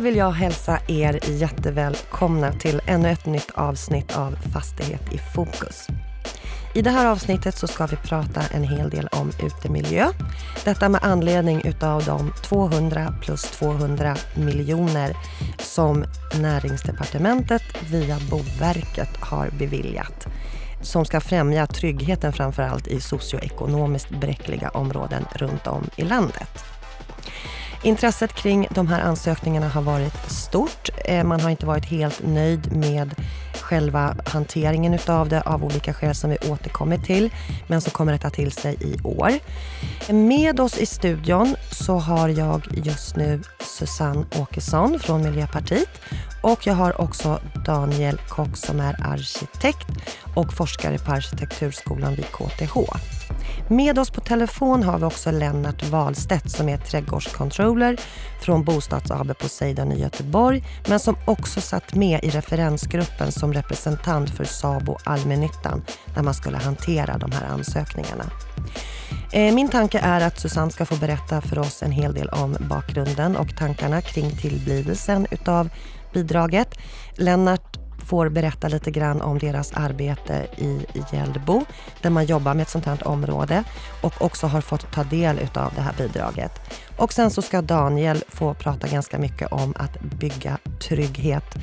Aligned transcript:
Då 0.00 0.04
vill 0.04 0.16
jag 0.16 0.30
hälsa 0.30 0.78
er 0.88 1.20
jättevälkomna 1.30 2.52
till 2.52 2.80
ännu 2.86 3.10
ett 3.10 3.26
nytt 3.26 3.50
avsnitt 3.54 4.16
av 4.16 4.36
Fastighet 4.52 5.12
i 5.12 5.18
fokus. 5.34 5.86
I 6.74 6.82
det 6.82 6.90
här 6.90 7.06
avsnittet 7.06 7.56
så 7.56 7.66
ska 7.66 7.86
vi 7.86 7.96
prata 7.96 8.42
en 8.54 8.62
hel 8.64 8.90
del 8.90 9.08
om 9.12 9.30
utemiljö. 9.42 10.08
Detta 10.64 10.88
med 10.88 11.04
anledning 11.04 11.62
utav 11.64 12.04
de 12.04 12.32
200 12.42 13.14
plus 13.22 13.42
200 13.42 14.16
miljoner 14.36 15.16
som 15.58 16.04
Näringsdepartementet 16.40 17.62
via 17.90 18.18
Boverket 18.30 19.16
har 19.20 19.50
beviljat 19.58 20.26
som 20.82 21.04
ska 21.04 21.20
främja 21.20 21.66
tryggheten 21.66 22.32
framför 22.32 22.62
allt 22.62 22.86
i 22.86 23.00
socioekonomiskt 23.00 24.10
bräckliga 24.10 24.68
områden 24.68 25.24
runt 25.34 25.66
om 25.66 25.90
i 25.96 26.02
landet. 26.02 26.64
Intresset 27.82 28.32
kring 28.32 28.68
de 28.70 28.86
här 28.86 29.00
ansökningarna 29.00 29.68
har 29.68 29.82
varit 29.82 30.30
stort. 30.30 30.88
Eh, 31.04 31.24
man 31.24 31.40
har 31.40 31.50
inte 31.50 31.66
varit 31.66 31.84
helt 31.84 32.26
nöjd 32.26 32.76
med 32.76 33.14
själva 33.60 34.16
hanteringen 34.26 34.94
utav 34.94 35.28
det 35.28 35.40
av 35.40 35.64
olika 35.64 35.94
skäl 35.94 36.14
som 36.14 36.30
vi 36.30 36.36
återkommer 36.50 36.98
till, 36.98 37.30
men 37.66 37.80
som 37.80 37.90
kommer 37.90 38.12
att 38.12 38.20
ta 38.20 38.30
till 38.30 38.52
sig 38.52 38.76
i 38.80 39.02
år. 39.02 39.32
Med 40.12 40.60
oss 40.60 40.78
i 40.78 40.86
studion 40.86 41.56
så 41.70 41.98
har 41.98 42.28
jag 42.28 42.66
just 42.70 43.16
nu 43.16 43.42
Susanne 43.60 44.26
Åkesson 44.38 44.98
från 45.00 45.22
Miljöpartiet 45.22 46.00
och 46.42 46.66
jag 46.66 46.74
har 46.74 47.00
också 47.00 47.40
Daniel 47.66 48.20
Kock 48.28 48.56
som 48.56 48.80
är 48.80 49.06
arkitekt 49.06 49.88
och 50.34 50.52
forskare 50.52 50.98
på 50.98 51.12
Arkitekturskolan 51.12 52.14
vid 52.14 52.26
KTH. 52.26 52.76
Med 53.68 53.98
oss 53.98 54.10
på 54.10 54.20
telefon 54.20 54.82
har 54.82 54.98
vi 54.98 55.04
också 55.04 55.30
Lennart 55.30 55.82
Wahlstedt 55.82 56.50
som 56.50 56.68
är 56.68 56.78
trädgårdscontroller 56.78 58.00
från 58.40 58.64
Bostads 58.64 59.10
AB 59.10 59.38
Poseidon 59.38 59.92
i 59.92 60.00
Göteborg 60.00 60.64
men 60.88 61.00
som 61.00 61.16
också 61.24 61.60
satt 61.60 61.94
med 61.94 62.24
i 62.24 62.30
referensgruppen 62.30 63.32
som 63.32 63.52
representant 63.52 64.30
för 64.30 64.44
Sabo 64.44 64.98
Allmännyttan 65.04 65.82
när 66.16 66.22
man 66.22 66.34
skulle 66.34 66.56
hantera 66.56 67.18
de 67.18 67.32
här 67.32 67.46
ansökningarna. 67.46 68.24
Eh, 69.32 69.54
min 69.54 69.68
tanke 69.68 69.98
är 69.98 70.20
att 70.20 70.40
Susanne 70.40 70.70
ska 70.70 70.86
få 70.86 70.96
berätta 70.96 71.40
för 71.40 71.58
oss 71.58 71.82
en 71.82 71.92
hel 71.92 72.14
del 72.14 72.28
om 72.28 72.56
bakgrunden 72.60 73.36
och 73.36 73.56
tankarna 73.56 74.00
kring 74.02 74.30
tillblivelsen 74.36 75.26
utav 75.30 75.68
bidraget. 76.12 76.78
Lennart 77.14 77.76
får 78.00 78.28
berätta 78.28 78.68
lite 78.68 78.90
grann 78.90 79.20
om 79.20 79.38
deras 79.38 79.72
arbete 79.72 80.46
i 80.56 80.86
Hjällbo 81.12 81.64
där 82.02 82.10
man 82.10 82.24
jobbar 82.26 82.54
med 82.54 82.62
ett 82.62 82.68
sånt 82.68 82.86
här 82.86 83.08
område 83.08 83.64
och 84.02 84.22
också 84.22 84.46
har 84.46 84.60
fått 84.60 84.92
ta 84.92 85.04
del 85.04 85.38
utav 85.38 85.72
det 85.74 85.80
här 85.80 85.94
bidraget. 85.98 86.52
Och 86.96 87.12
sen 87.12 87.30
så 87.30 87.42
ska 87.42 87.62
Daniel 87.62 88.24
få 88.28 88.54
prata 88.54 88.88
ganska 88.88 89.18
mycket 89.18 89.52
om 89.52 89.74
att 89.76 90.00
bygga 90.00 90.58
trygghet 90.88 91.54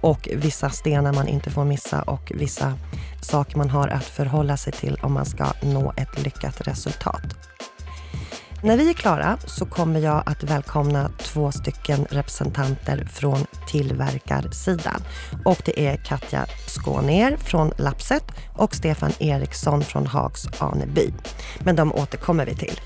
och 0.00 0.28
vissa 0.32 0.70
stenar 0.70 1.12
man 1.12 1.28
inte 1.28 1.50
får 1.50 1.64
missa 1.64 2.02
och 2.02 2.32
vissa 2.34 2.72
saker 3.20 3.58
man 3.58 3.70
har 3.70 3.88
att 3.88 4.04
förhålla 4.04 4.56
sig 4.56 4.72
till 4.72 4.98
om 5.02 5.12
man 5.12 5.26
ska 5.26 5.46
nå 5.62 5.92
ett 5.96 6.24
lyckat 6.24 6.60
resultat. 6.60 7.55
När 8.62 8.76
vi 8.76 8.88
är 8.90 8.94
klara 8.94 9.38
så 9.46 9.66
kommer 9.66 10.00
jag 10.00 10.22
att 10.26 10.42
välkomna 10.42 11.10
två 11.18 11.52
stycken 11.52 12.06
representanter 12.10 13.08
från 13.12 13.46
tillverkarsidan. 13.68 15.02
Och 15.44 15.62
det 15.64 15.86
är 15.86 15.96
Katja 15.96 16.46
Skåner 16.66 17.36
från 17.36 17.72
Lapset 17.78 18.24
och 18.54 18.74
Stefan 18.74 19.12
Eriksson 19.18 19.82
från 19.82 20.06
Hags 20.06 20.48
Aneby. 20.58 21.12
Men 21.64 21.76
de 21.76 21.92
återkommer 21.92 22.46
vi 22.46 22.54
till. 22.56 22.80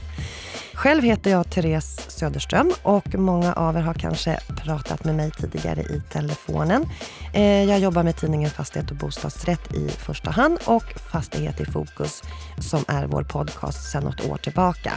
Själv 0.81 1.03
heter 1.03 1.31
jag 1.31 1.51
Therese 1.51 2.11
Söderström 2.11 2.73
och 2.83 3.15
många 3.15 3.53
av 3.53 3.77
er 3.77 3.81
har 3.81 3.95
kanske 3.95 4.39
pratat 4.65 5.05
med 5.05 5.15
mig 5.15 5.31
tidigare 5.31 5.81
i 5.81 6.03
telefonen. 6.13 6.87
Eh, 7.35 7.65
jag 7.65 7.79
jobbar 7.79 8.03
med 8.03 8.17
tidningen 8.17 8.51
Fastighet 8.51 8.91
och 8.91 8.97
bostadsrätt 8.97 9.75
i 9.75 9.89
första 9.89 10.31
hand 10.31 10.59
och 10.65 10.85
Fastighet 11.13 11.61
i 11.61 11.65
fokus 11.65 12.23
som 12.59 12.85
är 12.89 13.07
vår 13.07 13.23
podcast 13.23 13.91
sedan 13.91 14.05
något 14.05 14.27
år 14.27 14.37
tillbaka. 14.37 14.93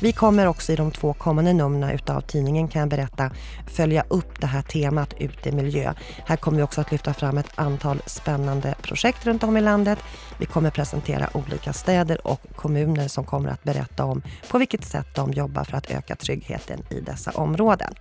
Vi 0.00 0.12
kommer 0.12 0.46
också 0.46 0.72
i 0.72 0.76
de 0.76 0.90
två 0.90 1.12
kommande 1.12 1.52
numren 1.52 1.90
utav 1.90 2.20
tidningen 2.20 2.68
kan 2.68 2.80
jag 2.80 2.88
berätta 2.88 3.30
följa 3.66 4.04
upp 4.08 4.40
det 4.40 4.46
här 4.46 4.62
temat 4.62 5.14
ute 5.18 5.48
i 5.48 5.52
miljö. 5.52 5.94
Här 6.26 6.36
kommer 6.36 6.56
vi 6.56 6.62
också 6.62 6.80
att 6.80 6.92
lyfta 6.92 7.14
fram 7.14 7.38
ett 7.38 7.50
antal 7.54 8.02
spännande 8.06 8.74
projekt 8.82 9.26
runt 9.26 9.42
om 9.42 9.56
i 9.56 9.60
landet. 9.60 9.98
Vi 10.38 10.46
kommer 10.46 10.70
presentera 10.70 11.28
olika 11.34 11.72
städer 11.72 12.26
och 12.26 12.40
kommuner 12.56 13.08
som 13.08 13.24
kommer 13.24 13.50
att 13.50 13.62
berätta 13.62 14.04
om 14.04 14.22
på 14.50 14.58
vilket 14.58 14.84
sätt 14.84 15.13
de 15.14 15.32
jobbar 15.32 15.64
för 15.64 15.76
att 15.76 15.90
öka 15.90 16.16
tryggheten 16.16 16.82
i 16.90 17.00
dessa 17.00 17.30
områden. 17.30 17.94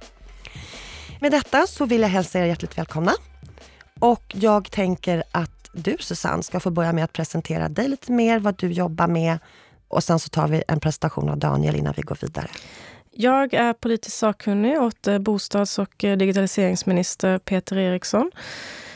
Med 1.21 1.31
detta 1.31 1.67
så 1.67 1.85
vill 1.85 2.01
jag 2.01 2.09
hälsa 2.09 2.39
er 2.39 2.45
hjärtligt 2.45 2.77
välkomna. 2.77 3.13
Och 3.99 4.23
jag 4.33 4.71
tänker 4.71 5.23
att 5.31 5.69
du 5.73 5.97
Susanne 5.99 6.43
ska 6.43 6.59
få 6.59 6.69
börja 6.69 6.93
med 6.93 7.03
att 7.03 7.13
presentera 7.13 7.69
dig 7.69 7.87
lite 7.87 8.11
mer, 8.11 8.39
vad 8.39 8.55
du 8.57 8.71
jobbar 8.71 9.07
med 9.07 9.39
och 9.87 10.03
sen 10.03 10.19
så 10.19 10.29
tar 10.29 10.47
vi 10.47 10.63
en 10.67 10.79
presentation 10.79 11.29
av 11.29 11.37
Daniel 11.37 11.75
innan 11.75 11.93
vi 11.97 12.01
går 12.01 12.17
vidare. 12.21 12.47
Jag 13.11 13.53
är 13.53 13.73
politisk 13.73 14.17
sakkunnig 14.17 14.81
åt 14.81 15.07
eh, 15.07 15.19
bostads 15.19 15.79
och 15.79 16.03
eh, 16.03 16.17
digitaliseringsminister 16.17 17.39
Peter 17.39 17.77
Eriksson. 17.77 18.31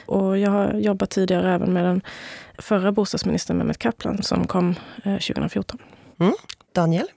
Och 0.05 0.37
jag 0.37 0.51
har 0.51 0.73
jobbat 0.73 1.09
tidigare 1.09 1.53
även 1.53 1.73
med 1.73 1.85
den 1.85 2.01
förra 2.57 2.91
bostadsministern 2.91 3.57
Mehmet 3.57 3.77
Kaplan 3.77 4.23
som 4.23 4.47
kom 4.47 4.75
2014. 5.03 5.79
Eh, 6.19 6.25
mm. 6.25 6.35
Daniel? 6.73 7.07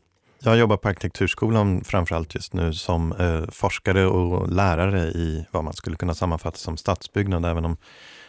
Jag 0.45 0.59
jobbar 0.59 0.77
på 0.77 0.89
Arkitekturskolan 0.89 1.85
framförallt 1.85 2.35
just 2.35 2.55
nu 2.55 2.73
som 2.73 3.13
eh, 3.13 3.51
forskare 3.53 4.07
och 4.07 4.53
lärare 4.53 5.01
i 5.01 5.47
vad 5.51 5.65
man 5.65 5.73
skulle 5.73 5.97
kunna 5.97 6.15
sammanfatta 6.15 6.57
som 6.57 6.77
stadsbyggnad, 6.77 7.45
även 7.45 7.65
om 7.65 7.77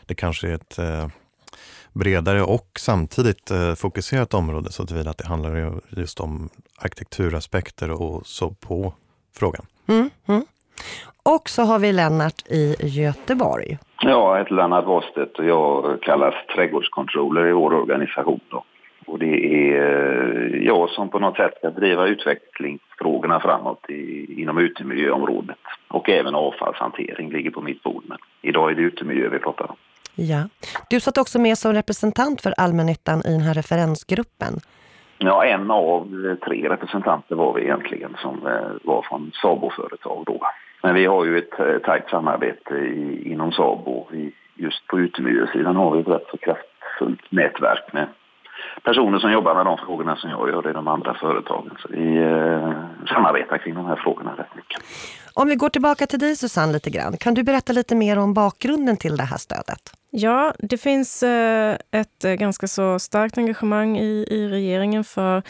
det 0.06 0.16
kanske 0.16 0.48
är 0.48 0.54
ett 0.54 0.80
eh, 0.80 1.08
bredare 1.94 2.44
och 2.44 2.68
samtidigt 2.78 3.52
eh, 3.52 3.74
fokuserat 3.74 4.34
område 4.34 4.72
så 4.72 4.86
tillvida 4.86 5.10
att 5.10 5.18
det 5.18 5.28
handlar 5.28 5.82
just 5.90 6.20
om 6.20 6.50
arkitekturaspekter 6.80 8.02
och 8.02 8.26
så 8.26 8.50
på 8.50 8.94
frågan. 9.36 9.66
Mm, 9.88 10.10
mm. 10.28 10.46
Och 11.24 11.50
så 11.50 11.62
har 11.62 11.80
vi 11.80 11.92
Lennart 11.92 12.42
i 12.46 12.76
Göteborg. 12.80 13.78
Ja, 14.02 14.10
jag 14.10 14.38
heter 14.38 14.56
Lennart 14.56 14.86
Wastedt 14.86 15.40
och 15.40 15.46
jag 15.46 16.02
kallas 16.02 16.34
trädgårdscontroller 16.56 17.48
i 17.48 17.52
vår 17.52 17.74
organisation. 17.74 18.40
Då. 18.50 18.64
Och 19.12 19.20
det 19.20 19.46
är 19.46 19.82
eh, 19.82 20.66
jag 20.66 20.90
som 20.90 21.10
på 21.10 21.20
något 21.20 21.36
sätt 21.36 21.54
ska 21.58 21.70
driva 21.70 22.08
utvecklingsfrågorna 22.08 23.40
framåt 23.40 23.90
i, 23.90 24.42
inom 24.42 24.58
utemiljöområdet. 24.58 25.58
Och 25.88 26.10
även 26.10 26.36
avfallshantering 26.36 27.32
ligger 27.32 27.52
på 27.52 27.62
mitt 27.62 27.84
bord. 27.84 28.04
Men 28.08 28.18
idag 28.42 28.72
är 28.72 28.76
det 28.76 28.82
utemiljö 28.82 29.30
vi 29.30 29.40
pratar 29.40 29.72
om. 29.72 29.76
Ja. 30.16 30.50
Du 30.90 31.00
satt 31.00 31.18
också 31.18 31.40
med 31.40 31.58
som 31.58 31.74
representant 31.74 32.42
för 32.42 32.54
allmännyttan 32.58 33.22
i 33.26 33.32
den 33.32 33.42
här 33.42 33.54
referensgruppen. 33.54 34.54
Ja, 35.18 35.46
en 35.46 35.72
av 35.72 36.08
tre 36.46 36.70
representanter 36.70 37.36
var 37.36 37.54
vi 37.54 37.62
egentligen 37.62 38.16
som 38.22 38.48
eh, 38.48 38.72
var 38.84 39.02
från 39.02 39.32
Sabo-företag 39.42 40.24
då. 40.26 40.40
Men 40.84 40.96
vi 40.96 41.06
har 41.06 41.26
ju 41.26 41.38
ett 41.38 41.60
eh, 41.60 41.78
tajt 41.86 42.10
samarbete 42.10 42.74
i, 42.74 43.32
inom 43.32 43.52
Sabo. 43.52 44.08
Just 44.56 44.88
på 44.88 45.00
utemiljösidan 45.00 45.76
har 45.76 45.92
vi 45.92 46.02
ett 46.02 46.08
rätt 46.08 46.28
så 46.32 46.38
kraftfullt 46.38 47.32
nätverk 47.32 47.94
med 47.94 48.08
personer 48.84 49.20
som 49.20 49.32
jobbar 49.32 49.56
med 49.56 49.66
de 49.66 49.78
frågorna 49.78 50.16
som 50.16 50.30
jag 50.30 50.50
gör 50.50 50.70
i 50.70 50.74
de 50.74 50.88
andra 50.88 51.14
företagen. 51.14 51.78
Så 51.80 51.88
vi 51.92 52.18
eh, 52.18 52.74
samarbetar 53.08 53.58
kring 53.58 53.76
de 53.76 53.86
här 53.86 53.96
frågorna 53.96 54.32
rätt 54.32 54.56
mycket. 54.56 54.80
Om 55.34 55.48
vi 55.48 55.56
går 55.56 55.70
tillbaka 55.70 56.08
till 56.08 56.20
dig 56.20 56.36
Susanne 56.36 56.74
lite 56.74 56.90
grann. 56.90 57.18
Kan 57.18 57.34
du 57.34 57.44
berätta 57.44 57.74
lite 57.74 57.96
mer 57.96 58.18
om 58.18 58.34
bakgrunden 58.34 58.98
till 58.98 59.18
det 59.18 59.24
här 59.24 59.38
stödet? 59.38 59.82
Ja, 60.10 60.54
det 60.60 60.78
finns 60.78 61.24
eh, 61.24 61.78
ett 61.92 62.26
eh, 62.26 62.34
ganska 62.34 62.68
så 62.68 63.00
starkt 63.00 63.38
engagemang 63.38 63.98
i, 63.98 64.26
i 64.30 64.50
regeringen 64.50 65.04
för 65.04 65.44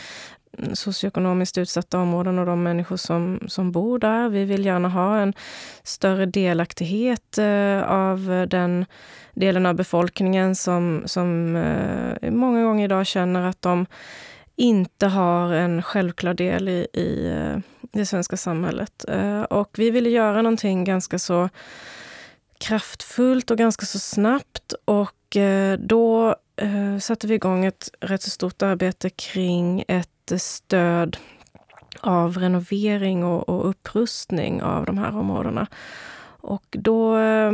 Mm, 0.57 0.75
socioekonomiskt 0.75 1.57
utsatta 1.57 1.99
områden 1.99 2.39
och 2.39 2.45
de 2.45 2.63
människor 2.63 2.97
som, 2.97 3.39
som 3.47 3.71
bor 3.71 3.99
där. 3.99 4.29
Vi 4.29 4.45
vill 4.45 4.65
gärna 4.65 4.89
ha 4.89 5.17
en 5.17 5.33
större 5.83 6.25
delaktighet 6.25 7.37
eh, 7.37 7.83
av 7.83 8.47
den 8.49 8.85
delen 9.33 9.65
av 9.65 9.75
befolkningen 9.75 10.55
som, 10.55 11.03
som 11.05 11.55
eh, 11.55 12.31
många 12.31 12.63
gånger 12.63 12.85
idag 12.85 13.05
känner 13.07 13.49
att 13.49 13.61
de 13.61 13.85
inte 14.55 15.07
har 15.07 15.53
en 15.53 15.83
självklar 15.83 16.33
del 16.33 16.69
i, 16.69 16.87
i 16.93 17.27
eh, 17.27 17.57
det 17.91 18.05
svenska 18.05 18.37
samhället. 18.37 19.05
Eh, 19.07 19.41
och 19.41 19.69
vi 19.77 19.91
ville 19.91 20.09
göra 20.09 20.41
någonting 20.41 20.83
ganska 20.83 21.19
så 21.19 21.49
kraftfullt 22.57 23.51
och 23.51 23.57
ganska 23.57 23.85
så 23.85 23.99
snabbt. 23.99 24.73
Och 24.85 25.37
eh, 25.37 25.79
då 25.79 26.35
eh, 26.55 26.97
satte 26.99 27.27
vi 27.27 27.33
igång 27.35 27.65
ett 27.65 27.89
rätt 27.99 28.21
så 28.21 28.29
stort 28.29 28.61
arbete 28.61 29.09
kring 29.09 29.83
ett 29.87 30.07
stöd 30.39 31.17
av 32.01 32.37
renovering 32.37 33.23
och, 33.23 33.49
och 33.49 33.69
upprustning 33.69 34.61
av 34.61 34.85
de 34.85 34.97
här 34.97 35.17
områdena. 35.17 35.67
Och 36.41 36.65
då 36.69 37.17
eh, 37.17 37.51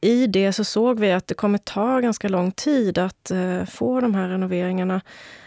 i 0.00 0.26
det 0.26 0.52
så 0.52 0.64
såg 0.64 1.00
vi 1.00 1.12
att 1.12 1.26
det 1.26 1.34
kommer 1.34 1.58
ta 1.58 2.00
ganska 2.00 2.28
lång 2.28 2.52
tid 2.52 2.98
att 2.98 3.30
eh, 3.30 3.64
få 3.64 4.00
de 4.00 4.14
här 4.14 4.28
renoveringarna 4.28 5.00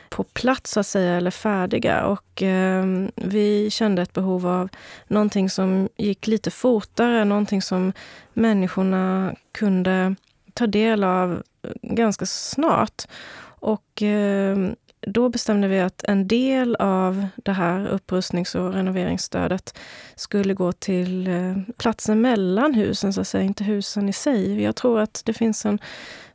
på 0.09 0.23
plats 0.23 0.71
så 0.71 0.79
att 0.79 0.87
säga, 0.87 1.15
eller 1.15 1.31
färdiga. 1.31 2.05
Och 2.05 2.43
eh, 2.43 2.85
vi 3.15 3.69
kände 3.71 4.01
ett 4.01 4.13
behov 4.13 4.47
av 4.47 4.69
någonting 5.07 5.49
som 5.49 5.89
gick 5.97 6.27
lite 6.27 6.51
fortare, 6.51 7.25
någonting 7.25 7.61
som 7.61 7.93
människorna 8.33 9.35
kunde 9.51 10.15
ta 10.53 10.67
del 10.67 11.03
av 11.03 11.43
eh, 11.63 11.71
ganska 11.81 12.25
snart. 12.25 13.03
Och 13.43 14.01
eh, 14.01 14.57
då 15.07 15.29
bestämde 15.29 15.67
vi 15.67 15.79
att 15.79 16.03
en 16.03 16.27
del 16.27 16.75
av 16.75 17.27
det 17.35 17.51
här 17.51 17.87
upprustnings 17.87 18.55
och 18.55 18.73
renoveringsstödet 18.73 19.77
skulle 20.15 20.53
gå 20.53 20.71
till 20.71 21.27
eh, 21.27 21.57
platsen 21.77 22.21
mellan 22.21 22.73
husen, 22.73 23.13
så 23.13 23.21
att 23.21 23.27
säga, 23.27 23.43
inte 23.43 23.63
husen 23.63 24.09
i 24.09 24.13
sig. 24.13 24.61
Jag 24.61 24.75
tror 24.75 24.99
att 24.99 25.21
det 25.25 25.33
finns 25.33 25.65
en 25.65 25.79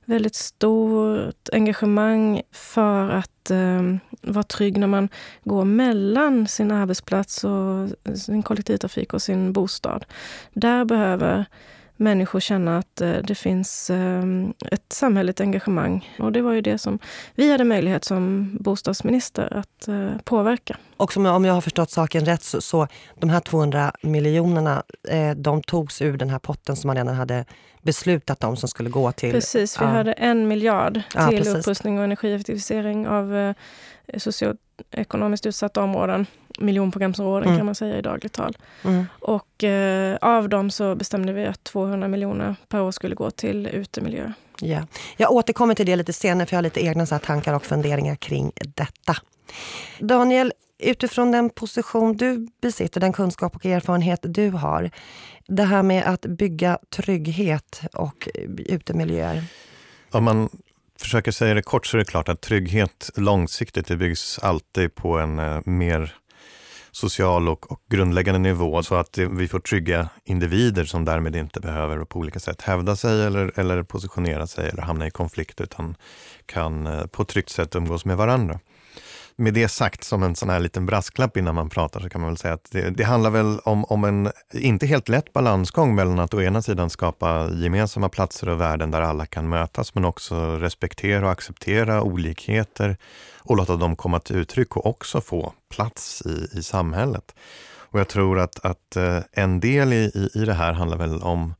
väldigt 0.04 0.34
stort 0.34 1.48
engagemang 1.52 2.42
för 2.52 3.10
att 3.10 3.50
eh, 3.50 3.82
vara 4.22 4.42
trygg 4.42 4.78
när 4.78 4.86
man 4.86 5.08
går 5.44 5.64
mellan 5.64 6.46
sin 6.46 6.72
arbetsplats 6.72 7.44
och 7.44 7.88
sin 8.18 8.42
kollektivtrafik 8.42 9.14
och 9.14 9.22
sin 9.22 9.52
bostad. 9.52 10.04
Där 10.52 10.84
behöver 10.84 11.46
människor 11.98 12.40
känna 12.40 12.78
att 12.78 13.00
eh, 13.00 13.12
det 13.12 13.34
finns 13.34 13.90
eh, 13.90 14.24
ett 14.70 14.92
samhälleligt 14.92 15.40
engagemang. 15.40 16.14
Och 16.18 16.32
det 16.32 16.42
var 16.42 16.52
ju 16.52 16.60
det 16.60 16.78
som 16.78 16.98
vi 17.34 17.52
hade 17.52 17.64
möjlighet 17.64 18.04
som 18.04 18.50
bostadsminister 18.60 19.56
att 19.56 19.88
eh, 19.88 20.10
påverka. 20.24 20.76
Och 20.96 21.12
som, 21.12 21.26
om 21.26 21.44
jag 21.44 21.54
har 21.54 21.60
förstått 21.60 21.90
saken 21.90 22.24
rätt 22.24 22.42
så, 22.42 22.60
så 22.60 22.88
de 23.14 23.30
här 23.30 23.40
200 23.40 23.92
miljonerna, 24.02 24.82
de 25.36 25.62
togs 25.62 26.02
ur 26.02 26.16
den 26.16 26.30
här 26.30 26.38
potten 26.38 26.76
som 26.76 26.88
man 26.88 26.96
redan 26.96 27.14
hade 27.14 27.44
beslutat 27.82 28.44
om 28.44 28.56
som 28.56 28.68
skulle 28.68 28.90
gå 28.90 29.12
till... 29.12 29.32
Precis, 29.32 29.80
vi 29.80 29.84
ja. 29.84 29.90
hade 29.90 30.12
en 30.12 30.48
miljard 30.48 30.94
till 31.28 31.46
ja, 31.46 31.58
upprustning 31.58 31.98
och 31.98 32.04
energieffektivisering 32.04 33.08
av 33.08 33.54
socioekonomiskt 34.16 35.46
utsatta 35.46 35.82
områden 35.82 36.26
miljonprogramsområden 36.58 37.48
mm. 37.48 37.58
kan 37.58 37.66
man 37.66 37.74
säga 37.74 37.98
i 37.98 38.02
dagligt 38.02 38.32
tal. 38.32 38.56
Mm. 38.84 39.06
Och 39.20 39.64
eh, 39.64 40.16
av 40.20 40.48
dem 40.48 40.70
så 40.70 40.94
bestämde 40.94 41.32
vi 41.32 41.46
att 41.46 41.64
200 41.64 42.08
miljoner 42.08 42.56
per 42.68 42.80
år 42.80 42.90
skulle 42.90 43.14
gå 43.14 43.30
till 43.30 43.66
utemiljö. 43.66 44.32
Ja. 44.60 44.86
Jag 45.16 45.32
återkommer 45.32 45.74
till 45.74 45.86
det 45.86 45.96
lite 45.96 46.12
senare 46.12 46.46
för 46.46 46.54
jag 46.54 46.58
har 46.58 46.62
lite 46.62 46.84
egna 46.84 47.06
så 47.06 47.18
tankar 47.18 47.54
och 47.54 47.66
funderingar 47.66 48.16
kring 48.16 48.52
detta. 48.74 49.16
Daniel, 49.98 50.52
utifrån 50.78 51.32
den 51.32 51.50
position 51.50 52.16
du 52.16 52.48
besitter, 52.60 53.00
den 53.00 53.12
kunskap 53.12 53.56
och 53.56 53.66
erfarenhet 53.66 54.20
du 54.22 54.50
har. 54.50 54.90
Det 55.46 55.64
här 55.64 55.82
med 55.82 56.04
att 56.06 56.20
bygga 56.20 56.78
trygghet 56.90 57.80
och 57.92 58.28
utemiljöer. 58.58 59.44
Om 60.10 60.24
man 60.24 60.48
försöker 61.00 61.30
säga 61.30 61.54
det 61.54 61.62
kort 61.62 61.86
så 61.86 61.96
är 61.96 61.98
det 61.98 62.04
klart 62.04 62.28
att 62.28 62.40
trygghet 62.40 63.10
långsiktigt 63.16 63.86
det 63.86 63.96
byggs 63.96 64.38
alltid 64.38 64.94
på 64.94 65.18
en 65.18 65.38
eh, 65.38 65.60
mer 65.64 66.14
social 66.90 67.48
och, 67.48 67.72
och 67.72 67.80
grundläggande 67.88 68.38
nivå. 68.38 68.82
Så 68.82 68.94
att 68.94 69.18
vi 69.18 69.48
får 69.48 69.60
trygga 69.60 70.08
individer 70.24 70.84
som 70.84 71.04
därmed 71.04 71.36
inte 71.36 71.60
behöver 71.60 72.04
på 72.04 72.18
olika 72.18 72.40
sätt 72.40 72.62
hävda 72.62 72.96
sig 72.96 73.26
eller, 73.26 73.58
eller 73.58 73.82
positionera 73.82 74.46
sig 74.46 74.68
eller 74.68 74.82
hamna 74.82 75.06
i 75.06 75.10
konflikt 75.10 75.60
utan 75.60 75.96
kan 76.46 76.86
eh, 76.86 77.06
på 77.06 77.22
ett 77.22 77.28
tryggt 77.28 77.50
sätt 77.50 77.74
umgås 77.74 78.04
med 78.04 78.16
varandra 78.16 78.60
med 79.38 79.54
det 79.54 79.68
sagt 79.68 80.04
som 80.04 80.22
en 80.22 80.36
sån 80.36 80.50
här 80.50 80.60
liten 80.60 80.86
brasklapp 80.86 81.36
innan 81.36 81.54
man 81.54 81.68
pratar 81.68 82.00
så 82.00 82.08
kan 82.08 82.20
man 82.20 82.30
väl 82.30 82.36
säga 82.36 82.54
att 82.54 82.70
det, 82.70 82.90
det, 82.90 83.04
handlar 83.04 83.30
väl 83.30 83.58
om, 83.58 83.84
om 83.84 84.04
en 84.04 84.32
inte 84.52 84.86
helt 84.86 85.08
lätt 85.08 85.32
balansgång 85.32 85.94
mellan 85.94 86.18
att 86.18 86.34
å 86.34 86.42
ena 86.42 86.62
sidan 86.62 86.90
skapa 86.90 87.50
gemensamma 87.52 88.08
platser 88.08 88.48
och 88.48 88.60
värden 88.60 88.90
där 88.90 89.00
alla 89.00 89.26
kan 89.26 89.48
mötas 89.48 89.94
men 89.94 90.04
också 90.04 90.56
respektera 90.56 91.24
och 91.24 91.32
acceptera 91.32 92.02
olikheter 92.02 92.96
och 93.36 93.56
låta 93.56 93.76
dem 93.76 93.96
komma 93.96 94.20
till 94.20 94.36
uttryck 94.36 94.76
och 94.76 94.86
också 94.86 95.20
få 95.20 95.52
plats 95.68 96.22
i, 96.26 96.58
i 96.58 96.62
samhället. 96.62 97.34
Och 97.90 98.00
jag 98.00 98.08
tror 98.08 98.38
att, 98.38 98.64
att 98.64 98.96
eh, 98.96 99.18
en 99.32 99.60
del 99.60 99.92
i, 99.92 99.96
i, 100.14 100.30
i 100.34 100.44
det 100.44 100.54
här 100.54 100.72
handlar 100.72 100.98
väl 100.98 101.22
om 101.22 101.54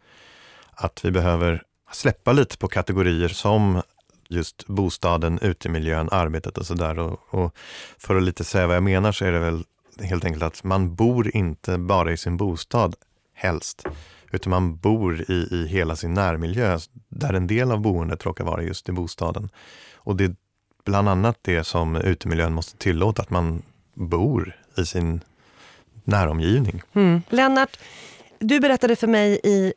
att 0.74 1.04
vi 1.04 1.10
behöver 1.10 1.62
släppa 1.92 2.32
lite 2.32 2.58
på 2.58 2.68
kategorier 2.68 3.28
som 3.28 3.82
just 4.28 4.66
bostaden, 4.66 5.38
utemiljön, 5.42 6.08
arbetet 6.12 6.58
och 6.58 6.66
sådär. 6.66 6.98
Och, 6.98 7.18
och, 7.30 7.54
för 7.98 8.16
att 8.16 8.22
lite 8.22 8.44
säga 8.44 8.66
vad 8.66 8.76
jag 8.76 8.82
menar 8.82 9.12
så 9.12 9.24
är 9.24 9.32
det 9.32 9.38
väl 9.38 9.64
helt 10.00 10.24
enkelt 10.24 10.42
att 10.42 10.64
man 10.64 10.94
bor 10.94 11.36
inte 11.36 11.78
bara 11.78 12.12
i 12.12 12.16
sin 12.16 12.36
bostad, 12.36 12.96
helst, 13.34 13.84
utan 14.30 14.50
man 14.50 14.76
bor 14.76 15.30
i, 15.30 15.48
i 15.50 15.66
hela 15.66 15.96
sin 15.96 16.14
närmiljö, 16.14 16.78
där 17.08 17.34
en 17.34 17.46
del 17.46 17.72
av 17.72 17.80
boendet 17.80 18.26
råkar 18.26 18.44
vara 18.44 18.62
just 18.62 18.88
i 18.88 18.92
bostaden. 18.92 19.50
Och 19.94 20.16
det 20.16 20.24
är 20.24 20.36
bland 20.84 21.08
annat 21.08 21.38
det 21.42 21.64
som 21.64 21.96
utemiljön 21.96 22.54
måste 22.54 22.78
tillåta, 22.78 23.22
att 23.22 23.30
man 23.30 23.62
bor 23.94 24.56
i 24.76 24.86
sin 24.86 25.20
näromgivning. 26.04 26.82
Mm. 26.92 27.22
Lennart, 27.28 27.78
du 28.38 28.60
berättade 28.60 28.96
för 28.96 29.06
mig 29.06 29.40
i 29.44 29.72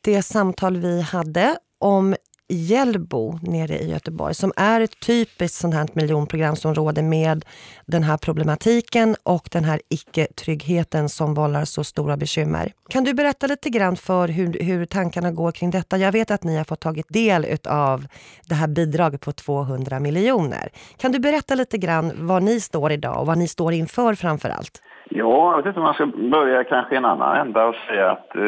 det 0.00 0.22
samtal 0.22 0.76
vi 0.76 1.00
hade 1.00 1.58
om 1.78 2.16
Hjällbo 2.50 3.38
nere 3.42 3.78
i 3.78 3.90
Göteborg 3.90 4.34
som 4.34 4.52
är 4.56 4.80
ett 4.80 5.00
typiskt 5.00 5.58
sånt 5.58 5.74
här 5.74 5.88
miljonprogramsområde 5.92 7.02
med 7.02 7.44
den 7.86 8.02
här 8.02 8.16
problematiken 8.16 9.16
och 9.22 9.48
den 9.52 9.64
här 9.64 9.80
icke-tryggheten 9.88 11.08
som 11.08 11.34
vållar 11.34 11.64
så 11.64 11.84
stora 11.84 12.16
bekymmer. 12.16 12.72
Kan 12.88 13.04
du 13.04 13.14
berätta 13.14 13.46
lite 13.46 13.70
grann 13.70 13.96
för 13.96 14.28
hur, 14.28 14.60
hur 14.60 14.86
tankarna 14.86 15.32
går 15.32 15.52
kring 15.52 15.70
detta? 15.70 15.98
Jag 15.98 16.12
vet 16.12 16.30
att 16.30 16.44
ni 16.44 16.56
har 16.56 16.64
fått 16.64 16.80
tagit 16.80 17.06
del 17.08 17.58
av 17.64 18.06
det 18.46 18.54
här 18.54 18.68
bidraget 18.68 19.20
på 19.20 19.32
200 19.32 20.00
miljoner. 20.00 20.72
Kan 20.96 21.12
du 21.12 21.18
berätta 21.18 21.54
lite 21.54 21.78
grann 21.78 22.26
var 22.26 22.40
ni 22.40 22.60
står 22.60 22.92
idag 22.92 23.20
och 23.20 23.26
vad 23.26 23.38
ni 23.38 23.48
står 23.48 23.72
inför 23.72 24.14
framför 24.14 24.48
allt? 24.48 24.80
Ja, 25.12 25.50
jag 25.50 25.56
vet 25.56 25.66
inte 25.66 25.80
om 25.80 25.84
man 25.84 25.94
ska 25.94 26.06
börja 26.06 26.64
kanske 26.64 26.96
en 26.96 27.04
annan 27.04 27.36
ända 27.36 27.66
och 27.66 27.74
säga 27.74 28.10
att 28.10 28.36
eh, 28.36 28.42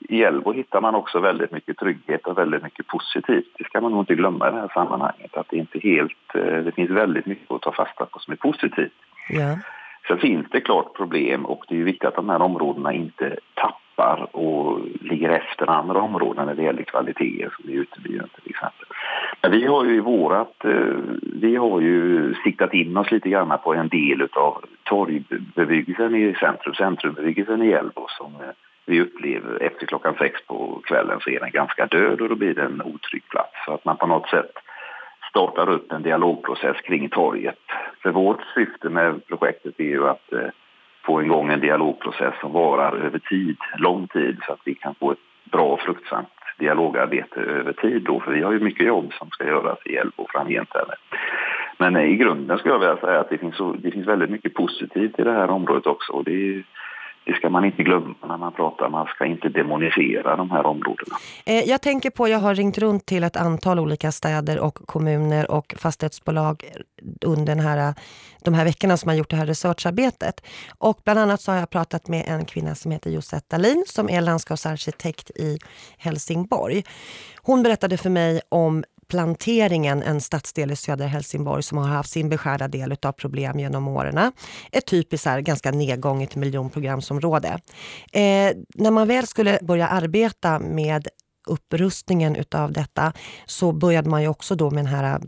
i 0.00 0.18
Hjällbo 0.18 0.52
hittar 0.52 0.80
man 0.80 0.94
också 0.94 1.18
väldigt 1.20 1.52
mycket 1.52 1.78
trygghet 1.78 2.26
och 2.26 2.38
väldigt 2.38 2.62
mycket 2.62 2.86
positivt. 2.86 3.54
Det 3.58 3.64
ska 3.64 3.80
man 3.80 3.90
nog 3.92 4.02
inte 4.02 4.14
glömma 4.14 4.48
i 4.48 4.50
det 4.52 4.60
här 4.60 4.70
sammanhanget. 4.74 5.36
Att 5.36 5.46
det 5.50 5.56
inte 5.56 5.78
helt, 5.78 6.34
eh, 6.34 6.64
det 6.64 6.72
finns 6.72 6.90
väldigt 6.90 7.26
mycket 7.26 7.50
att 7.50 7.60
ta 7.60 7.72
fasta 7.72 8.06
på 8.06 8.18
som 8.18 8.32
är 8.32 8.36
positivt. 8.36 8.92
Ja. 9.28 9.58
Sen 10.08 10.18
finns 10.18 10.46
det 10.50 10.60
klart 10.60 10.96
problem 10.96 11.46
och 11.46 11.64
det 11.68 11.80
är 11.80 11.84
viktigt 11.84 12.08
att 12.08 12.16
de 12.16 12.28
här 12.28 12.42
områdena 12.42 12.92
inte 12.92 13.36
tappar 13.54 13.81
och 14.32 14.80
ligger 15.00 15.28
efter 15.28 15.70
andra 15.70 16.00
områden 16.00 16.46
när 16.46 16.54
det 16.54 16.62
gäller 16.62 16.82
kvaliteter 16.82 17.54
som 17.56 17.70
i 17.70 17.72
utemiljön 17.72 18.28
till 18.34 18.50
exempel. 18.50 18.86
Men 19.42 19.50
vi 19.50 19.66
har 19.66 19.84
ju 19.84 19.94
i 19.94 20.00
vårat, 20.00 20.64
eh, 20.64 20.96
vi 21.40 21.56
har 21.56 21.80
ju 21.80 22.34
siktat 22.44 22.74
in 22.74 22.96
oss 22.96 23.10
lite 23.10 23.28
grann 23.28 23.58
på 23.64 23.74
en 23.74 23.88
del 23.88 24.28
av 24.32 24.64
torgbebyggelsen 24.82 26.14
i 26.14 26.34
centrum, 26.34 26.74
centrumbebyggelsen 26.74 27.62
i 27.62 27.68
Hjällbo 27.68 28.06
som 28.08 28.34
eh, 28.34 28.54
vi 28.86 29.00
upplever 29.00 29.62
efter 29.62 29.86
klockan 29.86 30.14
sex 30.18 30.46
på 30.46 30.80
kvällen 30.84 31.20
så 31.20 31.30
är 31.30 31.40
den 31.40 31.50
ganska 31.50 31.86
död 31.86 32.20
och 32.20 32.28
då 32.28 32.34
blir 32.34 32.54
det 32.54 32.62
en 32.62 32.82
otrygg 32.82 33.28
plats. 33.28 33.52
Så 33.66 33.74
att 33.74 33.84
man 33.84 33.96
på 33.96 34.06
något 34.06 34.28
sätt 34.28 34.52
startar 35.30 35.70
upp 35.70 35.92
en 35.92 36.02
dialogprocess 36.02 36.76
kring 36.76 37.08
torget. 37.08 37.58
För 38.02 38.10
vårt 38.10 38.42
syfte 38.54 38.88
med 38.88 39.26
projektet 39.26 39.80
är 39.80 39.84
ju 39.84 40.08
att 40.08 40.32
eh, 40.32 40.48
få 41.04 41.22
igång 41.22 41.52
en 41.52 41.60
dialogprocess 41.60 42.34
som 42.40 42.52
varar 42.52 42.96
över 42.96 43.18
tid, 43.18 43.56
lång 43.78 44.08
tid, 44.08 44.36
så 44.46 44.52
att 44.52 44.60
vi 44.64 44.74
kan 44.74 44.94
få 44.94 45.12
ett 45.12 45.18
bra 45.44 45.64
och 45.64 45.80
fruktsamt 45.80 46.28
dialogarbete 46.58 47.40
över 47.40 47.72
tid 47.72 48.02
då, 48.02 48.20
för 48.20 48.32
vi 48.32 48.42
har 48.42 48.52
ju 48.52 48.60
mycket 48.60 48.86
jobb 48.86 49.12
som 49.12 49.30
ska 49.30 49.46
göras 49.46 49.78
i 49.84 49.92
Hjällbo 49.94 50.26
framgent. 50.28 50.68
Men 51.78 51.96
i 51.96 52.16
grunden 52.16 52.58
skulle 52.58 52.74
jag 52.74 52.78
vilja 52.78 52.96
säga 52.96 53.20
att 53.20 53.30
det 53.30 53.38
finns, 53.38 53.56
så, 53.56 53.72
det 53.72 53.90
finns 53.90 54.06
väldigt 54.06 54.30
mycket 54.30 54.54
positivt 54.54 55.18
i 55.18 55.22
det 55.22 55.32
här 55.32 55.50
området 55.50 55.86
också. 55.86 56.12
Och 56.12 56.24
det 56.24 56.32
är, 56.32 56.64
det 57.24 57.32
ska 57.32 57.50
man 57.50 57.64
inte 57.64 57.82
glömma 57.82 58.14
när 58.26 58.36
man 58.38 58.52
pratar. 58.52 58.88
Man 58.88 59.06
ska 59.06 59.26
inte 59.26 59.48
demonisera 59.48 60.36
de 60.36 60.50
här 60.50 60.66
områdena. 60.66 61.16
Eh, 61.46 61.64
jag 61.68 61.82
tänker 61.82 62.10
på, 62.10 62.28
jag 62.28 62.38
har 62.38 62.54
ringt 62.54 62.78
runt 62.78 63.06
till 63.06 63.24
ett 63.24 63.36
antal 63.36 63.78
olika 63.78 64.12
städer 64.12 64.58
och 64.60 64.74
kommuner 64.74 65.50
och 65.50 65.74
fastighetsbolag 65.78 66.64
under 67.24 67.54
den 67.54 67.60
här, 67.60 67.94
de 68.44 68.54
här 68.54 68.64
veckorna 68.64 68.96
som 68.96 69.08
har 69.08 69.16
gjort 69.16 69.30
det 69.30 69.36
här 69.36 69.46
researcharbetet. 69.46 70.46
Och 70.78 71.00
bland 71.04 71.18
annat 71.18 71.40
så 71.40 71.52
har 71.52 71.58
jag 71.58 71.70
pratat 71.70 72.08
med 72.08 72.24
en 72.28 72.44
kvinna 72.44 72.74
som 72.74 72.90
heter 72.90 73.10
Josette 73.10 73.56
Dahlin 73.56 73.84
som 73.86 74.10
är 74.10 74.20
landskapsarkitekt 74.20 75.30
i 75.30 75.58
Helsingborg. 75.98 76.82
Hon 77.42 77.62
berättade 77.62 77.96
för 77.96 78.10
mig 78.10 78.40
om 78.48 78.84
Planteringen, 79.12 80.02
en 80.02 80.20
stadsdel 80.20 80.70
i 80.70 80.76
södra 80.76 81.06
Helsingborg 81.06 81.62
som 81.62 81.78
har 81.78 81.88
haft 81.88 82.10
sin 82.10 82.28
beskärda 82.28 82.68
del 82.68 82.96
av 83.02 83.12
problem 83.12 83.58
genom 83.58 83.88
åren. 83.88 84.32
Ett 84.72 84.86
typiskt 84.86 85.26
här, 85.26 85.40
ganska 85.40 85.70
nedgånget 85.70 86.36
miljonprogramsområde. 86.36 87.48
Eh, 88.12 88.52
när 88.74 88.90
man 88.90 89.08
väl 89.08 89.26
skulle 89.26 89.58
börja 89.62 89.88
arbeta 89.88 90.58
med 90.58 91.08
upprustningen 91.46 92.36
utav 92.36 92.72
detta 92.72 93.12
så 93.46 93.72
började 93.72 94.10
man 94.10 94.22
ju 94.22 94.28
också 94.28 94.54
då 94.54 94.70
med 94.70 94.84
den 94.84 94.94
här 94.94 95.14
eh, 95.14 95.18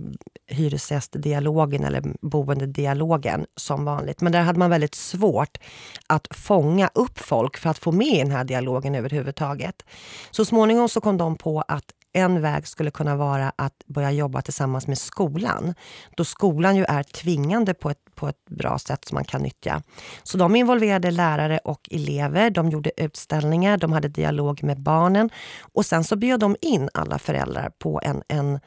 hyresgästdialogen 0.57 1.85
eller 1.85 2.03
boendedialogen 2.23 3.47
som 3.57 3.85
vanligt. 3.85 4.21
Men 4.21 4.33
där 4.33 4.43
hade 4.43 4.59
man 4.59 4.71
väldigt 4.71 4.95
svårt 4.95 5.59
att 6.07 6.27
fånga 6.31 6.91
upp 6.95 7.19
folk 7.19 7.57
för 7.57 7.71
att 7.71 7.79
få 7.79 7.93
med 7.93 8.15
i 8.15 8.19
den 8.19 8.31
här 8.31 8.45
dialogen 8.45 8.95
överhuvudtaget. 8.95 9.83
Så 10.31 10.45
småningom 10.45 10.89
så 10.89 11.01
kom 11.01 11.19
de 11.19 11.37
på 11.37 11.65
att 11.69 11.85
en 12.15 12.41
väg 12.41 12.67
skulle 12.67 12.91
kunna 12.91 13.17
vara 13.17 13.53
att 13.57 13.83
börja 13.87 14.11
jobba 14.11 14.43
tillsammans 14.43 14.87
med 14.87 14.99
skolan. 14.99 15.75
Då 16.17 16.25
skolan 16.25 16.77
ju 16.77 16.85
är 16.85 17.03
tvingande 17.03 17.75
på 17.75 17.91
ett, 17.91 18.15
på 18.15 18.29
ett 18.29 18.45
bra 18.51 18.79
sätt 18.79 19.05
som 19.05 19.15
man 19.15 19.25
kan 19.25 19.43
nyttja. 19.43 19.83
Så 20.23 20.39
de 20.39 20.57
involverade 20.57 21.11
lärare 21.11 21.59
och 21.59 21.89
elever, 21.91 22.51
de 22.51 22.71
gjorde 22.71 22.91
utställningar, 22.97 23.77
de 23.77 23.93
hade 23.93 24.09
dialog 24.09 24.63
med 24.63 24.81
barnen 24.81 25.31
och 25.61 25.87
sen 25.87 26.05
så 26.05 26.17
bjöd 26.17 26.41
de 26.41 26.57
in 26.61 26.89
alla 26.95 27.19
föräldrar 27.19 27.71
på 27.79 28.01
en, 28.05 28.23
en 28.29 28.61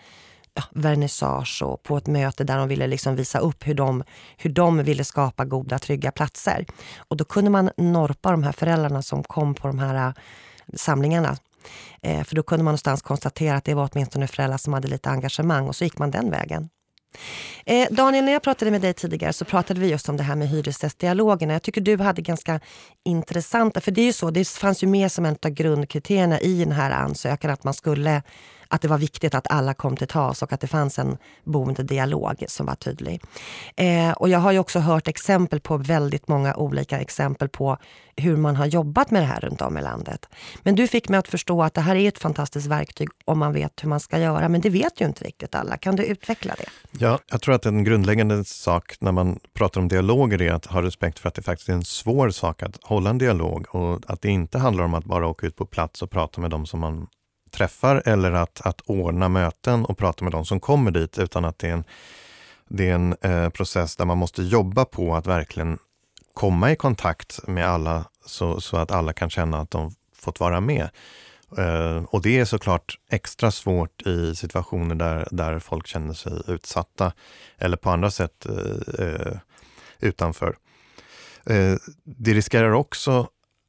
ja, 0.54 0.64
vernissage 0.72 1.64
och 1.64 1.84
på 1.84 1.98
ett 1.98 2.08
möte 2.08 2.44
där 2.44 2.58
de 2.58 2.68
ville 2.68 2.88
liksom 2.88 3.16
visa 3.16 3.40
upp 3.40 3.68
hur 3.68 3.74
de, 3.74 4.04
hur 4.38 4.50
de 4.50 4.84
ville 4.84 5.04
skapa 5.04 5.46
goda, 5.46 5.80
trygga 5.80 6.12
platser. 6.12 6.66
Och 6.98 7.18
då 7.18 7.26
kunde 7.26 7.50
man 7.50 7.70
norpa 7.78 8.32
de 8.32 8.44
här 8.44 8.52
föräldrarna 8.52 9.02
som 9.02 9.24
kom 9.24 9.54
på 9.54 9.68
de 9.68 9.80
här 9.80 10.08
äh, 10.08 10.14
samlingarna. 10.76 11.38
Eh, 12.02 12.24
för 12.24 12.36
då 12.36 12.44
kunde 12.44 12.64
man 12.64 12.72
någonstans 12.72 13.02
konstatera 13.02 13.58
att 13.58 13.66
det 13.66 13.74
var 13.74 13.90
åtminstone 13.94 14.28
föräldrar 14.28 14.58
som 14.58 14.74
hade 14.74 14.88
lite 14.88 15.10
engagemang 15.10 15.68
och 15.68 15.76
så 15.76 15.84
gick 15.84 15.98
man 15.98 16.12
den 16.12 16.32
vägen. 16.32 16.70
Eh, 17.66 17.88
Daniel, 17.92 18.26
när 18.26 18.32
jag 18.32 18.44
pratade 18.44 18.72
med 18.72 18.82
dig 18.82 18.94
tidigare 18.94 19.34
så 19.34 19.46
pratade 19.46 19.80
vi 19.80 19.90
just 19.90 20.10
om 20.10 20.18
det 20.18 20.24
här 20.24 20.36
med 20.36 20.50
hyresgästdialogerna. 20.50 21.54
Jag 21.54 21.62
tycker 21.62 21.82
du 21.82 21.98
hade 21.98 22.22
ganska 22.22 22.60
intressanta, 23.06 23.82
för 23.82 23.92
det 23.92 24.02
är 24.02 24.06
ju 24.06 24.14
så, 24.14 24.32
det 24.32 24.48
fanns 24.48 24.84
ju 24.84 24.88
med 24.88 25.12
som 25.12 25.26
en 25.26 25.38
av 25.46 25.50
grundkriterierna 25.52 26.40
i 26.40 26.60
den 26.60 26.72
här 26.72 26.92
ansökan 26.92 27.52
att 27.52 27.64
man 27.64 27.74
skulle 27.74 28.24
att 28.70 28.82
det 28.82 28.88
var 28.88 28.98
viktigt 28.98 29.36
att 29.36 29.48
alla 29.52 29.74
kom 29.74 29.98
till 29.98 30.08
tals 30.08 30.42
och 30.42 30.54
att 30.54 30.62
det 30.62 30.68
fanns 30.68 31.00
en 31.00 31.18
boendedialog 31.44 32.44
som 32.48 32.66
var 32.66 32.76
tydlig. 32.76 33.22
Eh, 33.76 34.12
och 34.12 34.30
jag 34.30 34.40
har 34.40 34.52
ju 34.52 34.60
också 34.60 34.80
hört 34.80 35.08
exempel 35.08 35.60
på 35.60 35.78
väldigt 35.78 36.28
många 36.28 36.56
olika 36.56 37.00
exempel 37.00 37.50
på 37.50 37.78
hur 38.18 38.38
man 38.38 38.56
har 38.56 38.66
jobbat 38.66 39.12
med 39.12 39.22
det 39.22 39.26
här 39.26 39.40
runt 39.40 39.62
om 39.62 39.78
i 39.78 39.82
landet. 39.82 40.30
Men 40.64 40.76
du 40.76 40.88
fick 40.88 41.10
mig 41.10 41.18
att 41.18 41.28
förstå 41.28 41.64
att 41.64 41.74
det 41.74 41.82
här 41.82 41.96
är 41.96 42.08
ett 42.08 42.20
fantastiskt 42.20 42.68
verktyg 42.68 43.10
om 43.26 43.40
man 43.40 43.54
vet 43.54 43.84
hur 43.84 43.90
man 43.90 44.00
ska 44.00 44.20
göra, 44.20 44.50
men 44.50 44.62
det 44.62 44.70
vet 44.70 45.02
ju 45.02 45.06
inte 45.06 45.24
riktigt 45.24 45.56
alla. 45.56 45.78
Kan 45.78 45.96
du 45.96 46.04
utveckla 46.04 46.56
det? 46.58 46.66
Ja, 47.00 47.20
jag 47.32 47.42
tror 47.42 47.56
att 47.56 47.66
en 47.66 47.84
grundläggande 47.84 48.46
sak 48.46 48.96
när 49.00 49.12
man 49.12 49.40
pratar 49.54 49.82
om 49.82 49.88
dialoger 49.88 50.42
är 50.42 50.52
att 50.52 50.66
ha 50.66 50.82
respekt 50.82 51.20
för 51.20 51.28
att 51.28 51.36
det 51.36 51.42
faktiskt 51.42 51.70
är 51.70 51.74
en 51.74 51.86
svår 51.86 52.30
sak 52.30 52.64
att 52.64 52.80
hålla 52.84 53.10
en 53.10 53.18
dialog 53.18 53.66
och 53.76 54.02
att 54.08 54.22
det 54.22 54.30
inte 54.30 54.58
handlar 54.58 54.84
om 54.84 54.94
att 54.94 55.06
bara 55.06 55.28
åka 55.28 55.48
ut 55.48 55.56
på 55.56 55.66
plats 55.66 56.02
och 56.02 56.12
prata 56.12 56.42
med 56.42 56.50
dem 56.50 56.66
som 56.66 56.80
man 56.80 57.08
träffar 57.52 58.02
eller 58.06 58.32
att, 58.32 58.62
att 58.62 58.82
ordna 58.86 59.30
möten 59.30 59.86
och 59.86 59.98
prata 59.98 60.24
med 60.24 60.32
de 60.32 60.46
som 60.46 60.60
kommer 60.60 60.92
dit, 60.92 61.20
utan 61.20 61.46
att 61.46 61.60
det 61.60 61.68
är 61.68 61.74
en, 61.74 61.84
det 62.68 62.90
är 62.90 62.94
en 62.94 63.16
eh, 63.22 63.50
process 63.50 63.96
där 63.96 64.06
man 64.06 64.18
måste 64.18 64.44
jobba 64.44 64.86
på 64.86 65.16
att 65.16 65.28
verkligen 65.28 65.80
komma 66.34 66.72
i 66.72 66.76
kontakt 66.76 67.48
med 67.48 67.68
alla 67.68 68.06
så, 68.26 68.62
så 68.62 68.78
att 68.78 68.92
alla 68.92 69.14
kan 69.14 69.30
känna 69.30 69.60
att 69.60 69.72
de 69.72 69.96
fått 70.16 70.40
vara 70.40 70.60
med. 70.62 70.90
Eh, 71.58 72.04
och 72.04 72.22
det 72.22 72.40
är 72.40 72.46
såklart 72.46 73.00
extra 73.10 73.52
svårt 73.52 74.08
i 74.08 74.36
situationer 74.36 74.96
där, 74.96 75.28
där 75.32 75.60
folk 75.60 75.88
känner 75.88 76.14
sig 76.14 76.34
utsatta 76.48 77.12
eller 77.58 77.78
på 77.78 77.90
andra 77.90 78.12
sätt 78.12 78.46
eh, 78.46 79.06
eh 79.06 79.38
utanför. 80.00 80.58
Eh, 81.46 81.76
det 82.04 82.34
riskerar 82.34 82.72
också 82.72 83.28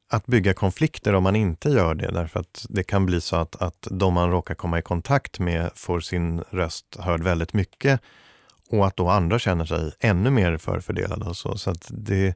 att 0.09 0.25
bygga 0.25 0.53
konflikter 0.53 1.15
om 1.15 1.23
man 1.23 1.35
inte 1.35 1.69
gör 1.69 1.95
det, 1.95 2.11
därför 2.11 2.39
att 2.39 2.65
det 2.69 2.83
kan 2.83 3.05
bli 3.05 3.21
så 3.21 3.35
att, 3.35 3.55
att 3.55 3.87
de 3.91 4.13
man 4.13 4.31
råkar 4.31 4.55
komma 4.55 4.79
i 4.79 4.81
kontakt 4.81 5.39
med 5.39 5.71
får 5.75 5.99
sin 5.99 6.41
röst 6.49 6.97
hörd 6.99 7.23
väldigt 7.23 7.53
mycket 7.53 8.01
och 8.69 8.87
att 8.87 8.95
då 8.95 9.09
andra 9.09 9.39
känner 9.39 9.65
sig 9.65 9.91
ännu 9.99 10.29
mer 10.29 10.57
förfördelade. 10.57 11.25
Och 11.25 11.37
så 11.37 11.57
så 11.57 11.69
att 11.71 11.87
det, 11.89 12.35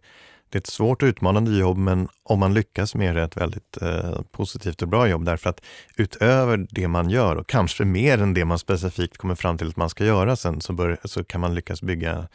det 0.49 0.57
är 0.57 0.59
ett 0.59 0.67
svårt 0.67 1.03
och 1.03 1.07
utmanande 1.07 1.51
jobb, 1.51 1.77
men 1.77 2.07
om 2.23 2.39
man 2.39 2.53
lyckas 2.53 2.95
med 2.95 3.15
det 3.15 3.23
ett 3.23 3.37
väldigt 3.37 3.81
eh, 3.81 4.21
positivt 4.31 4.81
och 4.81 4.87
bra 4.87 5.07
jobb, 5.07 5.25
därför 5.25 5.49
att 5.49 5.61
utöver 5.97 6.67
det 6.69 6.87
man 6.87 7.09
gör, 7.09 7.35
och 7.35 7.47
kanske 7.47 7.85
mer 7.85 8.21
än 8.21 8.33
det 8.33 8.45
man 8.45 8.59
specifikt 8.59 9.17
kommer 9.17 9.35
fram 9.35 9.57
till 9.57 9.67
att 9.67 9.77
man 9.77 9.89
ska 9.89 10.05
göra 10.05 10.35
sen, 10.35 10.61
så, 10.61 10.73
bör, 10.73 10.97
så 11.03 11.23
kan 11.23 11.41
man 11.41 11.55
lyckas 11.55 11.81
bygga 11.81 12.27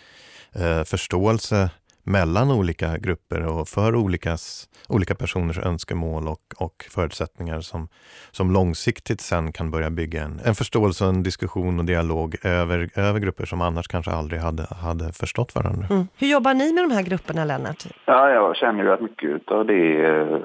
eh, 0.53 0.85
förståelse 0.85 1.71
mellan 2.09 2.51
olika 2.51 2.99
grupper 2.99 3.47
och 3.47 3.69
för 3.69 3.97
olikas, 3.97 4.69
olika 4.89 5.15
personers 5.15 5.59
önskemål 5.59 6.29
och, 6.29 6.45
och 6.59 6.77
förutsättningar 6.91 7.61
som, 7.61 7.89
som 8.31 8.53
långsiktigt 8.53 9.21
sen 9.21 9.53
kan 9.53 9.71
börja 9.71 9.91
bygga 9.91 10.23
en, 10.23 10.41
en 10.45 10.55
förståelse, 10.55 11.05
en 11.05 11.23
diskussion 11.23 11.79
och 11.79 11.85
dialog 11.85 12.37
över, 12.45 12.89
över 12.97 13.21
grupper 13.21 13.45
som 13.45 13.61
annars 13.61 13.89
kanske 13.89 14.11
aldrig 14.11 14.41
hade, 14.41 14.67
hade 14.83 15.13
förstått 15.13 15.55
varandra. 15.55 15.87
Mm. 15.91 16.09
Hur 16.19 16.29
jobbar 16.29 16.55
ni 16.55 16.73
med 16.73 16.85
de 16.85 16.91
här 16.91 17.03
grupperna, 17.03 17.45
Lennart? 17.45 17.85
Ja, 18.05 18.31
jag 18.31 18.57
känner 18.57 18.85
ju 18.85 18.93
att 18.93 19.01
mycket 19.01 19.51
av 19.51 19.67
det 19.67 20.07
eh, 20.07 20.39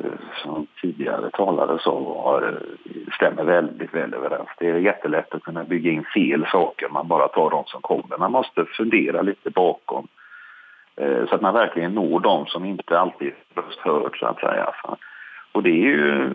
som 0.43 0.67
tidigare 0.81 1.29
talare 1.31 1.79
sa 1.79 1.99
var, 1.99 2.61
stämmer 3.15 3.43
väldigt 3.43 3.93
väl 3.93 4.13
överens. 4.13 4.49
Det 4.59 4.69
är 4.69 4.77
jättelätt 4.77 5.33
att 5.33 5.43
kunna 5.43 5.63
bygga 5.63 5.91
in 5.91 6.05
fel 6.13 6.45
saker, 6.51 6.89
man 6.89 7.07
bara 7.07 7.27
tar 7.27 7.49
de 7.49 7.63
som 7.67 7.81
kommer. 7.81 8.17
Man 8.17 8.31
måste 8.31 8.65
fundera 8.77 9.21
lite 9.21 9.49
bakom 9.49 10.07
Eh, 10.07 10.22
Eh, 10.95 11.27
så 11.27 11.35
att 11.35 11.41
man 11.41 11.53
verkligen 11.53 11.93
når 11.93 12.19
dem 12.19 12.45
som 12.45 12.65
inte 12.65 12.99
alltid 12.99 13.31
röst 13.55 13.79
hörd 13.79 14.19
så 14.19 14.25
att 14.25 14.39
säga. 14.39 14.73
Och 15.51 15.63
det 15.63 15.69
är 15.69 15.87
ju, 15.87 16.29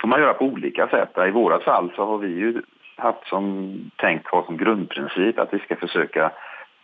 får 0.00 0.08
man 0.08 0.20
göra 0.20 0.34
på 0.34 0.44
olika 0.44 0.88
sätt. 0.88 1.18
I 1.28 1.30
våra 1.30 1.60
fall 1.60 1.92
så 1.96 2.04
har 2.04 2.18
vi 2.18 2.28
ju 2.28 2.62
haft 2.96 3.26
som 3.28 3.74
tänkt 3.96 4.26
ha 4.26 4.44
som 4.46 4.56
grundprincip 4.56 5.38
att 5.38 5.54
vi 5.54 5.58
ska 5.58 5.76
försöka 5.76 6.30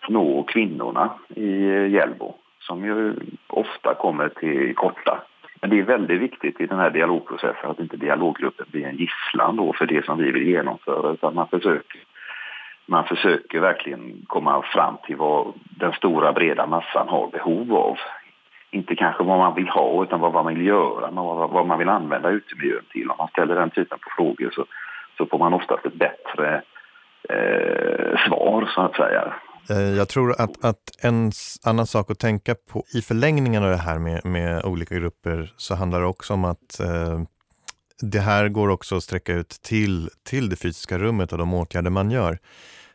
nå 0.09 0.43
kvinnorna 0.43 1.11
i 1.29 1.57
Hjällbo 1.89 2.35
som 2.61 2.85
ju 2.85 3.15
ofta 3.47 3.95
kommer 3.95 4.29
till 4.29 4.75
korta. 4.75 5.23
Men 5.61 5.71
det 5.71 5.79
är 5.79 5.83
väldigt 5.83 6.21
viktigt 6.21 6.61
i 6.61 6.67
den 6.67 6.79
här 6.79 6.91
dialogprocessen 6.91 7.71
att 7.71 7.81
inte 7.81 7.97
dialoggruppen 7.97 8.67
blir 8.71 8.87
en 8.87 8.97
gisslan 8.97 9.57
då 9.57 9.73
för 9.73 9.87
det 9.87 10.05
som 10.05 10.19
vi 10.19 10.31
vill 10.31 10.49
genomföra 10.49 11.13
utan 11.13 11.35
man 11.35 11.49
försöker 11.49 12.01
man 12.89 13.05
försöker 13.05 13.61
verkligen 13.61 14.25
komma 14.27 14.63
fram 14.63 14.97
till 15.07 15.17
vad 15.17 15.55
den 15.81 15.93
stora 15.93 16.33
breda 16.33 16.67
massan 16.67 17.09
har 17.09 17.31
behov 17.31 17.75
av. 17.75 17.97
Inte 18.71 18.97
kanske 18.97 19.25
vad 19.25 19.39
man 19.39 19.55
vill 19.55 19.69
ha 19.69 20.03
utan 20.03 20.21
vad 20.21 20.33
man 20.33 20.47
vill 20.47 20.67
göra, 20.67 21.11
vad 21.47 21.67
man 21.67 21.79
vill 21.79 21.89
använda 21.89 22.29
utemiljön 22.31 22.85
till. 22.93 23.11
Om 23.11 23.17
man 23.19 23.29
ställer 23.29 23.55
den 23.55 23.71
typen 23.71 23.99
av 24.05 24.11
frågor 24.17 24.51
så, 24.53 24.65
så 25.17 25.27
får 25.27 25.39
man 25.39 25.55
oftast 25.55 25.87
ett 25.87 25.95
bättre 25.95 26.63
eh, 27.29 28.19
svar 28.27 28.71
så 28.75 28.81
att 28.81 28.97
säga. 28.97 29.35
Eh, 29.71 29.97
jag 29.97 30.09
tror 30.09 30.31
att, 30.31 30.65
att 30.65 31.05
en 31.05 31.33
annan 31.67 31.87
sak 31.87 32.11
att 32.11 32.19
tänka 32.19 32.55
på 32.73 32.85
i 32.95 33.01
förlängningen 33.03 33.65
av 33.65 33.71
det 33.71 33.77
här 33.77 33.99
med, 33.99 34.25
med 34.25 34.65
olika 34.65 34.95
grupper 34.95 35.53
så 35.57 35.75
handlar 35.75 36.01
det 36.01 36.07
också 36.07 36.35
om 36.35 36.45
att 36.45 36.81
eh, 36.81 37.21
det 38.03 38.21
här 38.21 38.49
går 38.49 38.69
också 38.69 38.97
att 38.97 39.03
sträcka 39.03 39.33
ut 39.33 39.49
till, 39.49 40.11
till 40.31 40.49
det 40.49 40.57
fysiska 40.57 40.99
rummet 40.99 41.33
och 41.33 41.39
de 41.39 41.55
åtgärder 41.55 41.91
man 41.91 42.11
gör 42.11 42.39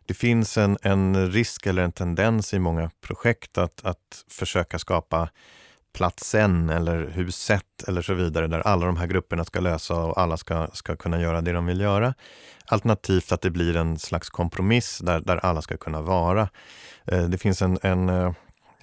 det 0.05 0.13
finns 0.13 0.57
en, 0.57 0.77
en 0.81 1.31
risk 1.31 1.65
eller 1.65 1.83
en 1.83 1.91
tendens 1.91 2.53
i 2.53 2.59
många 2.59 2.91
projekt 3.01 3.57
att, 3.57 3.85
att 3.85 4.25
försöka 4.29 4.79
skapa 4.79 5.29
platsen 5.93 6.69
eller 6.69 7.09
huset 7.09 7.83
eller 7.87 8.01
så 8.01 8.13
vidare 8.13 8.47
där 8.47 8.59
alla 8.59 8.85
de 8.85 8.97
här 8.97 9.07
grupperna 9.07 9.45
ska 9.45 9.59
lösa 9.59 9.95
och 9.95 10.17
alla 10.17 10.37
ska, 10.37 10.67
ska 10.73 10.95
kunna 10.95 11.21
göra 11.21 11.41
det 11.41 11.51
de 11.51 11.65
vill 11.65 11.81
göra. 11.81 12.13
Alternativt 12.65 13.31
att 13.31 13.41
det 13.41 13.49
blir 13.49 13.75
en 13.75 13.99
slags 13.99 14.29
kompromiss 14.29 14.99
där, 14.99 15.19
där 15.19 15.45
alla 15.45 15.61
ska 15.61 15.77
kunna 15.77 16.01
vara. 16.01 16.49
Eh, 17.05 17.23
det 17.23 17.37
finns 17.37 17.61
en, 17.61 17.77
en 17.81 18.09
eh, 18.09 18.33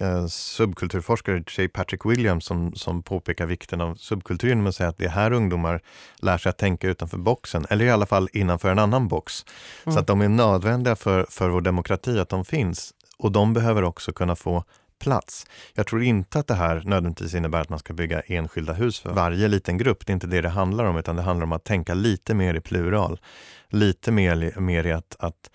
eh, 0.01 0.25
subkulturforskare, 0.27 1.43
J. 1.57 1.67
Patrick 1.67 2.05
Williams, 2.05 2.45
som, 2.45 2.75
som 2.75 3.03
påpekar 3.03 3.45
vikten 3.45 3.81
av 3.81 3.95
subkulturen 3.95 4.63
med 4.63 4.69
att 4.69 4.75
säga 4.75 4.89
att 4.89 4.97
det 4.97 5.05
är 5.05 5.09
här 5.09 5.31
ungdomar 5.33 5.81
lär 6.21 6.37
sig 6.37 6.49
att 6.49 6.57
tänka 6.57 6.87
utanför 6.87 7.17
boxen, 7.17 7.65
eller 7.69 7.85
i 7.85 7.89
alla 7.89 8.05
fall 8.05 8.29
innanför 8.33 8.71
en 8.71 8.79
annan 8.79 9.07
box. 9.07 9.45
Mm. 9.85 9.93
Så 9.93 9.99
att 9.99 10.07
de 10.07 10.21
är 10.21 10.29
nödvändiga 10.29 10.95
för, 10.95 11.25
för 11.29 11.49
vår 11.49 11.61
demokrati, 11.61 12.19
att 12.19 12.29
de 12.29 12.45
finns. 12.45 12.93
Och 13.17 13.31
de 13.31 13.53
behöver 13.53 13.83
också 13.83 14.13
kunna 14.13 14.35
få 14.35 14.63
plats. 14.99 15.45
Jag 15.73 15.87
tror 15.87 16.03
inte 16.03 16.39
att 16.39 16.47
det 16.47 16.55
här 16.55 16.75
nödvändigtvis 16.85 17.33
innebär 17.33 17.61
att 17.61 17.69
man 17.69 17.79
ska 17.79 17.93
bygga 17.93 18.19
enskilda 18.21 18.73
hus 18.73 18.99
för 18.99 19.09
varje 19.09 19.47
liten 19.47 19.77
grupp. 19.77 20.05
Det 20.05 20.11
är 20.11 20.13
inte 20.13 20.27
det 20.27 20.41
det 20.41 20.49
handlar 20.49 20.85
om, 20.85 20.97
utan 20.97 21.15
det 21.15 21.21
handlar 21.21 21.43
om 21.43 21.51
att 21.51 21.63
tänka 21.63 21.93
lite 21.93 22.33
mer 22.33 22.53
i 22.53 22.59
plural. 22.59 23.19
Lite 23.69 24.11
mer, 24.11 24.59
mer 24.59 24.85
i 24.85 24.91
att, 24.91 25.15
att 25.19 25.49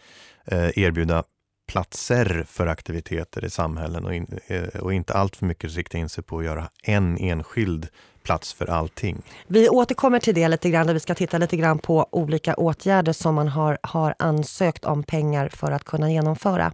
eh, 0.44 0.78
erbjuda 0.78 1.24
platser 1.66 2.44
för 2.48 2.66
aktiviteter 2.66 3.44
i 3.44 3.50
samhällen 3.50 4.04
och, 4.04 4.14
in, 4.14 4.38
eh, 4.46 4.62
och 4.62 4.94
inte 4.94 5.14
allt 5.14 5.36
för 5.36 5.46
mycket 5.46 5.76
rikta 5.76 5.98
in 5.98 6.08
sig 6.08 6.24
på 6.24 6.38
att 6.38 6.44
göra 6.44 6.68
en 6.82 7.18
enskild 7.18 7.88
plats 8.26 8.52
för 8.52 8.70
allting. 8.70 9.22
Vi 9.46 9.68
återkommer 9.68 10.18
till 10.18 10.34
det 10.34 10.48
lite 10.48 10.70
grann, 10.70 10.86
där 10.86 10.94
vi 10.94 11.00
ska 11.00 11.14
titta 11.14 11.38
lite 11.38 11.56
grann 11.56 11.78
på 11.78 12.08
olika 12.10 12.54
åtgärder 12.54 13.12
som 13.12 13.34
man 13.34 13.48
har, 13.48 13.78
har 13.82 14.14
ansökt 14.18 14.84
om 14.84 15.02
pengar 15.02 15.48
för 15.48 15.72
att 15.72 15.84
kunna 15.84 16.12
genomföra. 16.12 16.72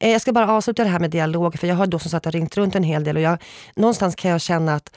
Eh, 0.00 0.10
jag 0.10 0.20
ska 0.20 0.32
bara 0.32 0.52
avsluta 0.52 0.84
det 0.84 0.90
här 0.90 1.00
med 1.00 1.10
dialog, 1.10 1.58
för 1.58 1.66
jag 1.66 1.74
har 1.74 1.86
då 1.86 1.98
som 1.98 2.10
sagt 2.10 2.26
ringt 2.26 2.56
runt 2.56 2.74
en 2.74 2.82
hel 2.82 3.04
del 3.04 3.16
och 3.16 3.22
jag, 3.22 3.38
någonstans 3.76 4.14
kan 4.14 4.30
jag 4.30 4.40
känna 4.40 4.74
att 4.74 4.96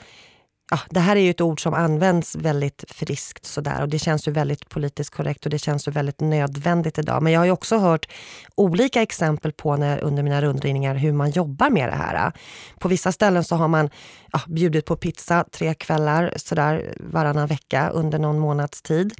ja, 0.70 0.78
det 0.90 1.00
här 1.00 1.16
är 1.16 1.20
ju 1.20 1.30
ett 1.30 1.40
ord 1.40 1.62
som 1.62 1.74
används 1.74 2.36
väldigt 2.36 2.84
friskt 2.88 3.46
sådär 3.46 3.82
och 3.82 3.88
det 3.88 3.98
känns 3.98 4.28
ju 4.28 4.32
väldigt 4.32 4.68
politiskt 4.68 5.14
korrekt 5.14 5.44
och 5.44 5.50
det 5.50 5.58
känns 5.58 5.88
ju 5.88 5.92
väldigt 5.92 6.20
nödvändigt 6.20 6.98
idag. 6.98 7.22
Men 7.22 7.32
jag 7.32 7.40
har 7.40 7.44
ju 7.44 7.52
också 7.52 7.78
hört 7.78 8.08
olika 8.54 9.02
exempel 9.02 9.52
på 9.52 9.76
när, 9.76 9.98
under 9.98 10.22
mina 10.22 10.42
rundringningar 10.42 10.94
hur 10.94 11.12
man 11.12 11.30
jobbar 11.30 11.70
med 11.70 11.88
det 11.88 11.96
här. 11.96 12.32
På 12.78 12.88
vissa 12.88 13.12
ställen 13.12 13.44
så 13.44 13.56
har 13.56 13.68
man 13.68 13.90
ja, 14.32 14.40
bjudit 14.46 14.84
på 14.84 14.96
pizza 14.96 15.44
tre 15.52 15.74
kvällar 15.74 16.32
sådär 16.36 16.94
varannan 17.00 17.46
vecka 17.46 17.88
under 17.88 18.18
någon 18.18 18.38
månads 18.38 18.82
tid. 18.82 19.14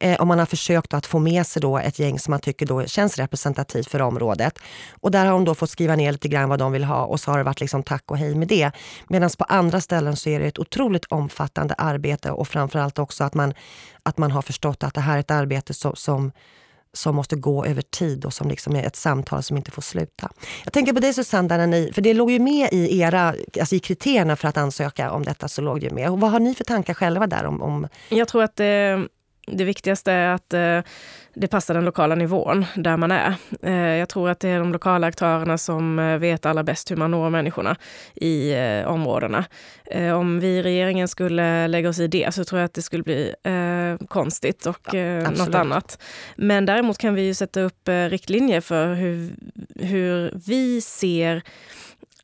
Eh, 0.00 0.20
och 0.20 0.26
man 0.26 0.38
har 0.38 0.46
försökt 0.46 0.94
att 0.94 1.06
få 1.06 1.18
med 1.18 1.46
sig 1.46 1.62
då 1.62 1.78
ett 1.78 1.98
gäng 1.98 2.18
som 2.18 2.30
man 2.30 2.40
tycker 2.40 2.66
då 2.66 2.86
känns 2.86 3.18
representativt 3.18 3.90
för 3.90 4.00
området. 4.00 4.58
Och 5.00 5.10
där 5.10 5.24
har 5.24 5.32
de 5.32 5.44
då 5.44 5.54
fått 5.54 5.70
skriva 5.70 5.96
ner 5.96 6.12
lite 6.12 6.28
grann 6.28 6.48
vad 6.48 6.58
de 6.58 6.72
vill 6.72 6.84
ha 6.84 7.04
och 7.04 7.20
så 7.20 7.30
har 7.30 7.38
det 7.38 7.44
varit 7.44 7.60
liksom 7.60 7.82
tack 7.82 8.10
och 8.10 8.18
hej 8.18 8.34
med 8.34 8.48
det. 8.48 8.70
Medan 9.08 9.30
på 9.38 9.44
andra 9.44 9.80
ställen 9.80 10.16
så 10.16 10.28
är 10.28 10.40
det 10.40 10.46
ett 10.46 10.58
otroligt 10.58 10.87
omfattande 11.08 11.74
arbete 11.74 12.30
och 12.30 12.48
framförallt 12.48 12.98
också 12.98 13.24
att 13.24 13.34
man, 13.34 13.54
att 14.02 14.18
man 14.18 14.30
har 14.30 14.42
förstått 14.42 14.82
att 14.82 14.94
det 14.94 15.00
här 15.00 15.16
är 15.16 15.20
ett 15.20 15.30
arbete 15.30 15.74
som, 15.74 15.96
som 15.96 16.32
som 16.92 17.16
måste 17.16 17.36
gå 17.36 17.64
över 17.64 17.82
tid 17.82 18.24
och 18.24 18.34
som 18.34 18.48
liksom 18.48 18.76
är 18.76 18.82
ett 18.82 18.96
samtal 18.96 19.42
som 19.42 19.56
inte 19.56 19.70
får 19.70 19.82
sluta. 19.82 20.30
Jag 20.64 20.72
tänker 20.72 20.92
på 20.92 21.00
dig 21.00 21.14
Susanne, 21.14 21.56
när 21.56 21.66
ni, 21.66 21.92
för 21.94 22.02
det 22.02 22.14
låg 22.14 22.30
ju 22.30 22.38
med 22.38 22.68
i 22.72 23.00
era, 23.00 23.34
alltså 23.60 23.74
i 23.74 23.78
kriterierna 23.78 24.36
för 24.36 24.48
att 24.48 24.56
ansöka 24.56 25.10
om 25.10 25.22
detta 25.22 25.48
så 25.48 25.62
låg 25.62 25.80
det 25.80 25.90
med. 25.90 26.10
Och 26.10 26.20
vad 26.20 26.30
har 26.30 26.40
ni 26.40 26.54
för 26.54 26.64
tankar 26.64 26.94
själva 26.94 27.26
där 27.26 27.44
om? 27.44 27.62
om... 27.62 27.88
Jag 28.08 28.28
tror 28.28 28.42
att 28.42 28.56
det, 28.56 29.08
det 29.46 29.64
viktigaste 29.64 30.12
är 30.12 30.28
att 30.28 30.54
eh, 30.54 30.80
det 31.38 31.48
passar 31.48 31.74
den 31.74 31.84
lokala 31.84 32.14
nivån 32.14 32.64
där 32.74 32.96
man 32.96 33.10
är. 33.10 33.34
Eh, 33.62 33.72
jag 33.72 34.08
tror 34.08 34.30
att 34.30 34.40
det 34.40 34.48
är 34.48 34.58
de 34.58 34.72
lokala 34.72 35.06
aktörerna 35.06 35.58
som 35.58 35.98
eh, 35.98 36.18
vet 36.18 36.46
allra 36.46 36.62
bäst 36.62 36.90
hur 36.90 36.96
man 36.96 37.10
når 37.10 37.30
människorna 37.30 37.76
i 38.14 38.54
områdena. 38.86 39.44
Om 40.14 40.40
vi 40.40 40.48
i 40.48 40.62
regeringen 40.62 41.08
skulle 41.08 41.68
lägga 41.68 41.88
oss 41.88 41.98
i 41.98 42.06
det 42.06 42.34
så 42.34 42.44
tror 42.44 42.60
jag 42.60 42.64
att 42.64 42.74
det 42.74 42.82
skulle 42.82 43.02
bli 43.02 43.34
konstigt 44.08 44.66
och 44.66 44.94
ja, 44.94 45.30
något 45.30 45.54
annat. 45.54 46.02
Men 46.36 46.66
däremot 46.66 46.98
kan 46.98 47.14
vi 47.14 47.22
ju 47.22 47.34
sätta 47.34 47.60
upp 47.60 47.88
riktlinjer 48.10 48.60
för 48.60 48.94
hur, 48.94 49.30
hur 49.74 50.32
vi 50.46 50.80
ser 50.80 51.42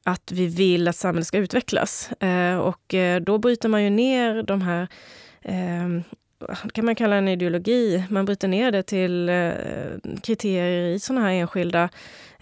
att 0.02 0.32
vi 0.32 0.46
vill 0.46 0.88
att 0.88 0.96
samhället 0.96 1.26
ska 1.26 1.38
utvecklas. 1.38 2.10
och 2.62 2.94
då 3.22 3.38
bryter 3.38 3.68
man 3.68 3.84
ju 3.84 3.90
ner 3.90 4.42
de 4.42 4.62
här 4.62 4.88
kan 6.72 6.84
man 6.84 6.94
kalla 6.94 7.16
en 7.16 7.28
ideologi. 7.28 8.04
Man 8.08 8.24
bryter 8.24 8.48
ner 8.48 8.72
det 8.72 8.82
till 8.82 9.28
eh, 9.28 9.52
kriterier 10.22 10.94
i 10.94 10.98
sådana 10.98 11.26
här 11.26 11.32
enskilda 11.32 11.88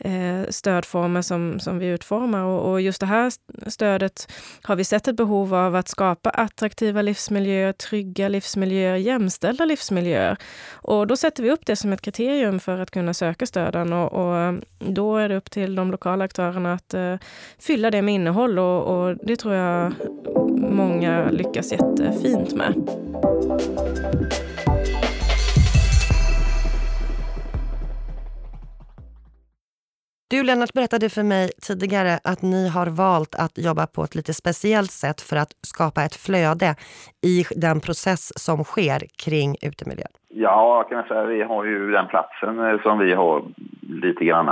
eh, 0.05 0.49
stödformer 0.49 1.23
som, 1.23 1.61
som 1.61 1.79
vi 1.79 1.87
utformar. 1.87 2.45
Och, 2.45 2.71
och, 2.71 2.81
just 2.81 3.01
det 3.01 3.07
här 3.07 3.33
stödet 3.71 4.33
har 4.63 4.77
vi 4.77 4.85
sett 4.85 5.09
ett 5.09 5.17
behov 5.17 5.55
av 5.55 5.77
att 5.77 5.89
skapa 5.89 6.31
attraktiva 6.31 7.03
livsmiljöer, 7.03 7.73
trygga 7.73 8.29
livsmiljöer, 8.29 8.97
jämställda 8.97 9.65
livsmiljöer. 9.65 10.37
Och 10.73 11.07
då 11.07 11.17
sätter 11.17 11.43
vi 11.43 11.51
upp 11.51 11.67
det 11.67 11.77
som 11.77 11.93
ett 11.93 12.03
kriterium 12.03 12.61
för 12.61 12.79
att 12.79 12.91
kunna 12.91 13.15
söka 13.15 13.47
stöden 13.47 13.93
och, 13.93 14.13
och 14.13 14.37
eh, 14.37 14.55
då 14.79 15.17
är 15.17 15.29
det 15.29 15.37
upp 15.37 15.51
till 15.51 15.75
de 15.75 15.91
lokala 15.91 16.25
aktörerna 16.25 16.73
att 16.73 16.95
uh, 16.95 17.15
fylla 17.59 17.91
det 17.91 18.03
med 18.03 18.15
innehåll 18.15 18.59
och, 18.59 18.83
och 18.83 19.17
det 19.23 19.37
tror 19.37 19.55
jag 19.55 19.93
många 20.57 21.31
lyckas 21.31 21.73
jättefint 21.73 22.55
med. 22.55 22.75
Du 30.31 30.43
Lennart 30.43 30.73
berättade 30.73 31.09
för 31.09 31.23
mig 31.23 31.51
tidigare 31.63 32.19
att 32.25 32.43
ni 32.43 32.69
har 32.69 32.87
valt 32.87 33.35
att 33.35 33.59
jobba 33.59 33.87
på 33.87 34.03
ett 34.05 34.15
lite 34.15 34.35
speciellt 34.35 34.91
sätt 34.91 35.21
för 35.21 35.37
att 35.37 35.53
skapa 35.61 36.03
ett 36.03 36.17
flöde 36.17 36.75
i 37.31 37.45
den 37.57 37.81
process 37.81 38.33
som 38.37 38.65
sker 38.65 39.01
kring 39.25 39.57
utemiljön. 39.63 40.13
Ja, 40.29 40.87
kan 40.89 40.99
jag 40.99 41.07
säga. 41.07 41.25
Vi 41.25 41.43
har 41.43 41.65
ju 41.65 41.91
den 41.91 42.07
platsen 42.07 42.59
eh, 42.59 42.83
som 42.83 42.99
vi 42.99 43.15
har 43.15 43.43
lite 43.81 44.25
grann 44.25 44.49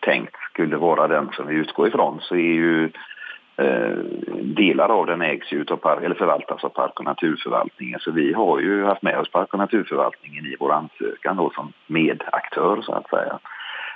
tänkt 0.00 0.36
skulle 0.52 0.76
vara 0.76 1.08
den 1.08 1.28
som 1.32 1.46
vi 1.46 1.54
utgår 1.54 1.88
ifrån. 1.88 2.18
Så 2.20 2.34
är 2.34 2.54
ju 2.64 2.92
Eh, 3.58 3.96
delar 4.42 4.88
av 4.88 5.06
den 5.06 5.22
ägs 5.22 5.52
ju 5.52 5.64
av 5.70 6.04
eller 6.04 6.14
förvaltas 6.14 6.64
av 6.64 6.68
Park 6.68 6.98
och 6.98 7.04
naturförvaltningen. 7.04 8.00
Så 8.00 8.10
vi 8.10 8.32
har 8.32 8.60
ju 8.60 8.84
haft 8.84 9.02
med 9.02 9.18
oss 9.18 9.30
Park 9.30 9.52
och 9.52 9.58
naturförvaltningen 9.58 10.46
i 10.46 10.56
vår 10.60 10.72
ansökan 10.72 11.36
då 11.36 11.50
som 11.50 11.72
medaktör 11.86 12.82
så 12.82 12.92
att 12.92 13.10
säga. 13.10 13.38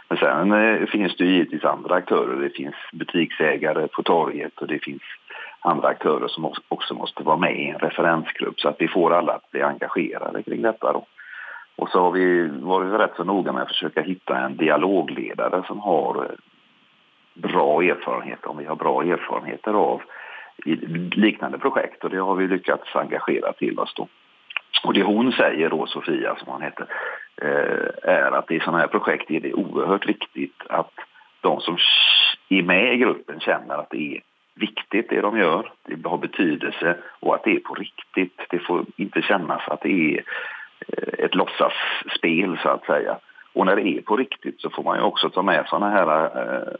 Men 0.08 0.18
sen 0.18 0.52
eh, 0.52 0.86
finns 0.86 1.16
det 1.16 1.24
givetvis 1.24 1.64
andra 1.64 1.94
aktörer. 1.94 2.42
Det 2.42 2.50
finns 2.50 2.74
butiksägare 2.92 3.88
på 3.88 4.02
torget 4.02 4.58
och 4.58 4.66
det 4.66 4.78
finns 4.78 5.02
andra 5.60 5.88
aktörer 5.88 6.28
som 6.28 6.52
också 6.68 6.94
måste 6.94 7.22
vara 7.22 7.36
med 7.36 7.56
i 7.56 7.68
en 7.68 7.78
referensgrupp 7.78 8.60
så 8.60 8.68
att 8.68 8.76
vi 8.80 8.88
får 8.88 9.14
alla 9.14 9.32
att 9.32 9.50
bli 9.50 9.62
engagerade 9.62 10.42
kring 10.42 10.62
detta. 10.62 10.92
Då. 10.92 11.06
Och 11.76 11.88
så 11.88 12.00
har 12.00 12.10
vi 12.10 12.48
varit 12.48 13.00
rätt 13.00 13.16
så 13.16 13.24
noga 13.24 13.52
med 13.52 13.62
att 13.62 13.68
försöka 13.68 14.02
hitta 14.02 14.38
en 14.38 14.56
dialogledare 14.56 15.62
som 15.66 15.80
har 15.80 16.16
eh, 16.16 16.36
bra 17.34 17.82
erfarenheter, 17.82 18.50
om 18.50 18.58
vi 18.58 18.64
har 18.64 18.76
bra 18.76 19.02
erfarenheter 19.02 19.74
av 19.74 20.02
liknande 21.16 21.58
projekt 21.58 22.04
och 22.04 22.10
det 22.10 22.18
har 22.18 22.34
vi 22.34 22.48
lyckats 22.48 22.96
engagera 22.96 23.52
till 23.52 23.78
oss 23.78 23.94
då. 23.96 24.08
Och 24.84 24.94
det 24.94 25.02
hon 25.02 25.32
säger 25.32 25.70
då, 25.70 25.86
Sofia 25.86 26.36
som 26.36 26.52
hon 26.52 26.62
heter, 26.62 26.86
eh, 27.42 28.12
är 28.14 28.32
att 28.32 28.50
i 28.50 28.60
sådana 28.60 28.78
här 28.78 28.86
projekt 28.86 29.30
är 29.30 29.40
det 29.40 29.52
oerhört 29.52 30.08
viktigt 30.08 30.62
att 30.68 30.92
de 31.40 31.60
som 31.60 31.76
är 32.48 32.62
med 32.62 32.94
i 32.94 32.96
gruppen 32.96 33.40
känner 33.40 33.74
att 33.74 33.90
det 33.90 34.16
är 34.16 34.20
viktigt 34.54 35.10
det 35.10 35.20
de 35.20 35.38
gör, 35.38 35.72
det 35.86 36.08
har 36.08 36.18
betydelse 36.18 36.96
och 37.20 37.34
att 37.34 37.44
det 37.44 37.56
är 37.56 37.60
på 37.60 37.74
riktigt. 37.74 38.40
Det 38.50 38.58
får 38.58 38.84
inte 38.96 39.22
kännas 39.22 39.68
att 39.68 39.80
det 39.80 40.14
är 40.14 40.24
eh, 40.88 41.24
ett 41.24 41.34
låtsasspel 41.34 42.58
så 42.62 42.68
att 42.68 42.84
säga. 42.84 43.18
Och 43.54 43.66
när 43.66 43.76
det 43.76 43.88
är 43.88 44.00
på 44.00 44.16
riktigt 44.16 44.60
så 44.60 44.70
får 44.70 44.82
man 44.82 44.96
ju 44.96 45.02
också 45.02 45.30
ta 45.30 45.42
med 45.42 45.66
sådana 45.66 45.90
här, 45.90 46.24
eh, 46.24 46.72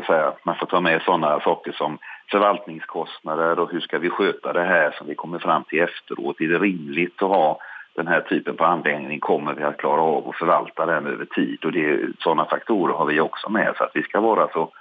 eh, 0.00 0.06
säga, 0.06 0.32
man 0.42 0.56
får 0.56 0.66
ta 0.66 0.80
med 0.80 1.02
sådana 1.02 1.40
saker 1.40 1.72
som 1.72 1.98
förvaltningskostnader 2.30 3.58
och 3.58 3.72
hur 3.72 3.80
ska 3.80 3.98
vi 3.98 4.10
sköta 4.10 4.52
det 4.52 4.64
här 4.64 4.94
som 4.98 5.06
vi 5.06 5.14
kommer 5.14 5.38
fram 5.38 5.64
till 5.64 5.80
efteråt. 5.80 6.40
Är 6.40 6.48
det 6.48 6.58
rimligt 6.58 7.22
att 7.22 7.28
ha 7.28 7.58
den 7.94 8.06
här 8.06 8.20
typen 8.20 8.56
på 8.56 8.64
anläggning? 8.64 9.20
Kommer 9.20 9.54
vi 9.54 9.62
att 9.62 9.76
klara 9.76 10.00
av 10.00 10.28
att 10.28 10.36
förvalta 10.36 10.86
den 10.86 11.06
över 11.06 11.24
tid? 11.24 11.64
Och 11.64 11.72
det, 11.72 12.00
sådana 12.18 12.44
faktorer 12.44 12.94
har 12.94 13.06
vi 13.06 13.20
också 13.20 13.48
med 13.48 13.74
så 13.76 13.84
att 13.84 13.90
vi 13.94 14.02
ska 14.02 14.20
vara 14.20 14.48
så 14.52 14.72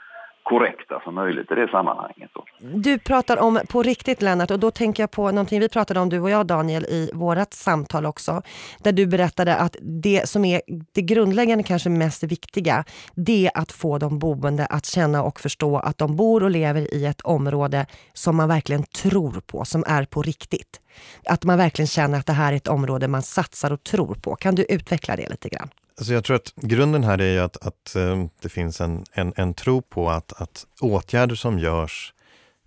korrekta 0.50 1.02
som 1.04 1.16
möjligt 1.16 1.52
i 1.52 1.56
det 1.56 1.68
sammanhanget. 1.68 2.32
Du 2.74 3.00
pratar 3.00 3.38
om 3.38 3.60
på 3.70 3.84
riktigt 3.84 4.22
Lennart 4.22 4.52
och 4.52 4.60
då 4.60 4.72
tänker 4.72 5.04
jag 5.04 5.12
på 5.12 5.32
någonting 5.32 5.60
vi 5.60 5.70
pratade 5.70 6.00
om 6.00 6.10
du 6.10 6.20
och 6.20 6.30
jag 6.30 6.46
Daniel 6.46 6.86
i 6.86 7.12
vårat 7.14 7.54
samtal 7.54 8.06
också. 8.06 8.42
Där 8.84 8.92
du 8.92 9.06
berättade 9.08 9.56
att 9.56 9.76
det 9.82 10.30
som 10.30 10.46
är 10.46 10.62
det 10.92 11.02
grundläggande 11.02 11.64
kanske 11.64 11.90
mest 11.90 12.24
viktiga 12.24 12.84
det 13.16 13.46
är 13.46 13.62
att 13.62 13.72
få 13.72 13.98
de 13.98 14.20
boende 14.20 14.66
att 14.66 14.86
känna 14.86 15.24
och 15.24 15.40
förstå 15.40 15.78
att 15.78 15.98
de 15.98 16.16
bor 16.16 16.44
och 16.44 16.52
lever 16.52 16.94
i 16.94 17.06
ett 17.06 17.22
område 17.22 17.86
som 18.14 18.36
man 18.36 18.48
verkligen 18.48 18.84
tror 18.84 19.42
på, 19.48 19.66
som 19.66 19.84
är 19.88 20.06
på 20.06 20.22
riktigt. 20.22 20.82
Att 21.26 21.44
man 21.44 21.58
verkligen 21.58 21.88
känner 21.88 22.20
att 22.20 22.26
det 22.26 22.34
här 22.34 22.54
är 22.54 22.58
ett 22.58 22.68
område 22.68 23.08
man 23.08 23.22
satsar 23.22 23.72
och 23.72 23.84
tror 23.84 24.16
på. 24.16 24.36
Kan 24.36 24.56
du 24.56 24.64
utveckla 24.70 25.16
det 25.16 25.30
lite 25.30 25.50
grann? 25.50 25.70
Alltså 26.00 26.14
jag 26.14 26.24
tror 26.24 26.36
att 26.36 26.54
grunden 26.56 27.04
här 27.04 27.22
är 27.22 27.42
att, 27.42 27.58
att 27.68 27.96
eh, 27.96 28.26
det 28.42 28.50
finns 28.50 28.82
en, 28.82 29.04
en, 29.12 29.34
en 29.36 29.54
tro 29.54 29.82
på 29.82 30.10
att, 30.10 30.42
att 30.42 30.66
åtgärder 30.82 31.36
som 31.36 31.60
görs 31.60 32.14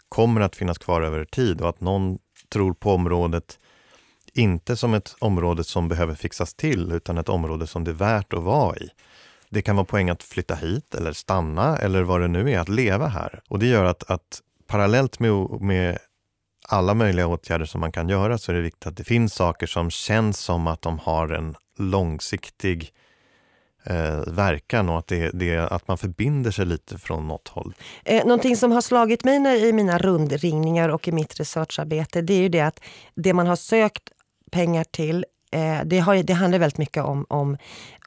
kommer 0.09 0.41
att 0.41 0.57
finnas 0.57 0.79
kvar 0.79 1.03
över 1.03 1.25
tid 1.25 1.61
och 1.61 1.69
att 1.69 1.81
någon 1.81 2.19
tror 2.49 2.75
på 2.75 2.93
området 2.93 3.59
inte 4.33 4.77
som 4.77 4.95
ett 4.95 5.17
område 5.19 5.65
som 5.65 5.89
behöver 5.89 6.15
fixas 6.15 6.55
till 6.55 6.93
utan 6.93 7.19
ett 7.19 7.29
område 7.29 7.67
som 7.67 7.85
det 7.85 7.91
är 7.91 7.95
värt 7.95 8.33
att 8.33 8.43
vara 8.43 8.77
i. 8.77 8.89
Det 9.51 9.63
kan 9.63 9.77
vara 9.77 9.87
poäng 9.87 10.11
att 10.11 10.23
flytta 10.23 10.55
hit 10.55 10.95
eller 10.95 11.13
stanna 11.13 11.77
eller 11.77 12.03
vad 12.03 12.21
det 12.21 12.29
nu 12.29 12.53
är, 12.53 12.59
att 12.59 12.69
leva 12.69 13.07
här. 13.07 13.41
Och 13.49 13.59
det 13.59 13.67
gör 13.67 13.85
att, 13.85 14.11
att 14.11 14.41
parallellt 14.67 15.19
med, 15.19 15.61
med 15.61 15.99
alla 16.69 16.95
möjliga 16.95 17.27
åtgärder 17.27 17.65
som 17.65 17.81
man 17.81 17.93
kan 17.93 18.09
göra 18.09 18.39
så 18.39 18.53
är 18.53 18.57
det 18.57 18.63
viktigt 18.63 18.87
att 18.87 18.97
det 18.97 19.05
finns 19.05 19.35
saker 19.35 19.67
som 19.67 19.91
känns 19.91 20.39
som 20.39 20.67
att 20.67 20.83
de 20.83 20.99
har 20.99 21.29
en 21.29 21.55
långsiktig 21.79 22.93
eh, 23.85 24.21
verkan 24.27 24.89
och 24.89 24.99
att, 24.99 25.07
det, 25.07 25.31
det, 25.35 25.59
att 25.59 25.89
man 25.89 25.99
förbinder 25.99 26.51
sig 26.51 26.67
lite 26.67 26.99
från 26.99 27.29
något 27.29 27.49
håll. 27.49 27.75
Eh, 28.05 28.25
någonting 28.25 28.57
som 28.57 28.73
har 28.73 28.81
slagit 28.81 29.25
mig 29.25 29.39
när, 29.39 29.65
i 29.65 29.73
mina 29.73 29.99
rundringningar 29.99 30.89
och 30.89 31.09
i 31.09 31.13
mitt 31.13 31.41
researcharbete 31.41 32.23
det 32.23 32.35
är 32.35 32.41
ju 32.41 32.49
det 32.49 32.61
att 32.61 32.81
det 33.15 33.33
man 33.33 33.47
har 33.47 33.57
sökt 33.57 34.03
pengar 34.51 34.85
till 34.85 35.25
eh, 35.53 35.81
det, 35.85 35.99
har, 35.99 36.23
det 36.23 36.33
handlar 36.33 36.59
väldigt 36.59 36.79
mycket 36.79 37.05
om, 37.05 37.27
om 37.29 37.57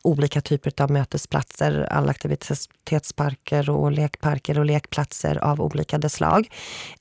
olika 0.06 0.41
typer 0.41 0.82
av 0.82 0.91
mötesplatser, 0.91 1.88
alla 1.91 2.12
aktivitetsparker 2.12 3.70
och 3.70 3.91
lekparker 3.91 4.60
och 4.60 4.65
lekplatser 4.65 5.38
av 5.44 5.62
olika 5.62 6.10
slag. 6.10 6.50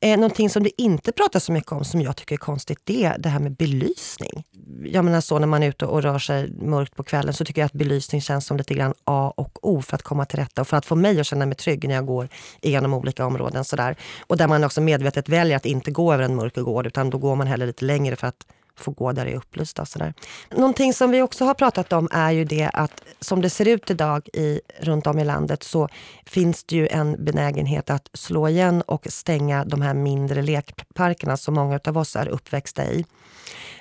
Eh, 0.01 0.17
någonting 0.17 0.51
som 0.51 0.63
det 0.63 0.83
inte 0.83 1.13
pratas 1.13 1.45
så 1.45 1.53
mycket 1.53 1.73
om, 1.73 1.85
som 1.85 2.01
jag 2.01 2.17
tycker 2.17 2.35
är 2.35 2.39
konstigt, 2.39 2.79
det 2.85 3.05
är 3.05 3.19
det 3.19 3.29
här 3.29 3.41
med 3.41 3.57
belysning. 3.57 4.45
Jag 4.85 5.05
menar 5.05 5.21
så 5.21 5.39
när 5.39 5.47
man 5.47 5.63
är 5.63 5.69
ute 5.69 5.87
och 5.87 6.03
rör 6.03 6.19
sig 6.19 6.53
mörkt 6.53 6.97
på 6.97 7.03
kvällen 7.03 7.35
så 7.35 7.45
tycker 7.45 7.61
jag 7.61 7.67
att 7.67 7.73
belysning 7.73 8.21
känns 8.21 8.47
som 8.47 8.57
lite 8.57 8.75
grann 8.75 8.95
A 9.05 9.33
och 9.37 9.59
O 9.63 9.83
för 9.83 9.95
att 9.95 10.03
komma 10.03 10.25
till 10.25 10.39
rätta 10.39 10.61
och 10.61 10.69
för 10.69 10.77
att 10.77 10.87
få 10.87 10.95
mig 10.95 11.21
att 11.21 11.27
känna 11.27 11.47
mig 11.47 11.57
trygg 11.57 11.89
när 11.89 11.95
jag 11.95 12.07
går 12.07 12.29
igenom 12.61 12.95
olika 12.95 13.27
områden. 13.27 13.65
Sådär. 13.65 13.97
Och 14.27 14.37
där 14.37 14.49
man 14.49 14.65
också 14.65 14.81
medvetet 14.81 15.29
väljer 15.29 15.57
att 15.57 15.67
inte 15.67 15.91
gå 15.91 16.13
över 16.13 16.25
en 16.25 16.37
mörk 16.37 16.55
gård 16.55 16.87
utan 16.87 17.11
då 17.11 17.19
går 17.19 17.37
man 17.37 17.47
hellre 17.47 17.67
lite 17.67 17.85
längre 17.85 18.17
för 18.17 18.27
att 18.27 18.47
få 18.77 18.91
gå 18.91 19.13
där 19.13 19.25
det 19.25 19.33
är 19.33 19.37
upplyst. 19.37 19.79
Och 19.79 19.89
sådär. 19.89 20.15
Någonting 20.51 20.95
som 20.95 21.11
vi 21.11 21.23
också 21.23 21.45
har 21.45 21.55
pratat 21.55 21.93
om 21.93 22.09
är 22.13 22.31
ju 22.31 22.45
det 22.45 22.71
att 22.73 23.03
som 23.21 23.41
det 23.41 23.51
ser 23.51 23.69
ut 23.69 23.91
idag 23.91 24.29
i, 24.33 24.61
runt 24.81 25.07
om 25.07 25.19
i 25.19 25.25
landet 25.25 25.63
så 25.63 25.89
finns 26.27 26.65
det 26.65 26.77
ju 26.77 26.89
en 26.89 27.25
benägenhet 27.25 27.91
att 27.91 28.11
slå 28.13 28.49
igen 28.49 28.83
och 28.83 29.07
stänga 29.11 29.65
de 29.65 29.83
här 29.83 29.95
mindre 29.95 30.43
lekparkerna 30.43 31.37
som 31.37 31.55
många 31.55 31.81
av 31.87 31.99
oss 31.99 32.17
är 32.17 32.29
uppväxta 32.29 32.85
i. 32.85 33.05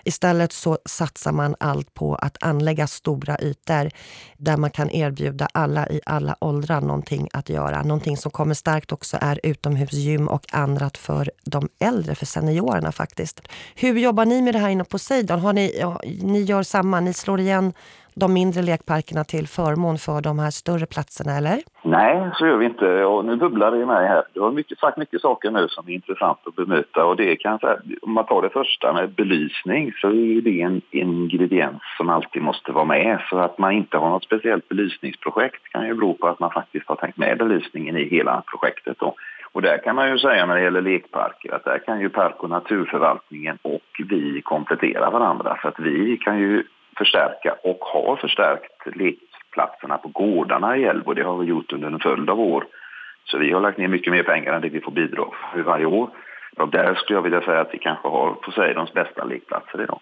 Istället 0.04 0.52
så 0.52 0.78
satsar 0.86 1.32
man 1.32 1.56
allt 1.60 1.94
på 1.94 2.16
att 2.16 2.38
anlägga 2.40 2.88
stora 2.88 3.38
ytor 3.42 3.90
där 4.38 4.58
man 4.58 4.72
kan 4.72 4.90
erbjuda 4.90 5.48
alla 5.54 5.90
i 5.90 6.02
alla 6.06 6.36
åldrar 6.42 6.82
någonting 6.82 7.30
att 7.34 7.50
göra. 7.50 7.84
Någonting 7.84 8.18
som 8.18 8.32
kommer 8.32 8.54
starkt 8.54 8.92
också 8.92 9.18
är 9.22 9.40
utomhusgym 9.44 10.28
och 10.28 10.46
annat 10.54 10.98
för 10.98 11.32
de 11.46 11.70
äldre, 11.80 12.16
för 12.16 12.26
seniorerna 12.26 12.92
faktiskt. 12.92 13.42
Hur 13.76 13.98
jobbar 13.98 14.26
ni 14.26 14.42
med 14.42 14.56
det 14.56 14.60
här 14.60 14.70
inom 14.70 14.86
Poseidon? 14.86 15.40
Har 15.40 15.54
ni, 15.54 15.76
ja, 15.80 16.02
ni 16.22 16.42
gör 16.42 16.64
samma, 16.64 17.00
ni 17.00 17.14
slår 17.14 17.40
igen 17.40 17.74
de 18.16 18.34
mindre 18.34 18.62
lekparkerna 18.62 19.24
till 19.24 19.48
förmån 19.48 19.98
för 19.98 20.22
de 20.22 20.40
här 20.40 20.52
större 20.52 20.86
platserna, 20.86 21.38
eller? 21.38 21.60
Nej, 21.84 22.30
så 22.34 22.48
gör 22.48 22.58
vi 22.58 22.66
inte. 22.66 23.06
Och 23.06 23.26
nu 23.26 23.36
bubblar 23.36 23.72
det 23.72 23.78
i 23.78 23.86
mig 23.86 24.08
här. 24.08 24.24
Du 24.34 24.40
har 24.42 24.52
mycket, 24.52 24.80
sagt 24.80 24.98
mycket 24.98 25.22
saker 25.22 25.52
nu 25.52 25.68
som 25.68 25.88
är 25.88 25.94
intressant 25.94 26.40
att 26.46 26.56
bemöta. 26.56 27.06
Och 27.06 27.16
det 27.16 27.32
är 27.32 27.36
kanske, 27.36 27.78
om 28.02 28.12
man 28.14 28.26
tar 28.26 28.42
det 28.42 28.50
första 28.50 28.94
med 28.94 29.10
belysning 29.10 29.92
så 30.02 30.08
är 30.08 30.42
det 30.42 30.62
en 30.62 30.82
ingrediens 30.92 31.82
som 31.98 32.10
alltid 32.10 32.42
måste 32.42 32.72
vara 32.72 32.86
med. 32.86 33.22
Så 33.30 33.38
att 33.38 33.58
man 33.58 33.72
inte 33.72 33.98
har 33.98 34.10
något 34.10 34.24
speciellt 34.24 34.70
belysningsprojekt 34.70 35.64
kan 35.72 35.88
ju 35.88 35.94
bero 35.94 36.14
på 36.14 36.28
att 36.28 36.40
man 36.40 36.52
faktiskt 36.52 36.88
har 36.88 36.96
tänkt 36.96 37.18
med 37.18 37.38
belysningen 37.38 37.98
i 37.98 38.10
hela 38.10 38.44
projektet. 38.52 38.98
Då. 39.00 39.16
Och 39.54 39.62
där 39.62 39.78
kan 39.78 39.96
man 39.96 40.10
ju 40.10 40.20
säga 40.20 40.46
när 40.46 40.56
det 40.56 40.62
gäller 40.62 40.82
lekparker 40.82 41.56
att 41.56 41.66
där 41.66 41.80
kan 41.86 42.00
ju 42.00 42.10
Park 42.10 42.44
och 42.44 42.50
naturförvaltningen 42.50 43.58
och 43.62 44.02
vi 44.10 44.42
komplettera 44.42 45.10
varandra. 45.10 45.58
För 45.62 45.70
att 45.70 45.80
vi 45.80 46.18
kan 46.18 46.40
ju 46.40 46.64
förstärka 46.98 47.56
och 47.64 47.80
har 47.82 48.16
förstärkt 48.16 48.96
lekplatserna 48.96 49.98
på 49.98 50.08
gårdarna 50.08 50.78
i 50.78 50.82
Hjällbo. 50.82 51.14
Det 51.14 51.24
har 51.24 51.38
vi 51.38 51.46
gjort 51.46 51.74
under 51.74 51.88
en 51.88 52.00
följd 52.00 52.30
av 52.30 52.40
år. 52.40 52.66
Så 53.26 53.38
vi 53.38 53.52
har 53.52 53.62
lagt 53.62 53.78
ner 53.78 53.88
mycket 53.88 54.14
mer 54.14 54.24
pengar 54.24 54.54
än 54.54 54.62
det 54.62 54.70
vi 54.70 54.82
får 54.82 54.92
bidrag 54.92 55.34
för 55.54 55.62
varje 55.62 55.86
år. 55.86 56.10
Och 56.58 56.70
där 56.70 56.96
skulle 56.96 57.18
jag 57.18 57.24
vilja 57.24 57.42
säga 57.42 57.62
att 57.62 57.74
vi 57.74 57.80
kanske 57.80 58.08
har 58.08 58.34
Poseidons 58.34 58.94
bästa 58.94 59.24
lekplatser 59.24 59.84
idag. 59.84 60.00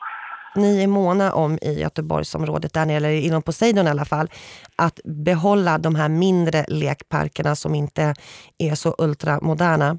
Ni 0.56 0.84
är 0.84 0.88
måna 0.88 1.34
om 1.34 1.58
i 1.62 1.82
Göteborgsområdet, 1.82 2.74
där 2.74 2.92
eller 2.92 3.10
inom 3.10 3.42
Poseidon 3.42 3.88
i 3.88 3.90
alla 3.90 4.06
fall, 4.06 4.28
att 4.76 5.00
behålla 5.04 5.78
de 5.78 5.96
här 5.96 6.10
mindre 6.10 6.66
lekparkerna 6.68 7.56
som 7.56 7.76
inte 7.76 8.14
är 8.58 8.76
så 8.76 8.96
ultramoderna. 8.98 9.98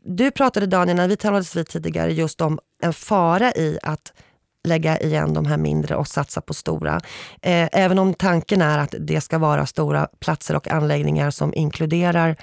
Du 0.00 0.30
pratade 0.30 0.66
Daniel, 0.66 0.96
när 0.96 1.08
vi 1.08 1.16
talades 1.16 1.56
vid 1.56 1.66
tidigare, 1.66 2.10
just 2.10 2.40
om 2.40 2.58
en 2.82 2.92
fara 2.92 3.46
i 3.46 3.78
att 3.82 4.12
lägga 4.64 4.98
igen 4.98 5.34
de 5.34 5.46
här 5.46 5.56
mindre 5.56 5.96
och 5.96 6.08
satsa 6.08 6.40
på 6.40 6.54
stora. 6.54 7.00
Eh, 7.42 7.68
även 7.72 7.98
om 7.98 8.14
tanken 8.14 8.62
är 8.62 8.78
att 8.78 8.94
det 8.98 9.20
ska 9.20 9.38
vara 9.38 9.66
stora 9.66 10.08
platser 10.20 10.56
och 10.56 10.68
anläggningar 10.68 11.30
som 11.30 11.54
inkluderar 11.54 12.36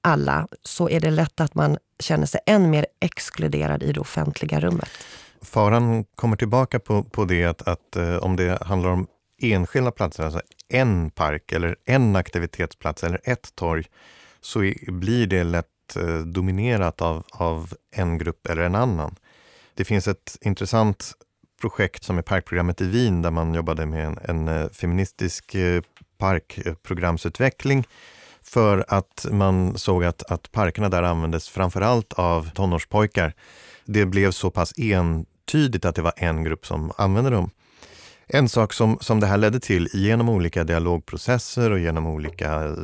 alla, 0.00 0.48
så 0.62 0.90
är 0.90 1.00
det 1.00 1.10
lätt 1.10 1.40
att 1.40 1.54
man 1.54 1.78
känner 1.98 2.26
sig 2.26 2.40
än 2.46 2.70
mer 2.70 2.86
exkluderad 3.00 3.82
i 3.82 3.92
det 3.92 4.00
offentliga 4.00 4.60
rummet. 4.60 4.88
Faran 5.42 6.04
kommer 6.04 6.36
tillbaka 6.36 6.80
på, 6.80 7.02
på 7.02 7.24
det 7.24 7.44
att, 7.44 7.62
att 7.68 7.96
eh, 7.96 8.16
om 8.16 8.36
det 8.36 8.62
handlar 8.62 8.90
om 8.90 9.06
enskilda 9.42 9.90
platser, 9.90 10.24
alltså 10.24 10.40
en 10.68 11.10
park 11.10 11.52
eller 11.52 11.76
en 11.84 12.16
aktivitetsplats 12.16 13.04
eller 13.04 13.20
ett 13.24 13.54
torg, 13.54 13.84
så 14.40 14.72
blir 14.86 15.26
det 15.26 15.44
lätt 15.44 15.96
eh, 15.96 16.18
dominerat 16.18 17.02
av, 17.02 17.24
av 17.32 17.74
en 17.90 18.18
grupp 18.18 18.46
eller 18.46 18.62
en 18.62 18.74
annan. 18.74 19.16
Det 19.74 19.84
finns 19.84 20.08
ett 20.08 20.36
intressant 20.40 21.12
projekt 21.60 22.04
som 22.04 22.18
är 22.18 22.22
parkprogrammet 22.22 22.80
i 22.80 22.86
Wien 22.86 23.22
där 23.22 23.30
man 23.30 23.54
jobbade 23.54 23.86
med 23.86 24.06
en, 24.06 24.18
en 24.22 24.48
eh, 24.48 24.68
feministisk 24.68 25.54
eh, 25.54 25.82
parkprogramsutveckling 26.18 27.86
för 28.42 28.84
att 28.88 29.26
man 29.30 29.78
såg 29.78 30.04
att, 30.04 30.22
att 30.22 30.52
parkerna 30.52 30.88
där 30.88 31.02
användes 31.02 31.48
framförallt 31.48 32.12
av 32.12 32.50
tonårspojkar. 32.50 33.34
Det 33.84 34.06
blev 34.06 34.30
så 34.30 34.50
pass 34.50 34.72
entydigt 34.76 35.84
att 35.84 35.94
det 35.94 36.02
var 36.02 36.12
en 36.16 36.44
grupp 36.44 36.66
som 36.66 36.92
använde 36.96 37.30
dem. 37.30 37.50
En 38.26 38.48
sak 38.48 38.72
som, 38.72 38.98
som 39.00 39.20
det 39.20 39.26
här 39.26 39.36
ledde 39.36 39.60
till 39.60 39.88
genom 39.92 40.28
olika 40.28 40.64
dialogprocesser 40.64 41.70
och 41.70 41.78
genom 41.78 42.06
olika 42.06 42.64
eh, 42.64 42.74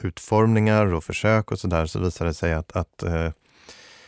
utformningar 0.00 0.94
och 0.94 1.04
försök 1.04 1.52
och 1.52 1.58
så 1.58 1.68
där 1.68 1.86
så 1.86 1.98
visade 1.98 2.30
det 2.30 2.34
sig 2.34 2.52
att, 2.52 2.72
att 2.72 3.02
eh, 3.02 3.30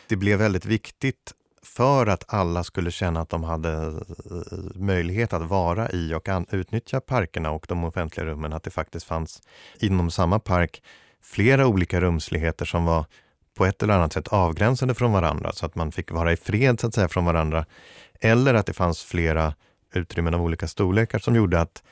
det 0.07 0.15
blev 0.15 0.39
väldigt 0.39 0.65
viktigt 0.65 1.33
för 1.75 2.07
att 2.07 2.33
alla 2.33 2.63
skulle 2.63 2.91
känna 2.91 3.21
att 3.21 3.29
de 3.29 3.43
hade 3.43 3.71
eh, 3.71 4.57
möjlighet 4.75 5.33
att 5.33 5.41
vara 5.49 5.89
i 5.91 6.13
och 6.13 6.27
utnyttja 6.51 6.99
parkerna 6.99 7.51
och 7.51 7.65
de 7.69 7.83
offentliga 7.83 8.25
rummen, 8.25 8.53
att 8.53 8.63
det 8.63 8.71
faktiskt 8.71 9.05
fanns 9.05 9.41
inom 9.79 10.11
samma 10.11 10.39
park 10.39 10.83
flera 11.21 11.67
olika 11.67 12.01
rumsligheter 12.01 12.65
som 12.65 12.85
var 12.85 13.05
på 13.57 13.65
ett 13.65 13.83
eller 13.83 13.93
annat 13.93 14.13
sätt 14.13 14.27
avgränsade 14.27 14.95
från 14.95 15.11
varandra 15.11 15.51
så 15.51 15.65
att 15.65 15.75
man 15.75 15.91
fick 15.91 16.11
vara 16.11 16.33
i 16.33 16.37
fred 16.37 16.79
så 16.79 16.87
att 16.87 16.93
säga 16.93 17.07
från 17.07 17.25
varandra. 17.25 17.65
Eller 18.21 18.53
att 18.53 18.65
det 18.65 18.73
fanns 18.73 19.03
flera 19.03 19.53
utrymmen 19.93 20.33
av 20.33 20.41
olika 20.41 20.67
storlekar 20.67 21.19
som 21.19 21.35
gjorde 21.35 21.61
att 21.61 21.83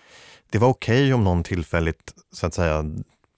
det 0.50 0.58
var 0.58 0.68
okej 0.68 1.04
okay 1.04 1.14
om 1.14 1.24
någon 1.24 1.44
tillfälligt 1.44 2.14
så 2.32 2.48
att 2.48 2.54
säga 2.54 2.86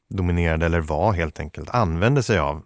dominerade 0.09 0.65
eller 0.65 0.79
var 0.79 1.13
helt 1.13 1.39
enkelt, 1.39 1.69
använde 1.69 2.23
sig 2.23 2.39
av 2.39 2.63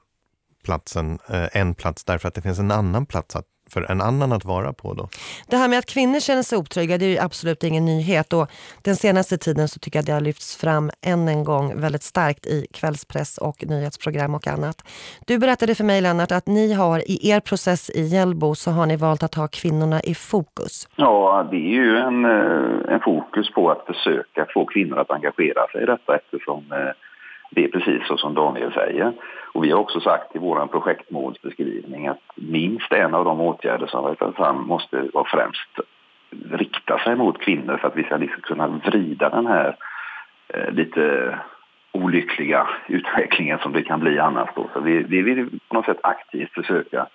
platsen, 0.63 1.19
eh, 1.29 1.47
en 1.51 1.75
plats 1.75 2.03
därför 2.03 2.27
att 2.27 2.33
det 2.33 2.41
finns 2.41 2.59
en 2.59 2.71
annan 2.71 3.05
plats 3.05 3.35
att 3.35 3.45
för 3.73 3.91
en 3.91 4.01
annan 4.01 4.31
att 4.31 4.45
vara 4.45 4.73
på 4.73 4.93
då? 4.93 5.09
Det 5.49 5.57
här 5.57 5.67
med 5.67 5.79
att 5.79 5.85
kvinnor 5.85 6.19
känner 6.19 6.43
sig 6.43 6.57
otrygga 6.57 6.97
det 6.97 7.17
är 7.17 7.25
absolut 7.25 7.63
ingen 7.63 7.85
nyhet. 7.85 8.33
Och 8.33 8.51
den 8.83 8.95
senaste 8.95 9.37
tiden 9.37 9.67
så 9.67 9.79
tycker 9.79 9.99
jag 9.99 10.05
det 10.05 10.11
har 10.11 10.21
lyfts 10.21 10.57
fram 10.61 10.91
än 11.05 11.27
en 11.27 11.43
gång 11.43 11.81
väldigt 11.81 12.03
starkt 12.03 12.45
i 12.45 12.67
kvällspress 12.73 13.37
och 13.37 13.65
nyhetsprogram 13.67 14.35
och 14.35 14.47
annat. 14.47 14.77
Du 15.27 15.39
berättade 15.39 15.75
för 15.75 15.83
mig 15.83 16.01
Lennart 16.01 16.31
att 16.31 16.47
ni 16.47 16.73
har 16.73 16.99
i 16.99 17.29
er 17.29 17.39
process 17.39 17.89
i 17.89 18.01
Hjällbo 18.01 18.55
så 18.55 18.71
har 18.71 18.85
ni 18.85 18.95
valt 18.95 19.23
att 19.23 19.35
ha 19.35 19.47
kvinnorna 19.47 20.01
i 20.01 20.15
fokus. 20.15 20.87
Ja, 20.95 21.47
det 21.51 21.57
är 21.57 21.75
ju 21.81 21.97
en, 21.97 22.25
eh, 22.25 22.93
en 22.93 22.99
fokus 22.99 23.51
på 23.53 23.71
att 23.71 23.85
försöka 23.85 24.45
få 24.53 24.65
kvinnor 24.65 24.97
att 24.99 25.11
engagera 25.11 25.67
sig 25.67 25.83
i 25.83 25.85
detta 25.85 26.15
eftersom 26.15 26.71
eh, 26.71 26.93
det 27.51 27.63
är 27.63 27.67
precis 27.67 28.07
så 28.07 28.17
som 28.17 28.33
Daniel 28.33 28.73
säger. 28.73 29.13
Och 29.53 29.63
vi 29.63 29.71
har 29.71 29.79
också 29.79 29.99
sagt 29.99 30.35
i 30.35 30.39
vår 30.39 30.67
projektmålsbeskrivning 30.67 32.07
att 32.07 32.21
minst 32.35 32.91
en 32.91 33.15
av 33.15 33.25
de 33.25 33.41
åtgärder 33.41 33.87
som 33.87 34.09
vi 34.09 34.15
tar 34.15 34.31
fram 34.31 34.67
måste 34.67 35.09
vara 35.13 35.25
främst 35.25 35.79
rikta 36.51 36.99
sig 36.99 37.15
mot 37.15 37.41
kvinnor 37.41 37.77
för 37.77 37.87
att 37.87 37.97
vi 37.97 38.03
ska 38.03 38.17
liksom 38.17 38.41
kunna 38.41 38.67
vrida 38.67 39.29
den 39.29 39.45
här 39.45 39.75
eh, 40.47 40.71
lite 40.71 41.35
olyckliga 41.91 42.67
utvecklingen 42.87 43.59
som 43.59 43.73
det 43.73 43.83
kan 43.83 43.99
bli 43.99 44.19
annars. 44.19 44.49
Då. 44.55 44.69
Så 44.73 44.79
vi, 44.79 45.03
vi 45.03 45.21
vill 45.21 45.59
på 45.67 45.75
något 45.75 45.85
sätt 45.85 45.99
aktivt 46.03 46.53
försöka 46.53 47.07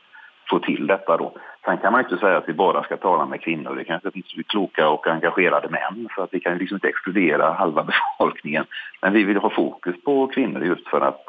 få 0.50 0.58
till 0.58 0.86
detta. 0.86 1.16
Då. 1.16 1.32
Sen 1.64 1.78
kan 1.78 1.92
man 1.92 2.00
inte 2.00 2.16
säga 2.16 2.36
att 2.36 2.48
vi 2.48 2.52
bara 2.52 2.82
ska 2.82 2.96
tala 2.96 3.26
med 3.26 3.40
kvinnor. 3.40 3.74
Det 3.74 3.84
kanske 3.84 4.10
finns 4.10 4.34
kloka 4.46 4.88
och 4.88 5.06
engagerade 5.06 5.68
män 5.68 6.08
så 6.14 6.22
att 6.22 6.34
vi 6.34 6.40
kan 6.40 6.58
liksom 6.58 6.76
inte 6.76 6.88
exkludera 6.88 7.52
halva 7.52 7.82
befolkningen. 8.18 8.64
Men 9.02 9.12
vi 9.12 9.24
vill 9.24 9.36
ha 9.36 9.50
fokus 9.50 10.02
på 10.04 10.26
kvinnor 10.26 10.64
just 10.64 10.88
för 10.88 11.00
att 11.00 11.24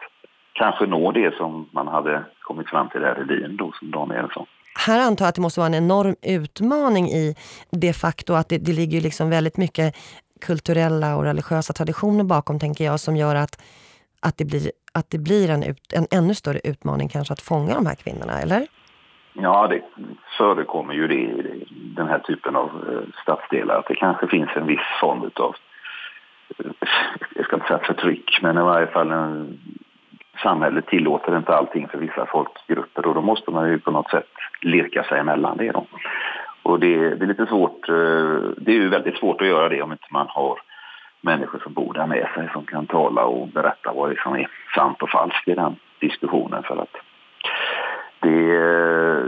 kanske 0.57 0.85
nå 0.85 1.11
det 1.11 1.35
som 1.35 1.69
man 1.71 1.87
hade 1.87 2.23
kommit 2.41 2.69
fram 2.69 2.89
till 2.89 3.01
där 3.01 3.21
i 3.21 3.23
Wien 3.23 3.57
då, 3.57 3.71
som 3.79 3.91
Daniel 3.91 4.29
sa. 4.33 4.45
Här 4.87 5.07
antar 5.07 5.25
jag 5.25 5.29
att 5.29 5.35
det 5.35 5.41
måste 5.41 5.59
vara 5.59 5.67
en 5.67 5.83
enorm 5.83 6.15
utmaning 6.21 7.05
i 7.05 7.35
det 7.71 7.93
faktum 7.93 8.35
att 8.35 8.49
det, 8.49 8.57
det 8.57 8.73
ligger 8.73 9.01
liksom 9.01 9.29
väldigt 9.29 9.57
mycket 9.57 9.95
kulturella 10.45 11.15
och 11.17 11.23
religiösa 11.23 11.73
traditioner 11.73 12.23
bakom, 12.23 12.59
tänker 12.59 12.83
jag, 12.83 12.99
som 12.99 13.15
gör 13.15 13.35
att, 13.35 13.63
att 14.21 14.37
det 14.37 14.45
blir, 14.45 14.71
att 14.93 15.09
det 15.09 15.17
blir 15.17 15.49
en, 15.49 15.63
ut, 15.63 15.93
en 15.93 16.07
ännu 16.11 16.33
större 16.33 16.59
utmaning 16.63 17.09
kanske 17.09 17.33
att 17.33 17.41
fånga 17.41 17.73
de 17.73 17.85
här 17.85 17.95
kvinnorna, 17.95 18.41
eller? 18.41 18.67
Ja, 19.33 19.67
det 19.67 19.81
förekommer 20.37 20.93
ju 20.93 21.07
det 21.07 21.13
i 21.13 21.67
den 21.95 22.07
här 22.07 22.19
typen 22.19 22.55
av 22.55 22.67
eh, 22.67 23.21
stadsdelar. 23.21 23.75
Att 23.75 23.87
det 23.87 23.95
kanske 23.95 24.27
finns 24.27 24.49
en 24.55 24.67
viss 24.67 24.87
form 25.01 25.31
av, 25.35 25.55
eh, 26.57 26.71
jag 27.35 27.45
ska 27.45 27.55
inte 27.55 27.67
säga 27.67 27.79
förtryck, 27.79 28.39
men 28.41 28.57
i 28.57 28.61
varje 28.61 28.87
fall 28.87 29.11
en, 29.11 29.59
samhället 30.43 30.87
tillåter 30.87 31.37
inte 31.37 31.55
allting 31.55 31.87
för 31.87 31.97
vissa 31.97 32.25
folkgrupper 32.25 33.05
och 33.05 33.15
då 33.15 33.21
måste 33.21 33.51
man 33.51 33.69
ju 33.69 33.79
på 33.79 33.91
något 33.91 34.09
sätt 34.09 34.27
lirka 34.61 35.03
sig 35.03 35.19
emellan 35.19 35.57
det. 35.57 35.71
Då. 35.71 35.85
Och 36.63 36.79
det, 36.79 37.15
det, 37.15 37.25
är 37.25 37.27
lite 37.27 37.45
svårt, 37.45 37.89
eh, 37.89 37.95
det 38.57 38.71
är 38.71 38.75
ju 38.75 38.89
väldigt 38.89 39.17
svårt 39.17 39.41
att 39.41 39.47
göra 39.47 39.69
det 39.69 39.81
om 39.81 39.91
inte 39.91 40.07
man 40.11 40.27
har 40.29 40.59
människor 41.21 41.59
som 41.59 41.73
bor 41.73 41.93
där 41.93 42.07
med 42.07 42.27
sig 42.35 42.49
som 42.53 42.65
kan 42.65 42.87
tala 42.87 43.23
och 43.23 43.47
berätta 43.47 43.93
vad 43.93 44.09
det 44.09 44.13
är 44.13 44.23
som 44.23 44.33
är 44.33 44.47
sant 44.75 45.01
och 45.01 45.09
falskt 45.09 45.47
i 45.47 45.53
den 45.53 45.75
diskussionen. 45.99 46.63
För 46.63 46.77
att 46.77 46.95
det, 48.19 48.39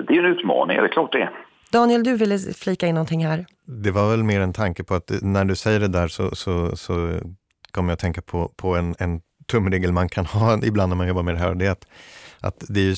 det 0.08 0.14
är 0.16 0.20
en 0.20 0.26
utmaning, 0.26 0.78
det 0.78 0.84
är 0.84 0.88
klart 0.88 1.12
det 1.12 1.30
Daniel, 1.72 2.04
du 2.04 2.18
ville 2.18 2.38
flika 2.38 2.88
in 2.88 2.96
någonting 2.96 3.26
här. 3.26 3.46
Det 3.66 3.92
var 3.92 4.12
väl 4.12 4.24
mer 4.24 4.42
en 4.42 4.54
tanke 4.54 4.84
på 4.84 4.94
att 4.94 5.12
när 5.22 5.46
du 5.46 5.56
säger 5.56 5.80
det 5.80 5.88
där 5.88 6.08
så, 6.08 6.36
så, 6.36 6.76
så 6.76 6.94
kommer 7.72 7.90
jag 7.90 7.94
att 7.94 8.00
tänka 8.00 8.22
på, 8.22 8.52
på 8.62 8.76
en, 8.76 8.96
en 9.00 9.22
tumregel 9.50 9.92
man 9.92 10.10
kan 10.10 10.26
ha 10.26 10.60
ibland 10.64 10.90
när 10.90 10.96
man 10.96 11.08
jobbar 11.08 11.24
med 11.24 11.36
det 11.36 11.40
här. 11.40 11.56
Det 11.56 11.66
är 11.66 11.72
att, 11.72 11.86
att 12.40 12.64
det 12.68 12.80
är 12.80 12.84
ju, 12.84 12.96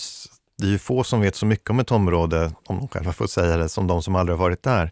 det 0.58 0.66
är 0.68 0.72
ju 0.72 0.80
få 0.80 1.04
som 1.04 1.22
vet 1.22 1.36
så 1.36 1.46
mycket 1.46 1.70
om 1.70 1.80
ett 1.80 1.92
område, 1.92 2.52
om 2.66 2.78
de 2.78 2.88
själva 2.88 3.14
får 3.14 3.28
säga 3.28 3.58
det, 3.58 3.70
som 3.70 3.88
de 3.88 4.04
som 4.04 4.16
aldrig 4.16 4.38
har 4.38 4.46
varit 4.46 4.64
där. 4.64 4.92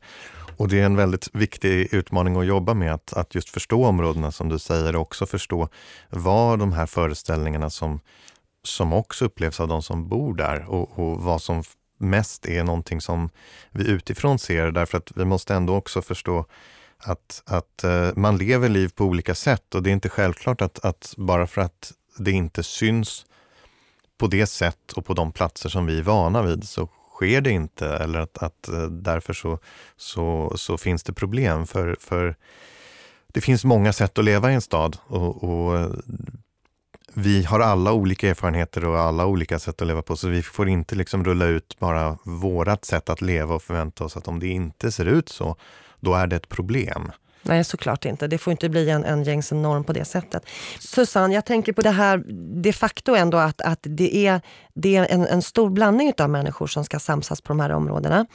Och 0.57 0.67
det 0.67 0.79
är 0.79 0.85
en 0.85 0.95
väldigt 0.95 1.35
viktig 1.35 1.93
utmaning 1.93 2.35
att 2.35 2.45
jobba 2.45 2.73
med, 2.73 2.93
att, 2.93 3.13
att 3.13 3.35
just 3.35 3.49
förstå 3.49 3.85
områdena 3.85 4.31
som 4.31 4.49
du 4.49 4.59
säger 4.59 4.95
och 4.95 5.01
också 5.01 5.25
förstå 5.25 5.69
vad 6.09 6.59
de 6.59 6.73
här 6.73 6.85
föreställningarna 6.85 7.69
som, 7.69 7.99
som 8.63 8.93
också 8.93 9.25
upplevs 9.25 9.59
av 9.59 9.67
de 9.67 9.81
som 9.81 10.09
bor 10.09 10.33
där 10.33 10.65
och, 10.69 10.99
och 10.99 11.23
vad 11.23 11.41
som 11.41 11.63
mest 11.99 12.45
är 12.45 12.63
någonting 12.63 13.01
som 13.01 13.29
vi 13.71 13.87
utifrån 13.87 14.39
ser, 14.39 14.71
därför 14.71 14.97
att 14.97 15.11
vi 15.15 15.25
måste 15.25 15.55
ändå 15.55 15.75
också 15.75 16.01
förstå 16.01 16.45
att, 16.99 17.43
att 17.45 17.83
eh, 17.83 18.09
man 18.15 18.37
lever 18.37 18.69
liv 18.69 18.91
på 18.95 19.05
olika 19.05 19.35
sätt 19.35 19.75
och 19.75 19.83
det 19.83 19.89
är 19.89 19.93
inte 19.93 20.09
självklart 20.09 20.61
att, 20.61 20.85
att 20.85 21.13
bara 21.17 21.47
för 21.47 21.61
att 21.61 21.91
det 22.17 22.31
inte 22.31 22.63
syns 22.63 23.25
på 24.17 24.27
det 24.27 24.47
sätt 24.47 24.91
och 24.95 25.05
på 25.05 25.13
de 25.13 25.31
platser 25.31 25.69
som 25.69 25.85
vi 25.85 25.99
är 25.99 26.03
vana 26.03 26.41
vid 26.41 26.63
så 26.63 26.89
sker 27.15 27.41
det 27.41 27.51
inte 27.51 27.87
eller 27.87 28.19
att, 28.19 28.37
att 28.37 28.67
eh, 28.67 28.83
därför 28.83 29.33
så, 29.33 29.59
så, 29.97 30.53
så 30.55 30.77
finns 30.77 31.03
det 31.03 31.13
problem. 31.13 31.67
För, 31.67 31.97
för 31.99 32.35
det 33.27 33.41
finns 33.41 33.65
många 33.65 33.93
sätt 33.93 34.19
att 34.19 34.25
leva 34.25 34.51
i 34.51 34.53
en 34.53 34.61
stad 34.61 34.97
och, 35.07 35.43
och 35.43 35.77
eh, 35.77 35.89
vi 37.13 37.43
har 37.43 37.59
alla 37.59 37.93
olika 37.93 38.29
erfarenheter 38.29 38.85
och 38.85 38.99
alla 38.99 39.25
olika 39.25 39.59
sätt 39.59 39.81
att 39.81 39.87
leva 39.87 40.01
på, 40.01 40.15
så 40.15 40.27
vi 40.27 40.43
får 40.43 40.69
inte 40.69 40.95
liksom 40.95 41.23
rulla 41.23 41.45
ut 41.45 41.79
bara 41.79 42.17
vårat 42.23 42.85
sätt 42.85 43.09
att 43.09 43.21
leva 43.21 43.55
och 43.55 43.63
förvänta 43.63 44.03
oss 44.03 44.17
att 44.17 44.27
om 44.27 44.39
det 44.39 44.47
inte 44.47 44.91
ser 44.91 45.05
ut 45.05 45.29
så, 45.29 45.55
då 45.99 46.13
är 46.13 46.27
det 46.27 46.35
ett 46.35 46.49
problem. 46.49 47.11
Nej, 47.41 47.63
såklart 47.63 48.05
inte. 48.05 48.27
Det 48.27 48.37
får 48.37 48.51
inte 48.51 48.69
bli 48.69 48.89
en, 48.89 49.05
en 49.05 49.23
gängse 49.23 49.55
norm 49.55 49.83
på 49.83 49.93
det 49.93 50.05
sättet. 50.05 50.45
Susanne, 50.79 51.33
jag 51.35 51.45
tänker 51.45 51.73
på 51.73 51.81
det 51.81 51.89
här 51.89 52.23
de 52.61 52.73
facto 52.73 53.15
ändå 53.15 53.37
att, 53.37 53.61
att 53.61 53.79
det 53.81 54.27
är, 54.27 54.41
det 54.73 54.95
är 54.95 55.07
en, 55.09 55.25
en 55.25 55.41
stor 55.41 55.69
blandning 55.69 56.13
av 56.17 56.29
människor 56.29 56.67
som 56.67 56.85
ska 56.85 56.99
samsas 56.99 57.41
på 57.41 57.47
de 57.47 57.59
här 57.59 57.69
områdena. 57.69 58.25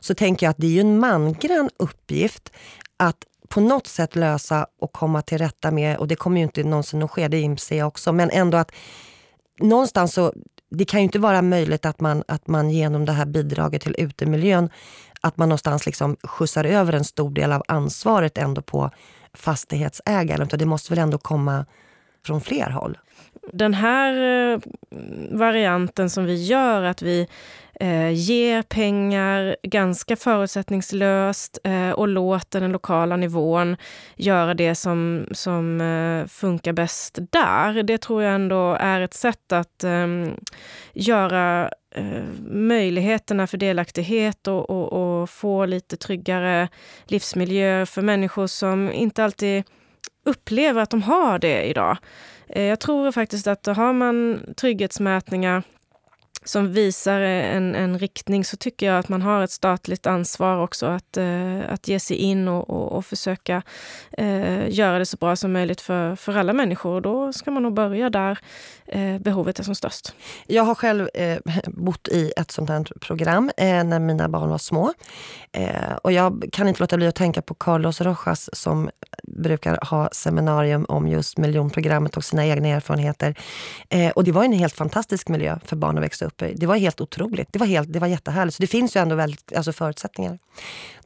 Så 0.00 0.14
tänker 0.14 0.46
jag 0.46 0.50
att 0.50 0.56
det 0.58 0.66
är 0.66 0.70
ju 0.70 0.80
en 0.80 0.98
mangrann 0.98 1.70
uppgift 1.76 2.52
att 2.96 3.16
på 3.48 3.60
något 3.60 3.86
sätt 3.86 4.16
lösa 4.16 4.66
och 4.80 4.92
komma 4.92 5.22
till 5.22 5.38
rätta 5.38 5.70
med, 5.70 5.96
och 5.96 6.08
det 6.08 6.16
kommer 6.16 6.36
ju 6.36 6.42
inte 6.42 6.64
någonsin 6.64 7.02
att 7.02 7.10
ske, 7.10 7.28
det 7.28 7.40
inser 7.40 7.78
jag 7.78 7.88
också, 7.88 8.12
men 8.12 8.30
ändå 8.30 8.58
att 8.58 8.72
någonstans 9.60 10.14
så, 10.14 10.32
det 10.74 10.84
kan 10.84 11.00
ju 11.00 11.04
inte 11.04 11.18
vara 11.18 11.42
möjligt 11.42 11.86
att 11.86 12.00
man, 12.00 12.24
att 12.28 12.46
man 12.46 12.70
genom 12.70 13.04
det 13.04 13.12
här 13.12 13.26
bidraget 13.26 13.82
till 13.82 13.94
utemiljön, 13.98 14.70
att 15.20 15.36
man 15.36 15.48
någonstans 15.48 15.86
liksom 15.86 16.16
skjutsar 16.22 16.64
över 16.64 16.92
en 16.92 17.04
stor 17.04 17.30
del 17.30 17.52
av 17.52 17.62
ansvaret 17.68 18.38
ändå 18.38 18.62
på 18.62 18.90
fastighetsägaren, 19.34 20.42
utan 20.42 20.58
det 20.58 20.66
måste 20.66 20.92
väl 20.92 20.98
ändå 20.98 21.18
komma 21.18 21.66
från 22.26 22.40
fler 22.40 22.70
håll? 22.70 22.98
Den 23.52 23.74
här 23.74 24.12
eh, 24.52 24.58
varianten 25.30 26.10
som 26.10 26.24
vi 26.24 26.44
gör, 26.44 26.82
att 26.82 27.02
vi 27.02 27.28
eh, 27.80 28.10
ger 28.10 28.62
pengar 28.62 29.56
ganska 29.62 30.16
förutsättningslöst 30.16 31.58
eh, 31.64 31.90
och 31.90 32.08
låter 32.08 32.60
den 32.60 32.72
lokala 32.72 33.16
nivån 33.16 33.76
göra 34.16 34.54
det 34.54 34.74
som, 34.74 35.26
som 35.32 35.80
eh, 35.80 36.26
funkar 36.26 36.72
bäst 36.72 37.18
där. 37.30 37.82
Det 37.82 37.98
tror 37.98 38.22
jag 38.22 38.34
ändå 38.34 38.76
är 38.80 39.00
ett 39.00 39.14
sätt 39.14 39.52
att 39.52 39.84
ehm, 39.84 40.36
göra 40.92 41.70
eh, 41.94 42.24
möjligheterna 42.50 43.46
för 43.46 43.58
delaktighet 43.58 44.48
och, 44.48 44.70
och, 44.70 44.92
och 44.92 45.30
få 45.30 45.66
lite 45.66 45.96
tryggare 45.96 46.68
livsmiljö 47.04 47.86
för 47.86 48.02
människor 48.02 48.46
som 48.46 48.92
inte 48.92 49.24
alltid 49.24 49.64
upplever 50.24 50.82
att 50.82 50.90
de 50.90 51.02
har 51.02 51.38
det 51.38 51.62
idag. 51.62 51.96
Eh, 52.48 52.62
jag 52.62 52.80
tror 52.80 53.12
faktiskt 53.12 53.46
att 53.46 53.66
har 53.66 53.92
man 53.92 54.40
trygghetsmätningar 54.56 55.62
som 56.44 56.72
visar 56.72 57.20
en, 57.20 57.74
en 57.74 57.98
riktning 57.98 58.44
så 58.44 58.56
tycker 58.56 58.86
jag 58.86 58.98
att 58.98 59.08
man 59.08 59.22
har 59.22 59.42
ett 59.42 59.50
statligt 59.50 60.06
ansvar 60.06 60.62
också 60.62 60.86
att, 60.86 61.16
eh, 61.16 61.60
att 61.68 61.88
ge 61.88 62.00
sig 62.00 62.16
in 62.16 62.48
och, 62.48 62.70
och, 62.70 62.92
och 62.92 63.06
försöka 63.06 63.62
eh, 64.18 64.70
göra 64.70 64.98
det 64.98 65.06
så 65.06 65.16
bra 65.16 65.36
som 65.36 65.52
möjligt 65.52 65.80
för, 65.80 66.16
för 66.16 66.36
alla 66.36 66.52
människor. 66.52 66.94
Och 66.94 67.02
då 67.02 67.32
ska 67.32 67.50
man 67.50 67.62
nog 67.62 67.74
börja 67.74 68.10
där 68.10 68.38
eh, 68.86 69.18
behovet 69.18 69.58
är 69.58 69.62
som 69.62 69.74
störst. 69.74 70.14
Jag 70.46 70.62
har 70.62 70.74
själv 70.74 71.08
eh, 71.14 71.38
bott 71.66 72.08
i 72.08 72.32
ett 72.36 72.50
sånt 72.50 72.68
här 72.70 72.84
program 73.00 73.50
eh, 73.56 73.84
när 73.84 73.98
mina 73.98 74.28
barn 74.28 74.50
var 74.50 74.58
små. 74.58 74.92
Eh, 75.52 75.94
och 76.02 76.12
jag 76.12 76.44
kan 76.52 76.68
inte 76.68 76.80
låta 76.80 76.96
bli 76.96 77.06
att 77.06 77.14
tänka 77.14 77.42
på 77.42 77.54
Carlos 77.54 78.00
Rojas 78.00 78.50
som 78.52 78.90
brukar 79.22 79.78
ha 79.90 80.08
seminarium 80.12 80.84
om 80.88 81.08
just 81.08 81.38
miljonprogrammet 81.38 82.16
och 82.16 82.24
sina 82.24 82.46
egna 82.46 82.68
erfarenheter. 82.68 83.34
Eh, 83.88 84.10
och 84.10 84.24
det 84.24 84.32
var 84.32 84.44
en 84.44 84.52
helt 84.52 84.74
fantastisk 84.74 85.28
miljö 85.28 85.58
för 85.64 85.76
barn 85.76 85.98
att 85.98 86.04
växa 86.04 86.24
upp 86.24 86.33
uppe. 86.34 86.52
Det 86.56 86.66
var 86.66 86.76
helt 86.76 87.00
otroligt. 87.00 87.48
Det 87.52 87.58
var, 87.58 87.66
helt, 87.66 87.92
det 87.92 87.98
var 87.98 88.06
jättehärligt. 88.06 88.56
Så 88.56 88.62
det 88.62 88.66
finns 88.66 88.96
ju 88.96 89.00
ändå 89.00 89.14
väldigt, 89.14 89.52
alltså 89.56 89.72
förutsättningar. 89.72 90.38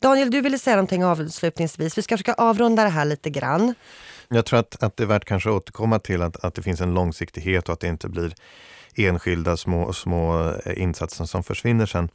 Daniel, 0.01 0.31
du 0.31 0.41
ville 0.41 0.59
säga 0.59 0.77
någonting 0.77 1.05
avslutningsvis. 1.05 1.99
Vi 1.99 2.03
ska 2.03 2.17
försöka 2.17 2.35
avrunda 2.35 2.85
det 2.85 2.91
här 2.91 3.05
lite 3.05 3.31
grann. 3.31 3.75
Jag 4.29 4.47
tror 4.47 4.59
att, 4.59 4.83
att 4.83 4.97
det 4.97 5.03
är 5.03 5.07
värt 5.07 5.25
kanske 5.25 5.49
att 5.49 5.55
återkomma 5.55 5.99
till 5.99 6.23
att, 6.23 6.45
att 6.45 6.55
det 6.55 6.63
finns 6.63 6.81
en 6.81 6.95
långsiktighet 6.95 7.69
och 7.69 7.73
att 7.73 7.81
det 7.81 7.89
inte 7.89 8.09
blir 8.09 8.35
enskilda 8.95 9.57
små, 9.57 9.93
små 9.93 10.53
eh, 10.65 10.83
insatser 10.83 11.25
som 11.25 11.43
försvinner 11.43 11.87
sen. 11.87 12.09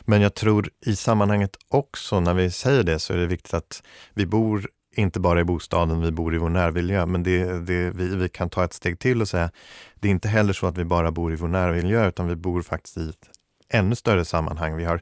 Men 0.00 0.22
jag 0.22 0.34
tror 0.34 0.70
i 0.86 0.96
sammanhanget 0.96 1.56
också, 1.68 2.20
när 2.20 2.34
vi 2.34 2.50
säger 2.50 2.82
det, 2.82 2.98
så 2.98 3.12
är 3.12 3.16
det 3.16 3.26
viktigt 3.26 3.54
att 3.54 3.82
vi 4.14 4.26
bor 4.26 4.68
inte 4.98 5.20
bara 5.20 5.40
i 5.40 5.44
bostaden, 5.44 6.00
vi 6.00 6.10
bor 6.10 6.34
i 6.34 6.38
vår 6.38 6.48
närmiljö. 6.48 7.06
Men 7.06 7.22
det, 7.22 7.66
det, 7.66 7.90
vi, 7.90 8.16
vi 8.16 8.28
kan 8.28 8.50
ta 8.50 8.64
ett 8.64 8.72
steg 8.72 8.98
till 8.98 9.20
och 9.20 9.28
säga, 9.28 9.50
det 9.94 10.08
är 10.08 10.12
inte 10.12 10.28
heller 10.28 10.52
så 10.52 10.66
att 10.66 10.78
vi 10.78 10.84
bara 10.84 11.10
bor 11.10 11.32
i 11.32 11.36
vår 11.36 11.48
närmiljö, 11.48 12.08
utan 12.08 12.28
vi 12.28 12.36
bor 12.36 12.62
faktiskt 12.62 12.96
i 12.96 13.08
ett 13.08 13.30
ännu 13.68 13.94
större 13.94 14.24
sammanhang. 14.24 14.76
Vi 14.76 14.84
har 14.84 15.00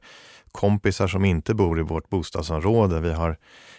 kompisar 0.53 1.07
som 1.07 1.25
inte 1.25 1.55
bor 1.55 1.81
i 1.81 1.83
vårt 1.83 2.09
bostadsområde. 2.09 3.01
Vi 3.01 3.13
har 3.13 3.37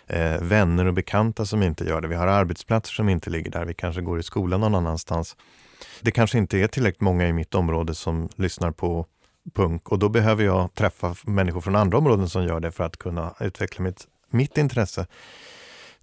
eh, 0.08 0.42
vänner 0.42 0.86
och 0.86 0.94
bekanta 0.94 1.46
som 1.46 1.64
inte 1.64 1.86
gör 1.86 2.02
det. 2.02 2.08
Vi 2.08 2.16
har 2.16 2.28
arbetsplatser 2.28 2.94
som 2.94 3.10
inte 3.10 3.30
ligger 3.30 3.52
där. 3.52 3.66
Vi 3.66 3.74
kanske 3.74 4.02
går 4.02 4.20
i 4.20 4.24
skolan 4.24 4.60
någon 4.60 4.76
annanstans. 4.76 5.36
Det 6.02 6.12
kanske 6.12 6.38
inte 6.38 6.58
är 6.58 6.68
tillräckligt 6.68 7.02
många 7.02 7.28
i 7.28 7.34
mitt 7.34 7.56
område 7.56 7.96
som 7.96 8.30
lyssnar 8.36 8.72
på 8.72 9.06
punk 9.54 9.90
och 9.90 10.00
då 10.00 10.10
behöver 10.10 10.44
jag 10.44 10.74
träffa 10.74 11.16
människor 11.24 11.62
från 11.62 11.76
andra 11.76 11.98
områden 11.98 12.30
som 12.30 12.44
gör 12.44 12.60
det 12.60 12.72
för 12.72 12.84
att 12.84 12.98
kunna 12.98 13.34
utveckla 13.40 13.84
mitt, 13.84 14.08
mitt 14.30 14.58
intresse. 14.58 15.08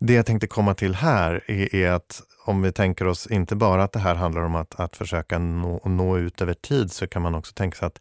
Det 0.05 0.13
jag 0.13 0.27
tänkte 0.27 0.47
komma 0.47 0.75
till 0.75 0.95
här 0.95 1.45
är, 1.47 1.75
är, 1.75 1.91
att 1.91 2.23
om 2.45 2.63
vi 2.63 2.73
tänker 2.73 3.07
oss 3.07 3.27
inte 3.27 3.57
bara 3.57 3.83
att 3.83 3.93
det 3.93 3.99
här 3.99 4.15
handlar 4.15 4.43
om 4.43 4.55
att, 4.55 4.81
att 4.81 4.97
försöka 4.97 5.39
nå, 5.39 5.81
nå 5.85 6.19
ut 6.19 6.43
över 6.43 6.55
tid 6.55 6.93
så 6.93 7.07
kan 7.07 7.23
man 7.23 7.35
också 7.35 7.53
tänka 7.55 7.77
sig 7.79 7.87
att 7.87 8.01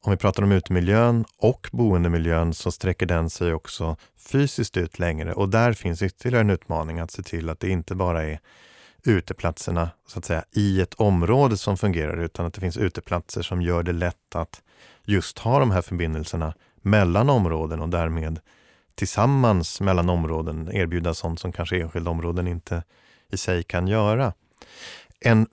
om 0.00 0.10
vi 0.10 0.16
pratar 0.16 0.42
om 0.42 0.52
utemiljön 0.52 1.24
och 1.38 1.68
boendemiljön 1.72 2.54
så 2.54 2.70
sträcker 2.70 3.06
den 3.06 3.30
sig 3.30 3.54
också 3.54 3.96
fysiskt 4.30 4.76
ut 4.76 4.98
längre. 4.98 5.32
Och 5.32 5.48
där 5.48 5.72
finns 5.72 6.02
ytterligare 6.02 6.40
en 6.40 6.50
utmaning 6.50 7.00
att 7.00 7.10
se 7.10 7.22
till 7.22 7.50
att 7.50 7.60
det 7.60 7.68
inte 7.68 7.94
bara 7.94 8.24
är 8.24 8.40
uteplatserna 9.04 9.90
så 10.08 10.18
att 10.18 10.24
säga, 10.24 10.44
i 10.52 10.80
ett 10.80 10.94
område 10.94 11.56
som 11.56 11.76
fungerar 11.76 12.16
utan 12.16 12.46
att 12.46 12.54
det 12.54 12.60
finns 12.60 12.76
uteplatser 12.76 13.42
som 13.42 13.62
gör 13.62 13.82
det 13.82 13.92
lätt 13.92 14.34
att 14.34 14.62
just 15.04 15.38
ha 15.38 15.58
de 15.58 15.70
här 15.70 15.82
förbindelserna 15.82 16.54
mellan 16.82 17.30
områden 17.30 17.80
och 17.80 17.88
därmed 17.88 18.40
tillsammans 18.96 19.80
mellan 19.80 20.08
områden 20.08 20.70
erbjuda 20.72 21.14
sånt 21.14 21.40
som 21.40 21.52
kanske 21.52 21.80
enskilda 21.80 22.10
områden 22.10 22.48
inte 22.48 22.82
i 23.32 23.36
sig 23.36 23.62
kan 23.62 23.88
göra. 23.88 24.32
En 25.20 25.46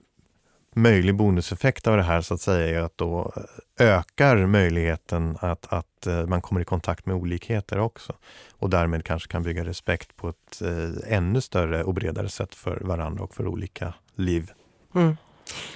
möjlig 0.74 1.14
bonuseffekt 1.14 1.86
av 1.86 1.96
det 1.96 2.02
här 2.02 2.20
så 2.20 2.34
att 2.34 2.40
säga 2.40 2.80
är 2.80 2.82
att 2.82 2.98
då 2.98 3.32
ökar 3.78 4.46
möjligheten 4.46 5.36
att, 5.40 5.72
att 5.72 6.06
eh, 6.06 6.26
man 6.26 6.42
kommer 6.42 6.60
i 6.60 6.64
kontakt 6.64 7.06
med 7.06 7.16
olikheter 7.16 7.78
också 7.78 8.12
och 8.50 8.70
därmed 8.70 9.04
kanske 9.04 9.32
kan 9.32 9.42
bygga 9.42 9.64
respekt 9.64 10.16
på 10.16 10.28
ett 10.28 10.62
eh, 10.62 11.16
ännu 11.16 11.40
större 11.40 11.84
och 11.84 11.94
bredare 11.94 12.28
sätt 12.28 12.54
för 12.54 12.80
varandra 12.80 13.24
och 13.24 13.34
för 13.34 13.46
olika 13.46 13.94
liv. 14.14 14.50
Mm. 14.94 15.16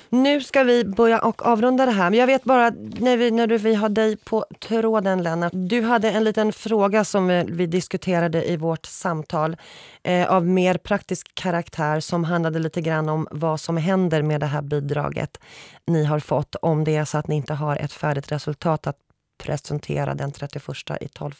Nu 0.08 0.40
ska 0.40 0.62
vi 0.62 0.84
börja 0.84 1.18
och 1.18 1.46
avrunda 1.46 1.86
det 1.86 1.92
här. 1.92 2.10
Men 2.10 2.18
jag 2.18 2.26
vet 2.26 2.44
bara, 2.44 2.70
när 2.98 3.16
vi, 3.16 3.30
när 3.30 3.46
vi 3.46 3.74
har 3.74 3.88
dig 3.88 4.16
på 4.16 4.46
tråden 4.60 5.22
Lennart. 5.22 5.52
Du 5.54 5.82
hade 5.82 6.10
en 6.10 6.24
liten 6.24 6.52
fråga 6.52 7.04
som 7.04 7.26
vi, 7.26 7.44
vi 7.48 7.66
diskuterade 7.66 8.50
i 8.50 8.56
vårt 8.56 8.86
samtal 8.86 9.56
eh, 10.02 10.30
av 10.30 10.46
mer 10.46 10.78
praktisk 10.78 11.34
karaktär 11.34 12.00
som 12.00 12.24
handlade 12.24 12.58
lite 12.58 12.80
grann 12.80 13.08
om 13.08 13.28
vad 13.30 13.60
som 13.60 13.76
händer 13.76 14.22
med 14.22 14.40
det 14.40 14.46
här 14.46 14.62
bidraget 14.62 15.40
ni 15.86 16.04
har 16.04 16.20
fått 16.20 16.54
om 16.54 16.84
det 16.84 16.96
är 16.96 17.04
så 17.04 17.18
att 17.18 17.28
ni 17.28 17.36
inte 17.36 17.54
har 17.54 17.76
ett 17.76 17.92
färdigt 17.92 18.32
resultat 18.32 18.86
att 18.86 18.96
presentera 19.38 20.14
den 20.14 20.32
31 20.32 20.64
i 21.00 21.08
12 21.08 21.34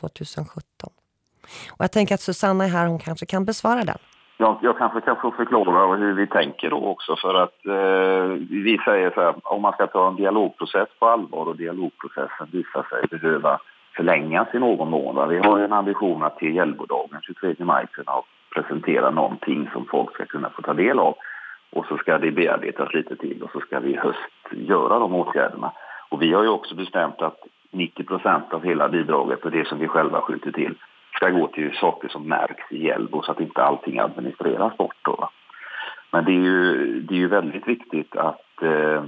2017. 0.00 0.90
Och 1.68 1.84
jag 1.84 1.92
tänker 1.92 2.14
att 2.14 2.20
Susanna 2.20 2.64
är 2.64 2.68
här, 2.68 2.86
hon 2.86 2.98
kanske 2.98 3.26
kan 3.26 3.44
besvara 3.44 3.84
den. 3.84 3.98
Jag, 4.36 4.56
jag 4.60 4.78
kanske 4.78 5.00
kan 5.00 5.16
få 5.16 5.30
förklara 5.30 5.96
hur 5.96 6.14
vi 6.14 6.26
tänker 6.26 6.70
då 6.70 6.76
också 6.76 7.16
för 7.16 7.34
att 7.34 7.66
eh, 7.66 8.38
vi 8.50 8.78
säger 8.84 9.10
så 9.10 9.20
här, 9.20 9.34
om 9.42 9.62
man 9.62 9.72
ska 9.72 9.86
ta 9.86 10.08
en 10.08 10.16
dialogprocess 10.16 10.88
på 10.98 11.06
allvar 11.06 11.46
och 11.46 11.56
dialogprocessen 11.56 12.48
visar 12.52 12.82
sig 12.90 13.18
behöva 13.18 13.58
förlängas 13.96 14.48
i 14.54 14.58
någon 14.58 14.90
mån. 14.90 15.28
Vi 15.28 15.38
har 15.38 15.58
en 15.58 15.72
ambition 15.72 16.22
att 16.22 16.38
till 16.38 16.54
Hjällbodagen 16.54 17.20
23 17.22 17.54
maj 17.58 17.86
kunna 17.92 18.12
presentera 18.54 19.10
någonting 19.10 19.70
som 19.72 19.86
folk 19.86 20.14
ska 20.14 20.24
kunna 20.24 20.50
få 20.50 20.62
ta 20.62 20.74
del 20.74 20.98
av. 20.98 21.14
Och 21.72 21.86
så 21.86 21.96
ska 21.96 22.18
det 22.18 22.30
bearbetas 22.30 22.94
lite 22.94 23.16
till 23.16 23.42
och 23.42 23.50
så 23.52 23.60
ska 23.60 23.80
vi 23.80 23.90
i 23.90 23.96
höst 23.96 24.18
göra 24.50 24.98
de 24.98 25.14
åtgärderna. 25.14 25.72
Och 26.08 26.22
vi 26.22 26.32
har 26.32 26.42
ju 26.42 26.48
också 26.48 26.74
bestämt 26.74 27.22
att 27.22 27.38
90 27.70 28.04
procent 28.04 28.54
av 28.54 28.64
hela 28.64 28.88
bidraget 28.88 29.44
och 29.44 29.50
det 29.50 29.68
som 29.68 29.78
vi 29.78 29.88
själva 29.88 30.20
skjuter 30.20 30.52
till 30.52 30.74
ska 31.22 31.30
gå 31.30 31.46
till 31.46 31.76
saker 31.76 32.08
som 32.08 32.28
märks 32.28 32.72
i 32.72 32.86
Hjällbo 32.86 33.22
så 33.22 33.32
att 33.32 33.40
inte 33.40 33.62
allting 33.62 33.98
administreras 33.98 34.76
bort. 34.76 34.96
Då. 35.02 35.28
Men 36.10 36.24
det 36.24 36.32
är 36.32 36.42
ju, 36.42 37.00
det 37.00 37.14
är 37.14 37.18
ju 37.18 37.28
väldigt 37.28 37.68
viktigt 37.68 38.16
att 38.16 38.62
eh, 38.62 39.04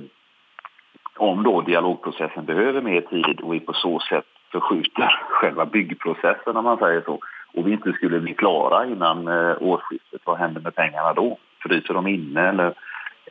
om 1.17 1.43
då 1.43 1.61
dialogprocessen 1.61 2.45
behöver 2.45 2.81
mer 2.81 3.01
tid 3.01 3.41
och 3.41 3.55
vi 3.55 3.61
på 3.61 3.73
så 3.73 4.01
sätt 4.01 4.25
förskjuter 4.53 5.21
själva 5.29 5.67
byggprocessen 5.67 6.57
om 6.57 6.65
man 6.65 6.79
säger 6.79 7.01
så 7.01 7.19
och 7.55 7.67
vi 7.67 7.73
inte 7.73 7.93
skulle 7.93 8.21
bli 8.21 8.35
klara 8.35 8.87
innan 8.87 9.29
eh, 9.29 9.57
årsskiftet, 9.61 10.21
vad 10.25 10.39
händer 10.39 10.61
med 10.61 10.75
pengarna 10.75 11.13
då? 11.13 11.39
Fryser 11.63 11.95
de 11.95 12.07
inne 12.07 12.49
eller, 12.49 12.75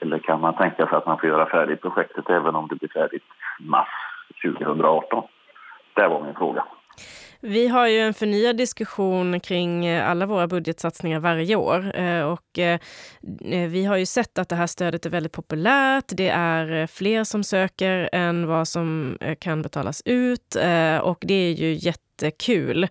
eller 0.01 0.19
kan 0.19 0.41
man 0.41 0.55
tänka 0.55 0.87
sig 0.87 0.97
att 0.97 1.05
man 1.05 1.19
får 1.19 1.29
göra 1.29 1.49
färdigt 1.49 1.81
projektet 1.81 2.29
även 2.29 2.55
om 2.55 2.67
det 2.67 2.75
blir 2.75 2.89
färdigt 2.89 3.23
mars 3.59 3.89
2018? 4.43 5.23
Det 5.93 6.07
var 6.07 6.23
min 6.23 6.35
fråga. 6.35 6.63
Vi 7.45 7.67
har 7.67 7.87
ju 7.87 7.99
en 7.99 8.13
förnyad 8.13 8.57
diskussion 8.57 9.39
kring 9.39 9.85
eh, 9.85 10.09
alla 10.09 10.25
våra 10.25 10.47
budgetsatsningar 10.47 11.19
varje 11.19 11.55
år 11.55 11.99
eh, 11.99 12.21
och 12.21 12.59
eh, 12.59 12.79
vi 13.67 13.85
har 13.85 13.97
ju 13.97 14.05
sett 14.05 14.37
att 14.37 14.49
det 14.49 14.55
här 14.55 14.67
stödet 14.67 15.05
är 15.05 15.09
väldigt 15.09 15.31
populärt. 15.31 16.05
Det 16.07 16.29
är 16.29 16.87
fler 16.87 17.23
som 17.23 17.43
söker 17.43 18.09
än 18.13 18.47
vad 18.47 18.67
som 18.67 19.17
kan 19.39 19.61
betalas 19.61 20.01
ut 20.05 20.55
och 21.01 21.17
det 21.21 21.33
är 21.33 21.51
ju 21.51 21.73
jätte 21.73 22.12
jättekul. 22.23 22.87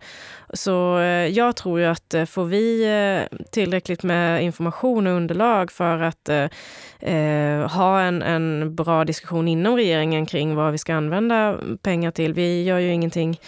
Så 0.54 0.98
eh, 0.98 1.26
jag 1.26 1.56
tror 1.56 1.80
ju 1.80 1.86
att 1.86 2.14
eh, 2.14 2.24
får 2.24 2.44
vi 2.44 2.84
eh, 2.84 3.38
tillräckligt 3.50 4.02
med 4.02 4.44
information 4.44 5.06
och 5.06 5.12
underlag 5.12 5.70
för 5.72 6.02
att 6.02 6.28
eh, 6.28 7.70
ha 7.70 8.00
en, 8.00 8.22
en 8.22 8.74
bra 8.74 9.04
diskussion 9.04 9.48
inom 9.48 9.76
regeringen 9.76 10.26
kring 10.26 10.54
vad 10.54 10.72
vi 10.72 10.78
ska 10.78 10.94
använda 10.94 11.58
pengar 11.82 12.10
till. 12.10 12.34
Vi 12.34 12.62
gör 12.62 12.78
ju 12.78 12.92
ingenting 12.92 13.40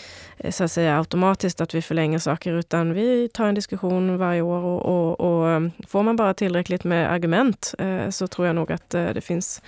så 0.51 0.65
att 0.65 0.73
säga 0.73 0.99
automatiskt 0.99 1.61
att 1.61 1.75
vi 1.75 1.83
förlänger 1.83 2.19
saker 2.19 2.53
utan 2.53 2.93
vi 2.93 3.29
tar 3.29 3.47
en 3.47 3.55
diskussion 3.55 4.17
varje 4.19 4.43
år 4.43 4.61
och, 4.61 4.83
och, 4.83 5.21
och 5.21 5.63
får 5.89 6.03
man 6.03 6.17
bara 6.17 6.35
tillräckligt 6.35 6.85
med 6.85 7.13
argument 7.13 7.75
eh, 7.79 8.11
så 8.11 8.27
tror 8.27 8.47
jag 8.47 8.57
nog 8.57 8.73
att 8.73 8.95
eh, 8.95 9.09
det 9.15 9.21
finns 9.21 9.63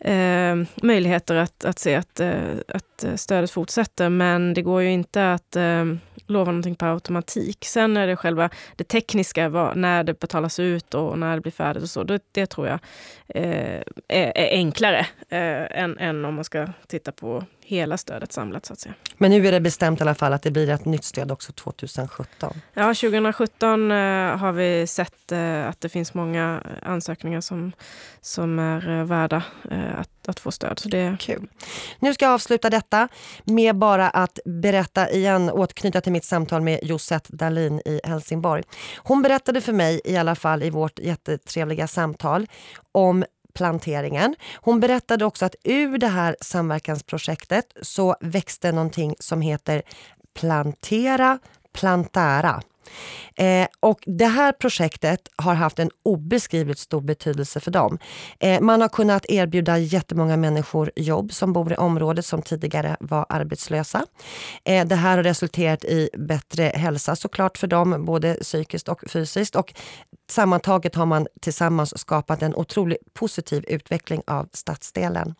eh, 0.00 0.56
möjligheter 0.82 1.34
att, 1.34 1.64
att 1.64 1.78
se 1.78 1.94
att, 1.94 2.20
eh, 2.20 2.54
att 2.68 3.04
stödet 3.16 3.50
fortsätter. 3.50 4.08
Men 4.08 4.54
det 4.54 4.62
går 4.62 4.82
ju 4.82 4.90
inte 4.90 5.32
att 5.32 5.56
eh, 5.56 5.84
lova 6.26 6.52
någonting 6.52 6.74
på 6.74 6.86
automatik. 6.86 7.64
Sen 7.64 7.96
är 7.96 8.06
det 8.06 8.16
själva 8.16 8.50
det 8.76 8.84
tekniska, 8.84 9.48
vad, 9.48 9.76
när 9.76 10.04
det 10.04 10.20
betalas 10.20 10.58
ut 10.58 10.94
och 10.94 11.18
när 11.18 11.34
det 11.34 11.40
blir 11.40 11.52
färdigt 11.52 11.82
och 11.82 11.90
så. 11.90 12.04
Det, 12.04 12.20
det 12.32 12.46
tror 12.46 12.68
jag 12.68 12.78
eh, 13.28 13.82
är, 14.08 14.32
är, 14.38 14.50
enklare 14.50 15.06
eh, 15.28 15.80
än, 15.80 15.98
än 15.98 16.24
om 16.24 16.34
man 16.34 16.44
ska 16.44 16.68
titta 16.86 17.12
på 17.12 17.44
hela 17.66 17.98
stödet 17.98 18.32
samlat 18.32 18.66
så 18.66 18.72
att 18.72 18.80
säga. 18.80 18.94
Men 19.18 19.30
nu 19.30 19.46
är 19.46 19.52
det 19.52 19.60
bestämt 19.60 20.00
i 20.00 20.02
alla 20.02 20.14
fall 20.14 20.32
att 20.32 20.42
det 20.42 20.50
blir 20.50 20.70
ett 20.70 20.84
nytt 20.84 21.04
stöd 21.04 21.32
också 21.32 21.52
2017? 21.52 22.60
Ja, 22.74 22.82
2017 22.82 23.90
eh, 23.90 23.96
har 24.36 24.52
vi 24.52 24.86
sett 24.86 25.32
eh, 25.32 25.68
att 25.68 25.80
det 25.80 25.88
finns 25.88 26.14
många 26.14 26.62
ansökningar 26.82 27.40
som, 27.40 27.72
som 28.20 28.58
är 28.58 28.98
eh, 28.98 29.04
värda 29.04 29.42
eh, 29.70 30.00
att, 30.00 30.15
att 30.28 30.40
få 30.40 30.50
stöd. 30.50 30.78
Så 30.78 30.88
det... 30.88 31.16
Kul. 31.20 31.48
Nu 31.98 32.14
ska 32.14 32.24
jag 32.24 32.34
avsluta 32.34 32.70
detta 32.70 33.08
med 33.44 33.76
bara 33.76 34.10
att 34.10 34.38
berätta 34.44 35.10
igen, 35.10 35.50
återknyta 35.50 36.00
till 36.00 36.12
mitt 36.12 36.24
samtal 36.24 36.62
med 36.62 36.80
Josette 36.82 37.36
Dalin 37.36 37.80
i 37.84 38.00
Helsingborg. 38.04 38.62
Hon 38.96 39.22
berättade 39.22 39.60
för 39.60 39.72
mig, 39.72 40.00
i 40.04 40.16
alla 40.16 40.34
fall 40.34 40.62
i 40.62 40.70
vårt 40.70 40.98
jättetrevliga 40.98 41.86
samtal, 41.86 42.46
om 42.92 43.24
planteringen. 43.54 44.34
Hon 44.54 44.80
berättade 44.80 45.24
också 45.24 45.44
att 45.44 45.54
ur 45.64 45.98
det 45.98 46.08
här 46.08 46.36
samverkansprojektet 46.40 47.64
så 47.82 48.16
växte 48.20 48.72
någonting 48.72 49.14
som 49.18 49.40
heter 49.40 49.82
Plantera 50.34 51.38
Plantära. 51.72 52.62
Eh, 53.36 53.66
och 53.80 54.00
det 54.06 54.26
här 54.26 54.52
projektet 54.52 55.28
har 55.36 55.54
haft 55.54 55.78
en 55.78 55.90
obeskrivligt 56.02 56.78
stor 56.78 57.00
betydelse 57.00 57.60
för 57.60 57.70
dem. 57.70 57.98
Eh, 58.40 58.60
man 58.60 58.80
har 58.80 58.88
kunnat 58.88 59.26
erbjuda 59.28 59.78
jättemånga 59.78 60.36
människor 60.36 60.90
jobb 60.96 61.32
som 61.32 61.52
bor 61.52 61.72
i 61.72 61.76
området 61.76 62.26
som 62.26 62.42
tidigare 62.42 62.96
var 63.00 63.26
arbetslösa. 63.28 64.06
Eh, 64.64 64.86
det 64.86 64.94
här 64.94 65.16
har 65.16 65.24
resulterat 65.24 65.84
i 65.84 66.10
bättre 66.18 66.62
hälsa 66.62 67.16
såklart 67.16 67.58
för 67.58 67.66
dem, 67.66 68.04
både 68.04 68.34
psykiskt 68.34 68.88
och 68.88 69.00
fysiskt. 69.10 69.56
Och 69.56 69.74
sammantaget 70.30 70.94
har 70.94 71.06
man 71.06 71.26
tillsammans 71.40 71.98
skapat 71.98 72.42
en 72.42 72.54
otroligt 72.54 73.14
positiv 73.14 73.64
utveckling 73.68 74.22
av 74.26 74.48
stadsdelen. 74.52 75.34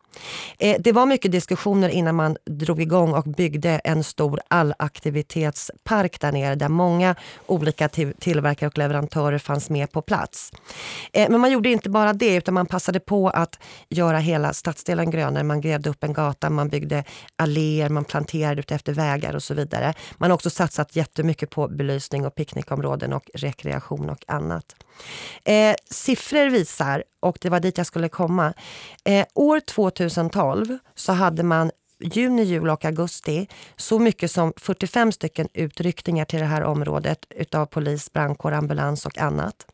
Eh, 0.59 0.77
det 0.81 0.93
var 0.93 1.07
mycket 1.07 1.33
diskussioner 1.33 1.89
innan 1.89 2.15
man 2.15 2.37
drog 2.45 2.83
igång 2.83 3.13
och 3.13 3.25
byggde 3.25 3.81
en 3.85 4.05
stor 4.05 4.41
allaktivitetspark 4.49 6.21
där 6.21 6.33
nere 6.33 6.55
där 6.55 6.69
många 6.69 7.15
olika 7.47 7.89
tillverkare 8.19 8.69
och 8.69 8.79
leverantörer 8.79 9.39
fanns 9.39 9.71
med 9.71 9.93
på 9.93 10.03
plats. 10.03 10.53
Eh, 11.13 11.31
men 11.31 11.41
man 11.41 11.51
gjorde 11.51 11.69
inte 11.69 11.91
bara 11.91 12.13
det 12.13 12.35
utan 12.35 12.55
man 12.55 12.67
passade 12.67 13.01
på 13.01 13.29
att 13.29 13.59
göra 13.89 14.19
hela 14.19 14.53
stadsdelen 14.53 15.11
grönare. 15.11 15.45
Man 15.45 15.61
grävde 15.61 15.91
upp 15.91 16.05
en 16.05 16.13
gata, 16.13 16.51
man 16.51 16.69
byggde 16.69 17.05
alléer, 17.37 17.89
man 17.89 18.05
planterade 18.05 18.61
ut 18.61 18.73
efter 18.73 18.93
vägar 18.93 19.35
och 19.35 19.43
så 19.43 19.55
vidare. 19.55 19.95
Man 20.19 20.31
har 20.31 20.35
också 20.35 20.51
satsat 20.51 20.97
jättemycket 20.97 21.51
på 21.51 21.69
belysning 21.69 22.27
och 22.27 22.35
picknickområden 22.35 23.13
och 23.13 23.31
rekreation 23.35 24.11
och 24.11 24.25
annat. 24.27 24.77
Eh, 25.45 25.75
siffror 25.91 26.51
visar, 26.51 27.05
och 27.21 27.39
det 27.41 27.51
var 27.51 27.61
dit 27.61 27.79
jag 27.79 27.87
skulle 27.87 28.09
komma, 28.09 28.55
eh, 29.05 29.27
år 29.35 29.61
2012 29.61 30.79
så 30.95 31.13
hade 31.13 31.43
man 31.43 31.71
juni, 32.01 32.43
juli 32.43 32.71
och 32.71 32.85
augusti 32.85 33.49
så 33.77 33.99
mycket 33.99 34.31
som 34.31 34.53
45 34.57 35.13
stycken 35.13 35.49
utryckningar 35.53 36.25
till 36.25 36.41
det 36.41 36.47
här 36.47 36.63
området 36.63 37.27
utav 37.31 37.67
polis, 37.67 38.13
brandkår, 38.13 38.53
ambulans 38.53 39.07
och 39.07 39.19
annat. 39.19 39.67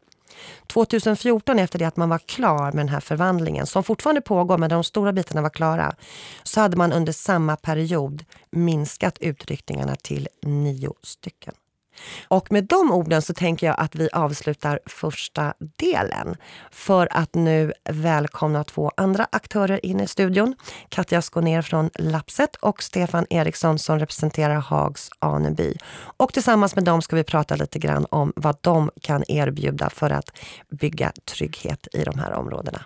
2014 0.66 1.58
efter 1.58 1.78
det 1.78 1.85
att 1.85 1.96
man 1.96 2.08
var 2.08 2.18
klar 2.18 2.64
med 2.64 2.76
den 2.76 2.88
här 2.88 3.00
förvandlingen, 3.00 3.66
som 3.66 3.85
fortfarande 3.85 4.20
pågår 4.20 4.58
men 4.58 4.70
de 4.70 4.85
stora 4.85 5.12
bitarna 5.12 5.42
var 5.42 5.50
klara, 5.50 5.94
så 6.42 6.61
hade 6.61 6.76
man 6.76 6.92
under 6.92 7.12
samma 7.12 7.56
period 7.56 8.24
minskat 8.50 9.18
utryckningarna 9.20 9.96
till 9.96 10.28
nio 10.42 10.94
stycken. 11.02 11.54
Och 12.28 12.52
med 12.52 12.64
de 12.64 12.92
orden 12.92 13.22
så 13.22 13.35
tänker 13.35 13.66
jag 13.66 13.76
att 13.78 13.94
vi 13.94 14.09
avslutar 14.12 14.81
första 14.87 15.55
delen 15.61 16.37
för 16.70 17.09
att 17.11 17.35
nu 17.35 17.72
välkomna 17.90 18.64
två 18.64 18.92
andra 18.96 19.26
aktörer 19.33 19.87
in 19.87 20.00
i 20.00 20.07
studion. 20.07 20.55
Katja 20.88 21.22
Skåner 21.22 21.62
från 21.62 21.90
Lapset 21.94 22.57
och 22.57 22.83
Stefan 22.83 23.26
Eriksson 23.31 23.78
som 23.78 23.98
representerar 23.98 24.55
Hags 24.55 25.11
Aneby. 25.18 25.74
Och 26.16 26.33
tillsammans 26.33 26.74
med 26.74 26.85
dem 26.85 27.02
ska 27.02 27.16
vi 27.16 27.24
prata 27.24 27.57
lite 27.57 27.78
grann 27.78 28.07
om 28.11 28.33
vad 28.37 28.57
de 28.61 28.90
kan 29.00 29.24
erbjuda 29.28 29.90
för 29.90 30.11
att 30.11 30.33
bygga 30.70 31.12
trygghet 31.24 31.88
i 31.92 32.05
de 32.05 32.18
här 32.18 32.33
områdena. 32.33 32.85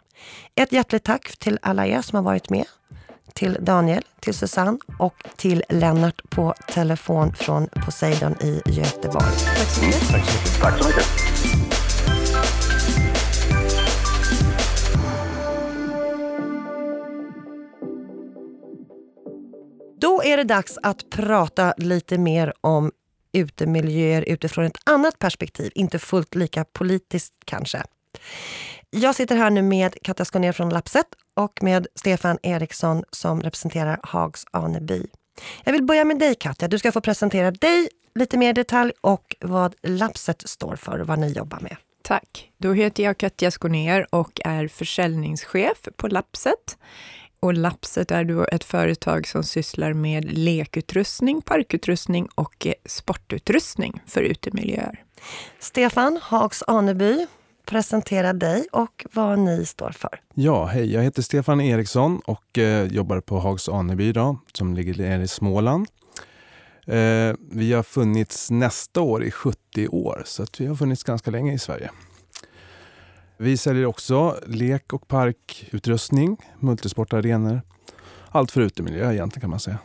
Ett 0.54 0.72
hjärtligt 0.72 1.04
tack 1.04 1.36
till 1.36 1.58
alla 1.62 1.86
er 1.86 2.02
som 2.02 2.16
har 2.16 2.22
varit 2.22 2.50
med 2.50 2.64
till 3.34 3.58
Daniel, 3.60 4.02
till 4.20 4.34
Susanne 4.34 4.78
och 4.98 5.14
till 5.36 5.64
Lennart 5.68 6.30
på 6.30 6.54
telefon 6.68 7.34
från 7.34 7.68
Poseidon 7.84 8.34
i 8.40 8.62
Göteborg. 8.66 9.26
Tack 9.56 9.68
så 9.68 9.84
mycket. 9.84 10.00
Tack 10.00 10.26
så 10.26 10.38
mycket. 10.38 10.60
Tack 10.60 10.82
så 10.82 10.88
mycket. 10.88 11.06
Då 20.00 20.22
är 20.24 20.36
det 20.36 20.44
dags 20.44 20.78
att 20.82 21.10
prata 21.10 21.74
lite 21.76 22.18
mer 22.18 22.52
om 22.60 22.92
utemiljöer 23.32 24.22
utifrån 24.22 24.64
ett 24.64 24.78
annat 24.84 25.18
perspektiv, 25.18 25.72
inte 25.74 25.98
fullt 25.98 26.34
lika 26.34 26.64
politiskt 26.64 27.34
kanske. 27.44 27.82
Jag 28.90 29.14
sitter 29.14 29.36
här 29.36 29.50
nu 29.50 29.62
med 29.62 29.96
Katja 30.02 30.24
Skånér 30.24 30.52
från 30.52 30.68
Lapset 30.68 31.06
och 31.36 31.62
med 31.62 31.86
Stefan 31.94 32.38
Eriksson 32.42 33.04
som 33.10 33.42
representerar 33.42 34.00
Hags 34.02 34.44
Aneby. 34.50 35.06
Jag 35.64 35.72
vill 35.72 35.82
börja 35.82 36.04
med 36.04 36.18
dig 36.18 36.34
Katja. 36.34 36.68
Du 36.68 36.78
ska 36.78 36.92
få 36.92 37.00
presentera 37.00 37.50
dig 37.50 37.88
lite 38.14 38.38
mer 38.38 38.50
i 38.50 38.52
detalj 38.52 38.92
och 39.00 39.36
vad 39.40 39.74
Lapset 39.82 40.48
står 40.48 40.76
för 40.76 40.98
och 40.98 41.06
vad 41.06 41.18
ni 41.18 41.32
jobbar 41.32 41.60
med. 41.60 41.76
Tack. 42.02 42.50
Då 42.58 42.72
heter 42.72 43.02
jag 43.02 43.18
Katja 43.18 43.50
Skånér 43.50 44.06
och 44.10 44.40
är 44.44 44.68
försäljningschef 44.68 45.88
på 45.96 46.08
Lapset. 46.08 46.78
Och 47.40 47.54
Lapset 47.54 48.10
är 48.10 48.24
då 48.24 48.46
ett 48.52 48.64
företag 48.64 49.28
som 49.28 49.42
sysslar 49.42 49.92
med 49.92 50.38
lekutrustning, 50.38 51.42
parkutrustning 51.42 52.28
och 52.34 52.66
sportutrustning 52.84 54.00
för 54.06 54.22
utemiljöer. 54.22 55.02
Stefan 55.58 56.18
Hags 56.22 56.62
Aneby, 56.66 57.26
presentera 57.66 58.32
dig 58.32 58.66
och 58.72 59.06
vad 59.12 59.38
ni 59.38 59.66
står 59.66 59.90
för. 59.90 60.20
Ja, 60.34 60.66
hej. 60.66 60.92
Jag 60.92 61.02
heter 61.02 61.22
Stefan 61.22 61.60
Eriksson 61.60 62.20
och 62.26 62.58
eh, 62.58 62.86
jobbar 62.86 63.20
på 63.20 63.38
Hags 63.38 63.68
Aneby 63.68 64.08
idag, 64.08 64.38
som 64.52 64.74
ligger 64.74 65.20
i 65.20 65.28
Småland. 65.28 65.86
Eh, 66.86 67.34
vi 67.50 67.72
har 67.72 67.82
funnits 67.82 68.50
nästa 68.50 69.00
år 69.00 69.24
i 69.24 69.30
70 69.30 69.88
år, 69.88 70.22
så 70.26 70.42
att 70.42 70.60
vi 70.60 70.66
har 70.66 70.74
funnits 70.74 71.04
ganska 71.04 71.30
länge 71.30 71.54
i 71.54 71.58
Sverige. 71.58 71.90
Vi 73.36 73.56
säljer 73.56 73.86
också 73.86 74.36
lek 74.46 74.92
och 74.92 75.08
parkutrustning, 75.08 76.36
multisportarenor. 76.58 77.62
Allt 78.30 78.50
för 78.50 78.60
utemiljö 78.60 79.12
egentligen 79.12 79.40
kan 79.40 79.50
man 79.50 79.60
säga. 79.60 79.78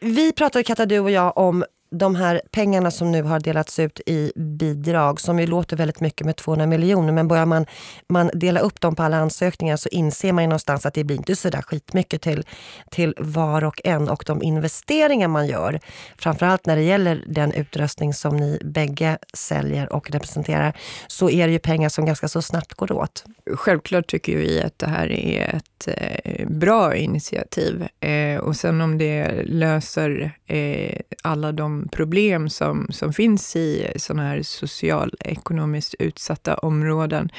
Vi 0.00 0.32
pratade, 0.32 0.64
Katta, 0.64 0.86
du 0.86 0.98
och 0.98 1.10
jag, 1.10 1.38
om 1.38 1.64
de 1.90 2.14
här 2.14 2.40
pengarna 2.50 2.90
som 2.90 3.12
nu 3.12 3.22
har 3.22 3.40
delats 3.40 3.78
ut 3.78 4.00
i 4.06 4.32
bidrag, 4.36 5.20
som 5.20 5.40
ju 5.40 5.46
låter 5.46 5.76
väldigt 5.76 6.00
mycket 6.00 6.26
med 6.26 6.36
200 6.36 6.66
miljoner, 6.66 7.12
men 7.12 7.28
börjar 7.28 7.46
man, 7.46 7.66
man 8.08 8.30
dela 8.34 8.60
upp 8.60 8.80
dem 8.80 8.94
på 8.94 9.02
alla 9.02 9.16
ansökningar 9.16 9.76
så 9.76 9.88
inser 9.88 10.32
man 10.32 10.44
ju 10.44 10.48
någonstans 10.48 10.86
att 10.86 10.94
det 10.94 11.04
blir 11.04 11.16
inte 11.16 11.36
så 11.36 11.50
där 11.50 11.62
skitmycket 11.62 12.22
till, 12.22 12.44
till 12.90 13.14
var 13.18 13.64
och 13.64 13.80
en 13.84 14.08
och 14.08 14.24
de 14.26 14.42
investeringar 14.42 15.28
man 15.28 15.46
gör. 15.46 15.80
Framförallt 16.18 16.66
när 16.66 16.76
det 16.76 16.82
gäller 16.82 17.24
den 17.26 17.52
utrustning 17.52 18.14
som 18.14 18.36
ni 18.36 18.58
bägge 18.64 19.18
säljer 19.34 19.92
och 19.92 20.10
representerar, 20.10 20.76
så 21.06 21.30
är 21.30 21.46
det 21.46 21.52
ju 21.52 21.58
pengar 21.58 21.88
som 21.88 22.04
ganska 22.06 22.28
så 22.28 22.42
snabbt 22.42 22.74
går 22.74 22.92
åt. 22.92 23.24
Självklart 23.54 24.06
tycker 24.06 24.36
vi 24.36 24.62
att 24.62 24.78
det 24.78 24.86
här 24.86 25.12
är 25.12 25.54
ett 25.56 25.88
eh, 25.88 26.48
bra 26.48 26.96
initiativ. 26.96 27.88
Eh, 28.00 28.38
och 28.38 28.56
sen 28.56 28.80
om 28.80 28.98
det 28.98 29.42
löser 29.44 30.32
eh, 30.46 31.00
alla 31.22 31.52
de 31.52 31.77
problem 31.92 32.48
som, 32.48 32.86
som 32.90 33.12
finns 33.12 33.56
i 33.56 33.92
sådana 33.96 34.28
här 34.28 34.42
socialekonomiskt 34.42 35.94
utsatta 35.98 36.54
områden. 36.54 37.30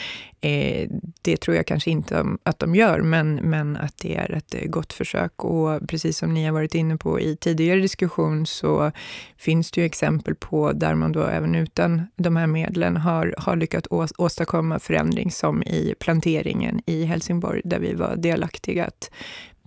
Eh, 0.42 0.90
det 1.22 1.38
tror 1.38 1.58
jag 1.58 1.68
kanske 1.68 1.92
inte 1.92 2.26
att 2.44 2.60
de 2.60 2.76
gör, 2.76 3.02
men, 3.02 3.36
men 3.36 3.78
att 3.78 3.98
det 3.98 4.16
är 4.16 4.32
ett 4.32 4.56
gott 4.66 4.94
försök. 4.94 5.44
Och 5.44 5.88
precis 5.88 6.18
som 6.18 6.34
ni 6.34 6.46
har 6.46 6.54
varit 6.54 6.76
inne 6.76 6.98
på 6.98 7.20
i 7.20 7.36
tidigare 7.36 7.80
diskussion 7.80 8.46
så 8.46 8.92
finns 9.38 9.72
det 9.72 9.82
ju 9.82 9.86
exempel 9.86 10.36
på 10.36 10.72
där 10.72 10.96
man 10.96 11.12
då 11.12 11.24
även 11.24 11.56
utan 11.56 12.08
de 12.16 12.36
här 12.36 12.48
medlen 12.48 12.98
har, 12.98 13.36
har 13.38 13.56
lyckats 13.56 13.88
åstadkomma 14.18 14.80
förändring, 14.80 15.32
som 15.32 15.64
i 15.64 15.96
planteringen 16.00 16.82
i 16.86 17.04
Helsingborg, 17.04 17.62
där 17.66 17.80
vi 17.80 17.94
var 17.94 18.16
delaktiga 18.16 18.86
att 18.86 19.12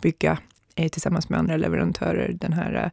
bygga 0.03 0.39
eh, 0.77 0.89
tillsammans 0.89 1.29
med 1.29 1.39
andra 1.39 1.57
leverantörer 1.57 2.33
den 2.33 2.53
här 2.53 2.91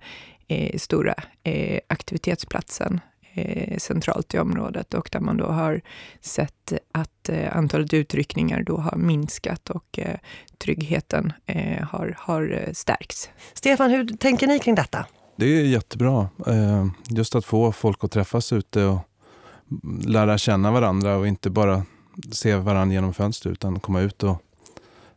eh, 0.49 0.77
stora 0.77 1.15
eh, 1.43 1.79
aktivitetsplatsen 1.87 2.99
eh, 3.33 3.77
centralt 3.77 4.33
i 4.33 4.39
området 4.39 4.93
och 4.93 5.09
där 5.11 5.19
man 5.19 5.37
då 5.37 5.45
har 5.45 5.81
sett 6.21 6.73
att 6.91 7.29
eh, 7.29 7.57
antalet 7.57 7.93
utryckningar 7.93 8.63
då 8.63 8.77
har 8.77 8.97
minskat 8.97 9.69
och 9.69 9.99
eh, 9.99 10.17
tryggheten 10.57 11.33
eh, 11.45 11.83
har, 11.83 12.15
har 12.17 12.69
stärkts. 12.73 13.29
Stefan, 13.53 13.91
hur 13.91 14.17
tänker 14.17 14.47
ni 14.47 14.59
kring 14.59 14.75
detta? 14.75 15.05
Det 15.35 15.45
är 15.45 15.65
jättebra. 15.65 16.29
Just 17.09 17.35
att 17.35 17.45
få 17.45 17.71
folk 17.71 18.03
att 18.03 18.11
träffas 18.11 18.53
ute 18.53 18.85
och 18.85 18.99
lära 20.05 20.37
känna 20.37 20.71
varandra 20.71 21.15
och 21.15 21.27
inte 21.27 21.49
bara 21.49 21.83
se 22.31 22.55
varandra 22.55 22.93
genom 22.93 23.13
fönster 23.13 23.49
utan 23.49 23.79
komma 23.79 24.01
ut 24.01 24.23
och 24.23 24.37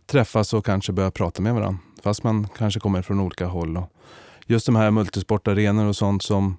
träffas 0.07 0.55
och 0.55 0.67
kanske 0.67 0.93
börja 0.93 1.11
prata 1.11 1.43
med 1.43 1.55
varandra. 1.55 1.79
Fast 2.03 2.23
man 2.23 2.49
kanske 2.59 2.81
kommer 2.81 3.03
från 3.03 3.21
olika 3.21 3.47
håll. 3.47 3.77
Och 3.77 3.92
just 4.53 4.67
de 4.67 4.77
här 4.77 4.91
multisportarenor 4.91 5.87
och 5.87 5.97
sånt 5.97 6.23
som 6.23 6.57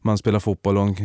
man 0.00 0.18
spelar 0.18 0.40
fotboll 0.40 0.78
och, 0.78 0.98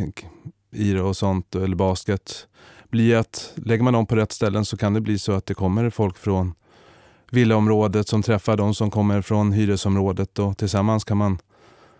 i 0.71 0.97
och 0.97 1.17
sånt, 1.17 1.55
eller 1.55 1.75
basket, 1.75 2.47
blir 2.89 3.15
att 3.15 3.53
lägger 3.55 3.83
man 3.83 3.93
dem 3.93 4.05
på 4.05 4.15
rätt 4.15 4.31
ställen 4.31 4.65
så 4.65 4.77
kan 4.77 4.93
det 4.93 5.01
bli 5.01 5.19
så 5.19 5.31
att 5.31 5.45
det 5.45 5.53
kommer 5.53 5.89
folk 5.89 6.17
från 6.17 6.53
villaområdet 7.31 8.07
som 8.07 8.21
träffar 8.21 8.57
de 8.57 8.73
som 8.73 8.91
kommer 8.91 9.21
från 9.21 9.51
hyresområdet 9.51 10.39
och 10.39 10.57
tillsammans 10.57 11.03
kan 11.03 11.17
man 11.17 11.37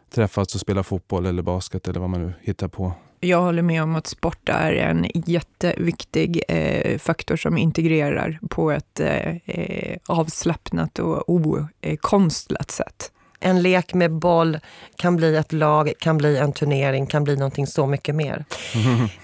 träffas 0.09 0.55
och 0.55 0.61
spela 0.61 0.83
fotboll 0.83 1.25
eller 1.25 1.41
basket 1.41 1.87
eller 1.87 1.99
vad 1.99 2.09
man 2.09 2.21
nu 2.21 2.33
hittar 2.41 2.67
på. 2.67 2.93
Jag 3.19 3.41
håller 3.41 3.61
med 3.61 3.83
om 3.83 3.95
att 3.95 4.07
sport 4.07 4.49
är 4.49 4.71
en 4.71 5.05
jätteviktig 5.13 6.43
eh, 6.47 6.97
faktor 6.97 7.35
som 7.35 7.57
integrerar 7.57 8.39
på 8.49 8.71
ett 8.71 8.99
eh, 8.99 9.35
eh 9.45 9.97
avslappnat 10.07 10.99
och 10.99 11.29
okonstlat 11.29 12.71
sätt 12.71 13.11
en 13.39 13.61
lek 13.61 13.93
med 13.93 14.11
boll 14.11 14.59
kan 14.95 15.15
bli 15.15 15.35
ett 15.35 15.53
lag, 15.53 15.93
kan 15.99 16.17
bli 16.17 16.37
en 16.37 16.53
turnering, 16.53 17.07
kan 17.07 17.23
bli 17.23 17.35
någonting 17.35 17.67
så 17.67 17.85
mycket 17.85 18.15
mer. 18.15 18.45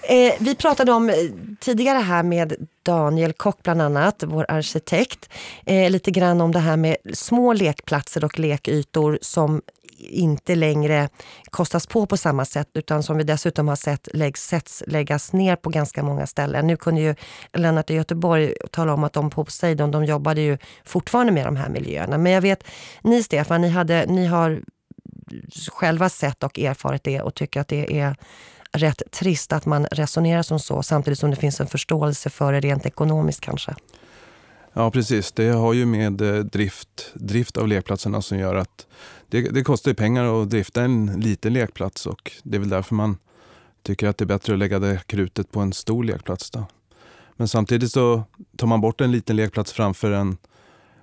Eh, 0.02 0.32
vi 0.40 0.54
pratade 0.54 0.92
om 0.92 1.10
eh, 1.10 1.16
tidigare 1.60 1.98
här 1.98 2.22
med 2.22 2.54
Daniel 2.82 3.32
Kock 3.32 3.62
bland 3.62 3.82
annat, 3.82 4.22
vår 4.26 4.46
arkitekt, 4.48 5.28
eh, 5.66 5.90
lite 5.90 6.10
grann 6.10 6.40
om 6.40 6.52
det 6.52 6.58
här 6.58 6.76
med 6.76 6.96
små 7.12 7.52
lekplatser 7.52 8.24
och 8.24 8.38
lekytor 8.38 9.18
som 9.22 9.62
inte 10.10 10.54
längre 10.54 11.08
kostas 11.50 11.86
på 11.86 12.06
på 12.06 12.16
samma 12.16 12.44
sätt 12.44 12.68
utan 12.74 13.02
som 13.02 13.16
vi 13.16 13.24
dessutom 13.24 13.68
har 13.68 13.76
sett 13.76 14.08
läggs, 14.12 14.46
sätts 14.46 14.82
läggas 14.86 15.32
ner 15.32 15.56
på 15.56 15.70
ganska 15.70 16.02
många 16.02 16.26
ställen. 16.26 16.66
Nu 16.66 16.76
kunde 16.76 17.00
ju 17.00 17.14
Lennart 17.52 17.90
i 17.90 17.94
Göteborg 17.94 18.54
tala 18.70 18.94
om 18.94 19.04
att 19.04 19.12
de 19.12 19.30
på 19.30 19.44
Poseidon 19.44 19.90
de 19.90 20.04
jobbade 20.04 20.40
ju 20.40 20.58
fortfarande 20.84 21.32
med 21.32 21.46
de 21.46 21.56
här 21.56 21.68
miljöerna. 21.68 22.18
Men 22.18 22.32
jag 22.32 22.40
vet, 22.40 22.64
ni 23.02 23.22
Stefan, 23.22 23.60
ni, 23.60 23.68
hade, 23.68 24.06
ni 24.06 24.26
har 24.26 24.60
själva 25.72 26.08
sett 26.08 26.42
och 26.42 26.58
erfarit 26.58 27.04
det 27.04 27.20
och 27.20 27.34
tycker 27.34 27.60
att 27.60 27.68
det 27.68 28.00
är 28.00 28.16
rätt 28.72 29.02
trist 29.10 29.52
att 29.52 29.66
man 29.66 29.86
resonerar 29.86 30.42
som 30.42 30.58
så 30.60 30.82
samtidigt 30.82 31.18
som 31.18 31.30
det 31.30 31.36
finns 31.36 31.60
en 31.60 31.66
förståelse 31.66 32.30
för 32.30 32.52
det 32.52 32.60
rent 32.60 32.86
ekonomiskt 32.86 33.40
kanske. 33.40 33.74
Ja 34.76 34.90
precis, 34.90 35.32
det 35.32 35.48
har 35.48 35.72
ju 35.72 35.86
med 35.86 36.20
eh, 36.20 36.44
drift, 36.44 37.12
drift 37.14 37.56
av 37.56 37.68
lekplatserna 37.68 38.22
som 38.22 38.38
gör 38.38 38.54
att 38.54 38.86
det, 39.28 39.40
det 39.40 39.64
kostar 39.64 39.94
pengar 39.94 40.42
att 40.42 40.50
drifta 40.50 40.82
en 40.82 41.20
liten 41.20 41.52
lekplats 41.52 42.06
och 42.06 42.32
det 42.42 42.56
är 42.56 42.60
väl 42.60 42.68
därför 42.68 42.94
man 42.94 43.16
tycker 43.82 44.08
att 44.08 44.18
det 44.18 44.24
är 44.24 44.26
bättre 44.26 44.52
att 44.52 44.58
lägga 44.58 44.78
det 44.78 45.06
krutet 45.06 45.52
på 45.52 45.60
en 45.60 45.72
stor 45.72 46.04
lekplats. 46.04 46.50
Då. 46.50 46.66
Men 47.36 47.48
samtidigt 47.48 47.92
så 47.92 48.22
tar 48.56 48.66
man 48.66 48.80
bort 48.80 49.00
en 49.00 49.12
liten 49.12 49.36
lekplats 49.36 49.72
framför 49.72 50.10
en, 50.10 50.36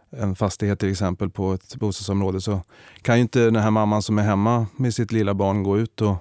en 0.10 0.36
fastighet 0.36 0.80
till 0.80 0.92
exempel 0.92 1.30
på 1.30 1.54
ett 1.54 1.76
bostadsområde 1.76 2.42
så 2.42 2.62
kan 3.02 3.16
ju 3.16 3.22
inte 3.22 3.40
den 3.40 3.56
här 3.56 3.72
mamman 3.72 4.02
som 4.02 4.20
är 4.20 4.24
hemma 4.24 4.68
med 4.76 4.94
sitt 4.94 5.12
lilla 5.12 5.34
barn 5.34 5.64
gå 5.64 5.78
ut 5.78 6.02
och 6.02 6.16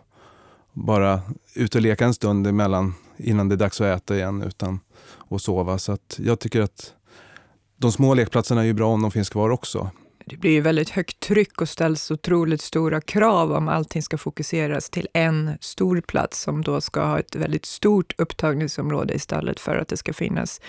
bara 0.73 1.21
ut 1.55 1.75
och 1.75 1.81
leka 1.81 2.05
en 2.05 2.15
stund 2.15 2.47
emellan 2.47 2.95
innan 3.17 3.49
det 3.49 3.55
är 3.55 3.57
dags 3.57 3.81
att 3.81 4.03
äta 4.03 4.17
igen 4.17 4.43
utan 4.43 4.81
och 5.03 5.41
sova. 5.41 5.79
Så 5.79 5.93
att 5.93 6.21
jag 6.23 6.39
tycker 6.39 6.61
att 6.61 6.95
de 7.81 7.93
små 7.93 8.14
lekplatserna 8.14 8.61
är 8.61 8.64
ju 8.64 8.72
bra 8.72 8.89
om 8.89 9.03
de 9.03 9.11
finns 9.11 9.31
kvar 9.31 9.51
också. 9.51 9.91
Det 10.24 10.37
blir 10.37 10.51
ju 10.51 10.61
väldigt 10.61 10.91
högt 10.91 11.20
tryck 11.20 11.61
och 11.61 11.68
ställs 11.68 12.11
otroligt 12.11 12.61
stora 12.61 13.01
krav 13.01 13.53
om 13.53 13.68
allting 13.68 14.03
ska 14.03 14.18
fokuseras 14.18 14.91
till 14.91 15.09
en 15.12 15.51
stor 15.61 16.01
plats 16.01 16.43
som 16.43 16.62
då 16.62 16.81
ska 16.81 17.05
ha 17.05 17.18
ett 17.18 17.37
väldigt 17.37 17.64
stort 17.64 18.14
upptagningsområde 18.18 19.14
istället 19.14 19.61
för 19.61 19.76
att 19.76 19.89
det 19.89 19.97
ska 19.97 20.12
finnas 20.12 20.61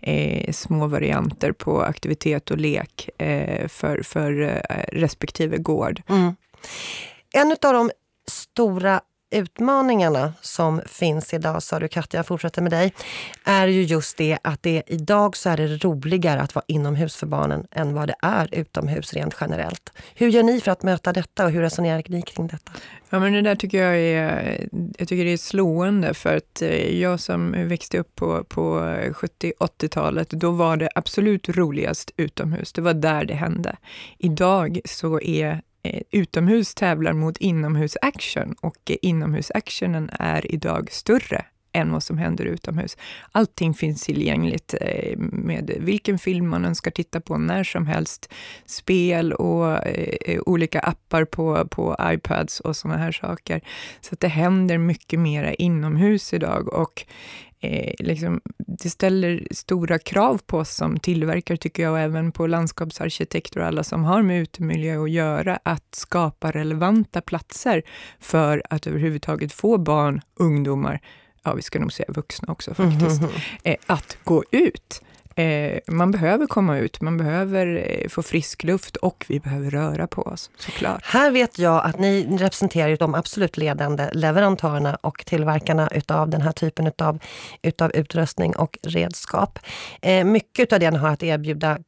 eh, 0.00 0.52
små 0.52 0.86
varianter 0.86 1.52
på 1.52 1.82
aktivitet 1.82 2.50
och 2.50 2.58
lek 2.58 3.08
eh, 3.18 3.68
för, 3.68 4.02
för 4.02 4.40
eh, 4.42 4.82
respektive 4.92 5.56
gård. 5.56 6.02
Mm. 6.08 6.36
En 7.34 7.50
av 7.50 7.72
de 7.72 7.90
stora 8.30 9.00
utmaningarna 9.30 10.32
som 10.40 10.80
finns 10.86 11.34
idag, 11.34 11.62
sa 11.62 11.78
du 11.78 11.88
Katja, 11.88 12.18
jag 12.18 12.26
fortsätter 12.26 12.62
med 12.62 12.72
dig, 12.72 12.92
är 13.44 13.66
ju 13.66 13.82
just 13.82 14.16
det 14.16 14.38
att 14.42 14.62
det 14.62 14.82
idag 14.86 15.36
så 15.36 15.50
är 15.50 15.56
det 15.56 15.84
roligare 15.84 16.40
att 16.40 16.54
vara 16.54 16.64
inomhus 16.68 17.16
för 17.16 17.26
barnen 17.26 17.66
än 17.70 17.94
vad 17.94 18.08
det 18.08 18.14
är 18.22 18.54
utomhus 18.54 19.12
rent 19.12 19.36
generellt. 19.40 19.92
Hur 20.14 20.28
gör 20.28 20.42
ni 20.42 20.60
för 20.60 20.70
att 20.70 20.82
möta 20.82 21.12
detta 21.12 21.44
och 21.44 21.50
hur 21.50 21.60
resonerar 21.60 22.02
ni 22.06 22.22
kring 22.22 22.46
detta? 22.46 22.72
Ja, 23.10 23.18
men 23.18 23.32
det 23.32 23.42
där 23.42 23.54
tycker 23.54 23.82
jag 23.82 23.98
är, 23.98 24.68
jag 24.98 25.08
tycker 25.08 25.24
det 25.24 25.32
är 25.32 25.36
slående 25.36 26.14
för 26.14 26.36
att 26.36 26.62
eh, 26.62 27.00
jag 27.00 27.20
som 27.20 27.68
växte 27.68 27.98
upp 27.98 28.14
på, 28.14 28.44
på 28.44 28.78
70-80-talet, 28.80 30.30
då 30.30 30.50
var 30.50 30.76
det 30.76 30.88
absolut 30.94 31.48
roligast 31.48 32.10
utomhus. 32.16 32.72
Det 32.72 32.80
var 32.80 32.94
där 32.94 33.24
det 33.24 33.34
hände. 33.34 33.76
Idag 34.18 34.80
så 34.84 35.20
är 35.20 35.62
Eh, 35.82 36.02
utomhus 36.10 36.74
tävlar 36.74 37.12
mot 37.12 37.38
inomhusaction 37.38 38.54
och 38.60 38.90
eh, 38.90 38.96
inomhusactionen 39.02 40.10
är 40.12 40.54
idag 40.54 40.92
större 40.92 41.44
än 41.72 41.92
vad 41.92 42.02
som 42.02 42.18
händer 42.18 42.44
utomhus. 42.44 42.96
Allting 43.32 43.74
finns 43.74 44.02
tillgängligt 44.02 44.74
eh, 44.80 45.18
med 45.18 45.70
vilken 45.80 46.18
film 46.18 46.48
man 46.48 46.64
önskar 46.64 46.90
titta 46.90 47.20
på 47.20 47.38
när 47.38 47.64
som 47.64 47.86
helst. 47.86 48.32
Spel 48.66 49.32
och 49.32 49.86
eh, 49.86 50.16
eh 50.26 50.40
olika 50.46 50.80
appar 50.80 51.24
på, 51.24 51.68
på 51.70 51.96
iPads 52.02 52.60
och 52.60 52.76
sådana 52.76 52.98
här 52.98 53.12
saker. 53.12 53.60
Så 54.00 54.14
att 54.14 54.20
det 54.20 54.28
händer 54.28 54.78
mycket 54.78 55.20
mera 55.20 55.54
inomhus 55.54 56.34
idag 56.34 56.72
och 56.72 57.04
eh, 57.60 57.94
liksom, 57.98 58.40
det 58.58 58.90
ställer 58.90 59.48
stora 59.50 59.98
krav 59.98 60.40
på 60.46 60.58
oss 60.58 60.70
som 60.70 60.98
tillverkare, 60.98 61.58
tycker 61.58 61.82
jag, 61.82 61.92
och 61.92 61.98
även 61.98 62.32
på 62.32 62.46
landskapsarkitekter 62.46 63.60
och 63.60 63.66
alla 63.66 63.82
som 63.82 64.04
har 64.04 64.22
med 64.22 64.40
utemiljö 64.40 65.02
att 65.02 65.10
göra, 65.10 65.58
att 65.62 65.94
skapa 65.94 66.50
relevanta 66.50 67.20
platser 67.20 67.82
för 68.20 68.62
att 68.70 68.86
överhuvudtaget 68.86 69.52
få 69.52 69.78
barn, 69.78 70.20
ungdomar, 70.34 71.00
ja, 71.48 71.54
vi 71.54 71.62
ska 71.62 71.78
nog 71.78 71.92
säga 71.92 72.06
vuxna 72.08 72.52
också 72.52 72.74
faktiskt, 72.74 73.20
mm 73.20 73.32
eh, 73.62 73.76
att 73.86 74.16
gå 74.24 74.44
ut. 74.50 75.02
Eh, 75.38 75.78
man 75.86 76.10
behöver 76.10 76.46
komma 76.46 76.78
ut, 76.78 77.00
man 77.00 77.16
behöver 77.16 77.66
eh, 77.86 78.08
få 78.08 78.22
frisk 78.22 78.64
luft 78.64 78.96
och 78.96 79.24
vi 79.28 79.40
behöver 79.40 79.70
röra 79.70 80.06
på 80.06 80.22
oss, 80.22 80.50
såklart. 80.56 81.04
Här 81.04 81.30
vet 81.30 81.58
jag 81.58 81.84
att 81.84 81.98
ni 81.98 82.36
representerar 82.38 82.96
de 82.96 83.14
absolut 83.14 83.56
ledande 83.56 84.10
leverantörerna 84.12 84.98
och 85.00 85.22
tillverkarna 85.26 85.88
utav 85.88 86.30
den 86.30 86.40
här 86.40 86.52
typen 86.52 86.86
utav, 86.86 87.18
utav 87.62 87.90
utrustning 87.94 88.56
och 88.56 88.78
redskap. 88.82 89.58
Eh, 90.02 90.24
mycket 90.24 90.72
av 90.72 90.80
det 90.80 90.90
ni 90.90 90.98
har 90.98 91.08
att 91.08 91.22
erbjuda 91.22 91.78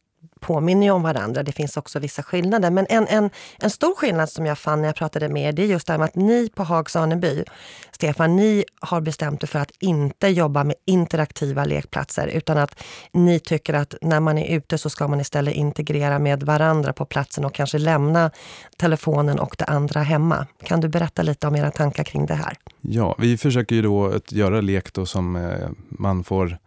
påminner 0.41 0.87
ju 0.87 0.91
om 0.91 1.03
varandra. 1.03 1.43
Det 1.43 1.53
finns 1.53 1.77
också 1.77 1.99
vissa 1.99 2.23
skillnader. 2.23 2.71
Men 2.71 2.87
en, 2.89 3.07
en, 3.07 3.31
en 3.63 3.71
stor 3.71 3.95
skillnad 3.95 4.29
som 4.29 4.47
jag 4.47 4.59
fann 4.59 4.81
när 4.81 4.89
jag 4.89 4.97
pratade 4.97 5.29
med 5.29 5.49
er, 5.49 5.53
det 5.53 5.63
är 5.63 5.67
just 5.67 5.87
det 5.87 5.93
här 5.93 5.99
med 5.99 6.05
att 6.05 6.15
ni 6.15 6.49
på 6.55 6.63
Hags 6.63 6.97
Aneby, 6.97 7.45
Stefan, 7.93 8.37
ni 8.37 8.65
har 8.81 9.01
bestämt 9.01 9.43
er 9.43 9.47
för 9.47 9.59
att 9.59 9.71
inte 9.79 10.29
jobba 10.29 10.65
med 10.65 10.77
interaktiva 10.87 11.65
lekplatser, 11.65 12.27
utan 12.27 12.59
att 12.59 12.83
ni 13.13 13.39
tycker 13.39 13.75
att 13.75 13.95
när 14.03 14.21
man 14.21 14.39
är 14.39 14.57
ute 14.57 14.79
så 14.79 14.91
ska 14.91 15.09
man 15.09 15.21
istället 15.21 15.55
integrera 15.55 16.19
med 16.19 16.43
varandra 16.43 16.93
på 16.93 17.05
platsen 17.05 17.45
och 17.45 17.55
kanske 17.55 17.79
lämna 17.79 18.31
telefonen 18.77 19.39
och 19.39 19.55
det 19.59 19.65
andra 19.65 20.01
hemma. 20.01 20.47
Kan 20.65 20.81
du 20.81 20.89
berätta 20.89 21.23
lite 21.23 21.47
om 21.47 21.57
era 21.57 21.71
tankar 21.71 22.05
kring 22.05 22.27
det 22.27 22.35
här? 22.35 22.57
Ja, 22.81 23.17
vi 23.19 23.37
försöker 23.37 23.77
ju 23.77 23.83
då 23.83 24.07
att 24.07 24.33
göra 24.33 24.61
lek 24.61 24.93
då 24.93 25.07
som 25.07 25.37
eh, 25.37 25.69
man 25.89 26.25
får 26.25 26.59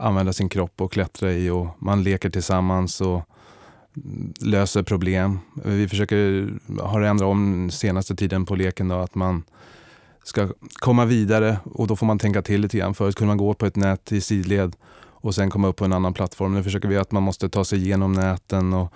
använda 0.00 0.32
sin 0.32 0.48
kropp 0.48 0.80
och 0.80 0.92
klättra 0.92 1.32
i 1.32 1.50
och 1.50 1.66
man 1.78 2.02
leker 2.02 2.30
tillsammans 2.30 3.00
och 3.00 3.22
löser 4.40 4.82
problem. 4.82 5.38
Vi 5.64 5.88
försöker, 5.88 6.48
har 6.80 7.00
ändrat 7.00 7.26
om 7.26 7.70
senaste 7.70 8.16
tiden 8.16 8.46
på 8.46 8.54
leken 8.54 8.88
då, 8.88 8.94
att 8.94 9.14
man 9.14 9.42
ska 10.24 10.48
komma 10.80 11.04
vidare 11.04 11.56
och 11.64 11.86
då 11.86 11.96
får 11.96 12.06
man 12.06 12.18
tänka 12.18 12.42
till 12.42 12.60
lite 12.60 12.78
grann. 12.78 12.94
Förut 12.94 13.14
kunde 13.14 13.28
man 13.28 13.36
gå 13.36 13.54
på 13.54 13.66
ett 13.66 13.76
nät 13.76 14.12
i 14.12 14.20
sidled 14.20 14.76
och 15.22 15.34
sen 15.34 15.50
komma 15.50 15.68
upp 15.68 15.76
på 15.76 15.84
en 15.84 15.92
annan 15.92 16.14
plattform. 16.14 16.54
Nu 16.54 16.62
försöker 16.62 16.88
vi 16.88 16.96
att 16.96 17.12
man 17.12 17.22
måste 17.22 17.48
ta 17.48 17.64
sig 17.64 17.78
igenom 17.78 18.12
näten 18.12 18.72
och 18.72 18.92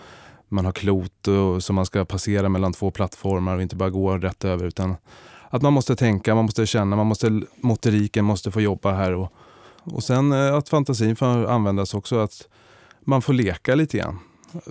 man 0.48 0.64
har 0.64 0.72
klot 0.72 1.28
och, 1.28 1.62
som 1.62 1.76
man 1.76 1.86
ska 1.86 2.04
passera 2.04 2.48
mellan 2.48 2.72
två 2.72 2.90
plattformar 2.90 3.56
och 3.56 3.62
inte 3.62 3.76
bara 3.76 3.90
gå 3.90 4.18
rätt 4.18 4.44
över 4.44 4.66
utan 4.66 4.96
att 5.50 5.62
man 5.62 5.72
måste 5.72 5.96
tänka, 5.96 6.34
man 6.34 6.44
måste 6.44 6.66
känna, 6.66 6.96
man 6.96 7.06
måste, 7.06 7.42
motoriken 7.56 8.24
måste 8.24 8.50
få 8.50 8.60
jobba 8.60 8.92
här 8.92 9.12
och 9.12 9.32
och 9.84 10.04
sen 10.04 10.32
eh, 10.32 10.54
att 10.54 10.68
fantasin 10.68 11.16
får 11.16 11.46
användas 11.46 11.94
också, 11.94 12.18
att 12.18 12.48
man 13.00 13.22
får 13.22 13.32
leka 13.32 13.74
lite 13.74 13.98
grann. 13.98 14.18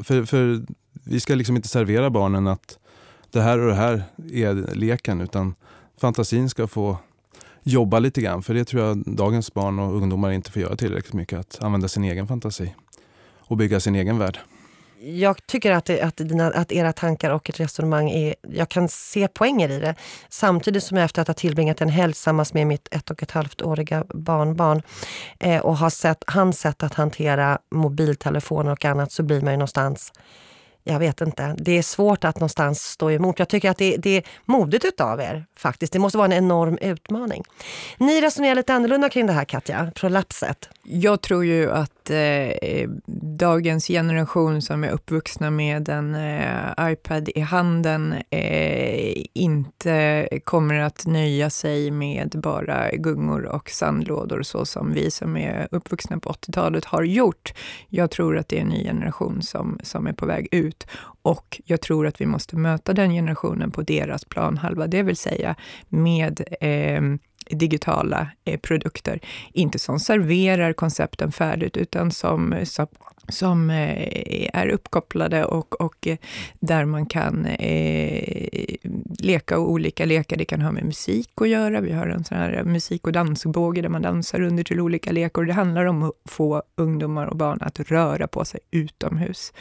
För, 0.04 0.26
för 0.26 0.66
vi 1.04 1.20
ska 1.20 1.36
liksom 1.36 1.56
inte 1.56 1.68
servera 1.68 2.10
barnen 2.10 2.48
att 2.48 2.78
det 3.32 3.42
här 3.42 3.60
och 3.60 3.68
det 3.68 3.76
här 3.76 4.04
är 4.32 4.76
leken, 4.76 5.22
utan 5.22 5.56
fantasin 5.98 6.50
ska 6.50 6.68
få 6.68 6.98
jobba 7.64 8.00
lite 8.00 8.22
grann. 8.22 8.44
För 8.44 8.54
det 8.54 8.66
tror 8.66 8.84
jag 8.84 8.98
dagens 9.06 9.54
barn 9.54 9.80
och 9.80 9.96
ungdomar 9.96 10.32
inte 10.32 10.52
får 10.52 10.62
göra 10.62 10.76
tillräckligt 10.76 11.14
mycket, 11.14 11.40
att 11.40 11.64
använda 11.64 11.88
sin 11.88 12.04
egen 12.04 12.28
fantasi 12.28 12.76
och 13.40 13.58
bygga 13.58 13.80
sin 13.80 13.96
egen 13.96 14.18
värld 14.18 14.40
jag 15.04 15.48
tycker 15.48 15.72
att, 15.72 15.90
att, 15.90 16.18
dina, 16.18 16.48
att 16.48 16.72
era 16.72 16.94
tankar 16.94 17.32
och 17.32 17.50
ett 17.50 17.60
resonemang 17.60 18.10
är... 18.10 18.36
Jag 18.42 18.70
kan 18.70 18.90
se 18.90 19.28
poänger 19.28 19.70
i 19.70 19.80
det. 19.80 19.96
Samtidigt 20.30 20.84
som 20.84 20.98
jag 20.98 21.06
efter 21.06 21.22
att 21.22 21.28
ha 21.28 21.34
tillbringat 21.34 21.82
en 21.82 21.90
helg 21.90 22.14
tillsammans 22.14 22.54
med 22.54 22.68
mitt 22.68 22.88
ett 22.92 23.12
och 23.12 23.24
ett 23.24 23.32
halvt 23.32 23.62
åriga 23.62 24.04
barnbarn 24.10 24.82
eh, 25.40 25.62
och 25.62 25.78
har 25.78 25.90
sett 25.90 26.24
hans 26.28 26.60
sätt 26.60 26.84
att 26.84 26.94
hantera 26.94 27.60
mobiltelefoner 27.72 28.72
och 28.72 28.86
annat 28.86 29.12
så 29.12 29.24
blir 29.24 29.42
man 29.42 29.54
ju 29.54 29.58
någonstans 29.58 30.12
jag 30.84 31.00
vet 31.00 31.22
inte. 31.22 31.56
Det 31.58 31.78
är 31.78 31.82
svårt 31.82 32.24
att 32.24 32.36
någonstans 32.36 32.84
stå 32.84 33.12
emot. 33.12 33.40
Jag 33.40 33.50
tycker 33.50 33.70
att 33.70 33.78
det, 33.78 33.98
det 33.98 34.18
är 34.18 34.24
modigt 34.46 34.86
utav 34.86 35.22
er 35.22 35.46
faktiskt. 35.58 35.94
Det 35.94 36.00
måste 36.00 36.18
vara 36.18 36.26
en 36.26 36.34
enorm 36.34 36.78
utmaning. 36.82 37.44
Ni 37.98 38.22
resonerar 38.22 38.56
lite 38.56 38.74
annorlunda 38.74 39.10
kring 39.10 39.28
det 39.28 39.34
här 39.34 39.46
Katja, 39.46 39.92
prolapset. 39.96 40.70
Jag 40.84 41.22
tror 41.22 41.46
ju 41.46 41.72
att 41.72 42.03
Eh, 42.10 42.50
eh, 42.50 42.90
dagens 43.38 43.88
generation 43.88 44.62
som 44.62 44.84
är 44.84 44.90
uppvuxna 44.90 45.52
med 45.52 45.90
en 45.90 46.16
eh, 46.16 46.92
iPad 46.92 47.30
i 47.36 47.40
handen 47.40 48.16
eh, 48.30 49.26
inte 49.34 50.30
kommer 50.44 50.80
att 50.80 51.06
nöja 51.06 51.50
sig 51.50 51.92
med 51.92 52.30
bara 52.44 52.92
gungor 52.92 53.46
och 53.46 53.70
sandlådor 53.70 54.42
så 54.42 54.66
som 54.66 54.94
vi 54.94 55.12
som 55.12 55.38
är 55.38 55.68
uppvuxna 55.72 56.20
på 56.20 56.30
80-talet 56.30 56.86
har 56.86 57.04
gjort. 57.04 57.54
Jag 57.90 58.12
tror 58.12 58.38
att 58.38 58.48
det 58.48 58.58
är 58.58 58.62
en 58.62 58.68
ny 58.68 58.84
generation 58.84 59.42
som, 59.42 59.80
som 59.84 60.08
är 60.08 60.14
på 60.14 60.26
väg 60.26 60.48
ut 60.52 60.88
och 61.22 61.62
jag 61.66 61.82
tror 61.82 62.08
att 62.08 62.22
vi 62.22 62.26
måste 62.26 62.56
möta 62.56 62.94
den 62.94 63.12
generationen 63.12 63.72
på 63.72 63.82
deras 63.82 64.26
planhalva, 64.26 64.88
det 64.88 65.04
vill 65.04 65.18
säga 65.18 65.56
med 65.90 66.44
eh, 66.62 67.02
digitala 67.50 68.28
eh, 68.46 68.60
produkter. 68.60 69.20
Inte 69.54 69.80
som 69.80 70.00
serverar 70.00 70.74
koncepten 70.74 71.32
färdigt, 71.32 71.78
utan 71.78 72.12
som, 72.12 72.54
eh, 72.54 72.64
som, 72.64 72.88
som 73.30 73.70
eh, 73.70 74.50
är 74.54 74.68
uppkopplade 74.68 75.46
och, 75.46 75.82
och 75.82 76.08
eh, 76.08 76.18
där 76.60 76.86
man 76.86 77.06
kan 77.06 77.46
eh, 77.46 78.76
leka 79.20 79.60
olika 79.60 80.06
lekar. 80.06 80.38
Det 80.38 80.46
kan 80.46 80.62
ha 80.62 80.72
med 80.72 80.86
musik 80.86 81.30
att 81.36 81.50
göra. 81.50 81.82
Vi 81.82 81.92
har 81.92 82.08
en 82.08 82.24
sån 82.24 82.38
här 82.38 82.64
musik 82.64 83.08
och 83.08 83.14
dansbåge 83.14 83.82
där 83.82 83.90
man 83.90 84.02
dansar 84.02 84.42
under 84.42 84.64
till 84.64 84.80
olika 84.80 85.12
lekar. 85.12 85.44
Det 85.44 85.54
handlar 85.54 85.86
om 85.86 86.04
att 86.04 86.14
få 86.26 86.64
ungdomar 86.76 87.26
och 87.26 87.38
barn 87.38 87.58
att 87.62 87.80
röra 87.80 88.28
på 88.28 88.46
sig 88.46 88.60
utomhus. 88.72 89.54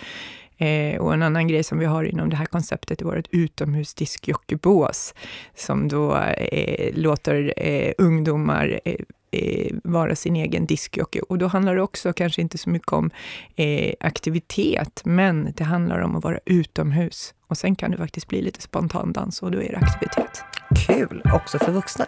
Eh, 0.62 1.00
och 1.00 1.14
en 1.14 1.22
annan 1.22 1.48
grej 1.48 1.64
som 1.64 1.78
vi 1.78 1.84
har 1.84 2.04
inom 2.04 2.30
det 2.30 2.36
här 2.36 2.46
konceptet 2.46 3.00
är 3.00 3.04
vårt 3.04 3.26
utomhusdiskjockeybås, 3.30 5.14
som 5.54 5.88
då 5.88 6.16
eh, 6.16 6.94
låter 6.94 7.54
eh, 7.56 7.92
ungdomar 7.98 8.80
eh, 8.84 8.94
eh, 9.30 9.74
vara 9.84 10.16
sin 10.16 10.36
egen 10.36 10.66
diskjockey. 10.66 11.20
Och 11.20 11.38
då 11.38 11.46
handlar 11.46 11.74
det 11.74 11.82
också 11.82 12.12
kanske 12.12 12.42
inte 12.42 12.58
så 12.58 12.70
mycket 12.70 12.92
om 12.92 13.10
eh, 13.56 13.94
aktivitet, 14.00 15.02
men 15.04 15.52
det 15.56 15.64
handlar 15.64 15.98
om 15.98 16.16
att 16.16 16.24
vara 16.24 16.38
utomhus. 16.44 17.34
Och 17.46 17.58
sen 17.58 17.76
kan 17.76 17.90
det 17.90 17.96
faktiskt 17.96 18.28
bli 18.28 18.42
lite 18.42 18.60
spontandans 18.60 19.42
och 19.42 19.50
då 19.50 19.62
är 19.62 19.70
det 19.70 19.78
aktivitet. 19.78 20.44
Kul, 20.86 21.22
också 21.34 21.58
för 21.58 21.72
vuxna. 21.72 22.06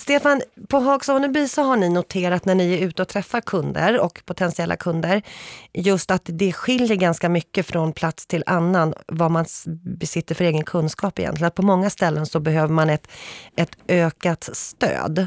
Stefan, 0.00 0.42
på 0.68 0.78
Hags 0.78 1.08
Aneby 1.08 1.48
så 1.48 1.62
har 1.62 1.76
ni 1.76 1.88
noterat 1.88 2.44
när 2.44 2.54
ni 2.54 2.72
är 2.72 2.86
ute 2.86 3.02
och 3.02 3.08
träffar 3.08 3.40
kunder 3.40 4.00
och 4.00 4.22
potentiella 4.26 4.76
kunder 4.76 5.22
just 5.72 6.10
att 6.10 6.22
det 6.24 6.52
skiljer 6.52 6.96
ganska 6.96 7.28
mycket 7.28 7.66
från 7.66 7.92
plats 7.92 8.26
till 8.26 8.42
annan 8.46 8.94
vad 9.06 9.30
man 9.30 9.44
besitter 10.00 10.34
för 10.34 10.44
egen 10.44 10.64
kunskap 10.64 11.18
egentligen. 11.18 11.46
Att 11.46 11.54
på 11.54 11.62
många 11.62 11.90
ställen 11.90 12.26
så 12.26 12.40
behöver 12.40 12.74
man 12.74 12.90
ett, 12.90 13.08
ett 13.56 13.76
ökat 13.88 14.48
stöd. 14.52 15.26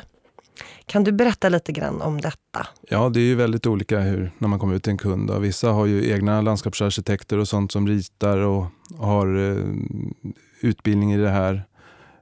Kan 0.86 1.04
du 1.04 1.12
berätta 1.12 1.50
lite 1.50 1.72
grann 1.72 2.02
om 2.02 2.22
detta? 2.22 2.68
Ja, 2.90 3.10
det 3.10 3.20
är 3.20 3.26
ju 3.26 3.36
väldigt 3.36 3.68
olika 3.68 4.00
hur, 4.00 4.32
när 4.38 4.48
man 4.48 4.60
kommer 4.60 4.76
ut 4.76 4.84
till 4.84 4.92
en 4.92 4.98
kund. 4.98 5.32
Vissa 5.40 5.70
har 5.70 5.86
ju 5.86 6.12
egna 6.12 6.42
landskapsarkitekter 6.42 7.38
och 7.38 7.48
sånt 7.48 7.72
som 7.72 7.88
ritar 7.88 8.38
och 8.38 8.66
har 9.00 9.52
eh, 9.52 9.66
utbildning 10.62 11.14
i 11.14 11.18
det 11.18 11.30
här. 11.30 11.64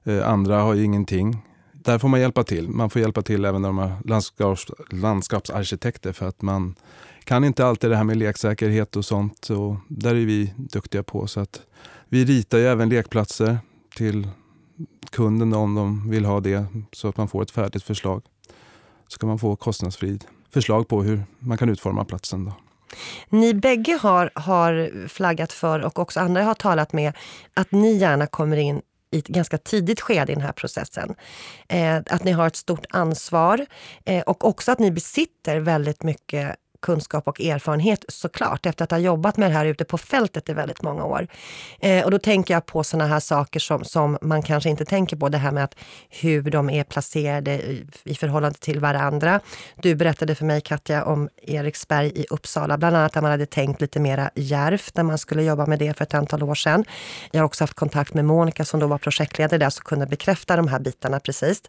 Eh, 0.04 0.30
andra 0.30 0.62
har 0.62 0.74
ju 0.74 0.84
ingenting 0.84 1.44
där 1.84 2.00
får 2.00 2.08
man 2.08 2.20
hjälpa 2.20 2.44
till. 2.44 2.70
Man 2.70 2.90
får 2.90 3.02
hjälpa 3.02 3.22
till 3.22 3.46
även 3.46 3.62
när 3.62 3.72
man 3.72 3.92
landskaps, 4.06 4.66
landskapsarkitekter 4.90 6.12
för 6.12 6.28
att 6.28 6.42
man 6.42 6.76
kan 7.24 7.44
inte 7.44 7.66
alltid 7.66 7.90
det 7.90 7.96
här 7.96 8.04
med 8.04 8.18
leksäkerhet 8.18 8.96
och 8.96 9.06
sånt. 9.06 9.50
Och 9.50 9.76
där 9.88 10.16
är 10.16 10.26
vi 10.26 10.54
duktiga 10.58 11.04
på. 11.04 11.28
Så 11.28 11.40
att 11.40 11.62
vi 12.10 12.26
ritar 12.26 12.58
ju 12.58 12.68
även 12.68 12.90
lekplatser 12.90 13.58
till 13.96 14.28
kunden 15.10 15.54
om 15.54 15.76
de 15.76 16.10
vill 16.10 16.26
ha 16.26 16.40
det 16.40 16.66
så 16.92 17.08
att 17.08 17.18
man 17.18 17.28
får 17.28 17.42
ett 17.42 17.52
färdigt 17.52 17.84
förslag. 17.84 18.24
Så 19.08 19.20
kan 19.20 19.30
man 19.30 19.40
få 19.40 19.56
kostnadsfritt 19.56 20.28
förslag 20.50 20.88
på 20.88 21.04
hur 21.04 21.24
man 21.40 21.58
kan 21.58 21.70
utforma 21.70 22.06
platsen. 22.06 22.46
Då. 22.46 22.54
Ni 23.30 23.54
bägge 23.54 24.00
har, 24.02 24.32
har 24.36 25.08
flaggat 25.08 25.54
för 25.54 25.80
och 25.80 26.00
också 26.00 26.20
andra 26.20 26.44
har 26.44 26.54
talat 26.54 26.94
med 26.94 27.14
att 27.54 27.72
ni 27.72 27.98
gärna 27.98 28.28
kommer 28.28 28.58
in 28.58 28.82
i 29.12 29.20
ett 29.20 29.28
ganska 29.28 29.58
tidigt 29.58 30.02
skede 30.02 30.32
i 30.32 30.36
den 30.36 30.44
här 30.44 30.52
processen. 30.52 31.16
Eh, 31.68 31.96
att 31.96 32.24
ni 32.24 32.32
har 32.32 32.48
ett 32.48 32.56
stort 32.56 32.86
ansvar 32.90 33.66
eh, 34.06 34.22
och 34.22 34.46
också 34.46 34.72
att 34.72 34.80
ni 34.80 34.92
besitter 34.92 35.60
väldigt 35.60 36.04
mycket 36.04 36.56
kunskap 36.82 37.28
och 37.28 37.42
erfarenhet 37.42 38.06
såklart, 38.08 38.66
efter 38.66 38.84
att 38.84 38.92
ha 38.92 38.98
jobbat 38.98 39.38
med 39.38 39.50
det 39.50 39.54
här 39.54 39.66
ute 39.66 39.86
på 39.86 39.98
fältet 39.98 40.50
i 40.50 40.54
väldigt 40.54 40.82
många 40.82 41.06
år. 41.06 41.28
Eh, 41.80 42.06
och 42.06 42.12
då 42.12 42.20
tänker 42.20 42.54
jag 42.54 42.66
på 42.66 42.84
såna 42.84 43.08
här 43.08 43.20
saker 43.20 43.60
som, 43.60 43.84
som 43.84 44.18
man 44.22 44.44
kanske 44.44 44.70
inte 44.70 44.86
tänker 44.86 45.18
på, 45.18 45.30
det 45.30 45.38
här 45.38 45.52
med 45.52 45.64
att 45.64 45.76
hur 46.10 46.42
de 46.42 46.70
är 46.70 46.84
placerade 46.84 47.52
i, 47.52 47.86
i 48.04 48.16
förhållande 48.16 48.60
till 48.60 48.80
varandra. 48.80 49.40
Du 49.82 49.96
berättade 49.96 50.36
för 50.36 50.46
mig 50.46 50.62
Katja 50.62 51.06
om 51.06 51.30
Eriksberg 51.42 52.12
i 52.16 52.26
Uppsala, 52.30 52.78
bland 52.78 52.96
annat 52.96 53.14
där 53.14 53.22
man 53.22 53.32
hade 53.32 53.46
tänkt 53.46 53.82
lite 53.82 54.00
mera 54.00 54.30
järvt 54.36 54.92
när 54.96 55.04
man 55.04 55.18
skulle 55.18 55.44
jobba 55.44 55.66
med 55.66 55.80
det 55.80 55.98
för 55.98 56.04
ett 56.04 56.14
antal 56.14 56.44
år 56.44 56.56
sedan. 56.56 56.86
Jag 57.32 57.42
har 57.42 57.46
också 57.46 57.64
haft 57.64 57.74
kontakt 57.74 58.14
med 58.14 58.26
Monica 58.26 58.66
som 58.66 58.80
då 58.80 58.88
var 58.88 58.98
projektledare 58.98 59.58
där, 59.58 59.70
som 59.70 59.84
kunde 59.84 60.06
bekräfta 60.06 60.56
de 60.56 60.68
här 60.68 60.80
bitarna 60.80 61.20
precis 61.20 61.62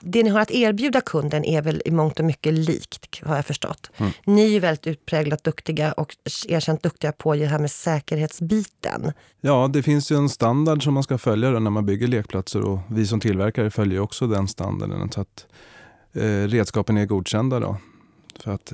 det 0.00 0.22
ni 0.22 0.30
har 0.30 0.40
att 0.40 0.50
erbjuda 0.50 1.00
kunden 1.00 1.44
är 1.44 1.62
väl 1.62 1.82
i 1.84 1.90
mångt 1.90 2.18
och 2.18 2.24
mycket 2.24 2.54
likt, 2.54 3.20
har 3.24 3.36
jag 3.36 3.46
förstått. 3.46 3.90
Mm. 3.96 4.12
Ni 4.24 4.49
är 4.56 4.60
väldigt 4.60 4.86
utpräglat 4.86 5.44
duktiga 5.44 5.92
och 5.92 6.16
erkänt 6.48 6.82
duktiga 6.82 7.12
på 7.12 7.34
det 7.34 7.46
här 7.46 7.58
med 7.58 7.70
säkerhetsbiten. 7.70 9.12
Ja, 9.40 9.70
det 9.72 9.82
finns 9.82 10.12
ju 10.12 10.16
en 10.16 10.28
standard 10.28 10.84
som 10.84 10.94
man 10.94 11.02
ska 11.02 11.18
följa 11.18 11.50
när 11.50 11.70
man 11.70 11.86
bygger 11.86 12.06
lekplatser 12.06 12.60
och 12.60 12.78
vi 12.88 13.06
som 13.06 13.20
tillverkare 13.20 13.70
följer 13.70 14.00
också 14.00 14.26
den 14.26 14.48
standarden. 14.48 15.10
Så 15.12 15.20
att 15.20 15.46
eh, 16.12 16.22
redskapen 16.22 16.96
är 16.96 17.06
godkända. 17.06 17.60
Då, 17.60 17.76
för 18.40 18.52
att 18.52 18.72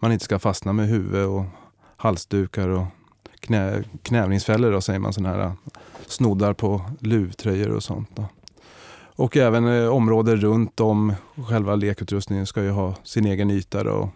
man 0.00 0.12
inte 0.12 0.24
ska 0.24 0.38
fastna 0.38 0.72
med 0.72 0.88
huvud 0.88 1.26
och 1.26 1.44
halsdukar 1.96 2.68
och 2.68 2.86
knä, 3.40 3.84
knävningsfällor, 4.02 4.72
då, 4.72 4.80
säger 4.80 4.98
man, 4.98 5.12
sådana 5.12 5.36
här 5.36 5.44
eh, 5.44 5.52
snoddar 6.06 6.52
på 6.52 6.82
luvtröjor 7.00 7.70
och 7.70 7.82
sånt. 7.82 8.10
Då. 8.14 8.24
Och 9.16 9.36
även 9.36 9.68
eh, 9.68 9.88
områden 9.88 10.36
runt 10.36 10.80
om 10.80 11.14
själva 11.48 11.74
lekutrustningen 11.74 12.46
ska 12.46 12.62
ju 12.62 12.70
ha 12.70 12.94
sin 13.04 13.26
egen 13.26 13.50
yta. 13.50 13.84
Då. 13.84 14.10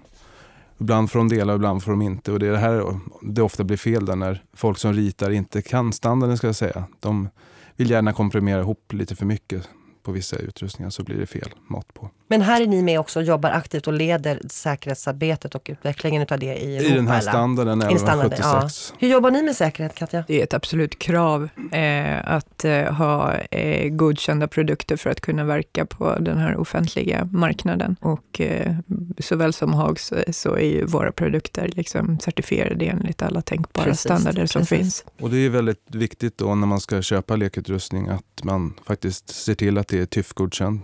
Ibland 0.80 1.10
får 1.10 1.18
de 1.18 1.28
dela, 1.28 1.54
ibland 1.54 1.82
får 1.82 1.90
de 1.90 2.02
inte. 2.02 2.32
Och 2.32 2.38
det 2.38 2.46
är 2.46 2.52
det 2.52 2.58
här 2.58 3.00
det 3.22 3.42
ofta 3.42 3.64
blir 3.64 3.76
fel 3.76 4.06
där 4.06 4.16
när 4.16 4.44
folk 4.52 4.78
som 4.78 4.92
ritar 4.92 5.30
inte 5.30 5.62
kan 5.62 5.92
standarden 5.92 6.36
ska 6.36 6.46
jag 6.46 6.56
säga. 6.56 6.84
De 7.00 7.28
vill 7.76 7.90
gärna 7.90 8.12
komprimera 8.12 8.60
ihop 8.60 8.92
lite 8.92 9.16
för 9.16 9.26
mycket 9.26 9.68
på 10.02 10.12
vissa 10.12 10.36
utrustningar 10.36 10.90
så 10.90 11.02
blir 11.02 11.16
det 11.16 11.26
fel 11.26 11.50
mått 11.66 11.94
på. 11.94 12.10
Men 12.28 12.42
här 12.42 12.62
är 12.62 12.66
ni 12.66 12.82
med 12.82 13.00
också 13.00 13.18
och 13.18 13.24
jobbar 13.24 13.50
aktivt 13.50 13.86
och 13.86 13.92
leder 13.92 14.40
säkerhetsarbetet 14.48 15.54
och 15.54 15.66
utvecklingen 15.70 16.26
av 16.30 16.38
det 16.38 16.56
i 16.56 16.76
Europa? 16.76 16.92
I 16.92 16.96
den 16.96 17.08
här 17.08 17.20
standarden, 17.20 17.90
I 17.90 17.98
standarden 17.98 18.30
76. 18.30 18.92
Ja. 18.92 18.96
Hur 18.98 19.08
jobbar 19.08 19.30
ni 19.30 19.42
med 19.42 19.56
säkerhet, 19.56 19.94
Katja? 19.94 20.24
Det 20.26 20.40
är 20.40 20.44
ett 20.44 20.54
absolut 20.54 20.98
krav 20.98 21.48
eh, 21.72 22.34
att 22.34 22.64
eh, 22.64 22.92
ha 22.92 23.34
eh, 23.34 23.88
godkända 23.88 24.48
produkter 24.48 24.96
för 24.96 25.10
att 25.10 25.20
kunna 25.20 25.44
verka 25.44 25.86
på 25.86 26.18
den 26.18 26.38
här 26.38 26.56
offentliga 26.56 27.28
marknaden. 27.32 27.96
Och 28.00 28.40
eh, 28.40 28.74
såväl 29.18 29.52
som 29.52 29.74
Hags 29.74 30.12
så 30.32 30.54
är 30.54 30.66
ju 30.66 30.84
våra 30.84 31.12
produkter 31.12 31.70
liksom 31.74 32.18
certifierade 32.18 32.84
enligt 32.84 33.22
alla 33.22 33.42
tänkbara 33.42 33.84
precis, 33.84 34.00
standarder 34.00 34.46
som 34.46 34.62
precis. 34.62 34.78
finns. 34.78 35.04
Och 35.20 35.30
det 35.30 35.36
är 35.36 35.50
väldigt 35.50 35.94
viktigt 35.94 36.38
då 36.38 36.54
när 36.54 36.66
man 36.66 36.80
ska 36.80 37.02
köpa 37.02 37.36
lekutrustning 37.36 38.08
att 38.08 38.44
man 38.44 38.74
faktiskt 38.84 39.28
ser 39.28 39.54
till 39.54 39.78
att 39.78 39.88
det 39.88 39.97
är 40.02 40.06
TÜV-godkänd 40.06 40.80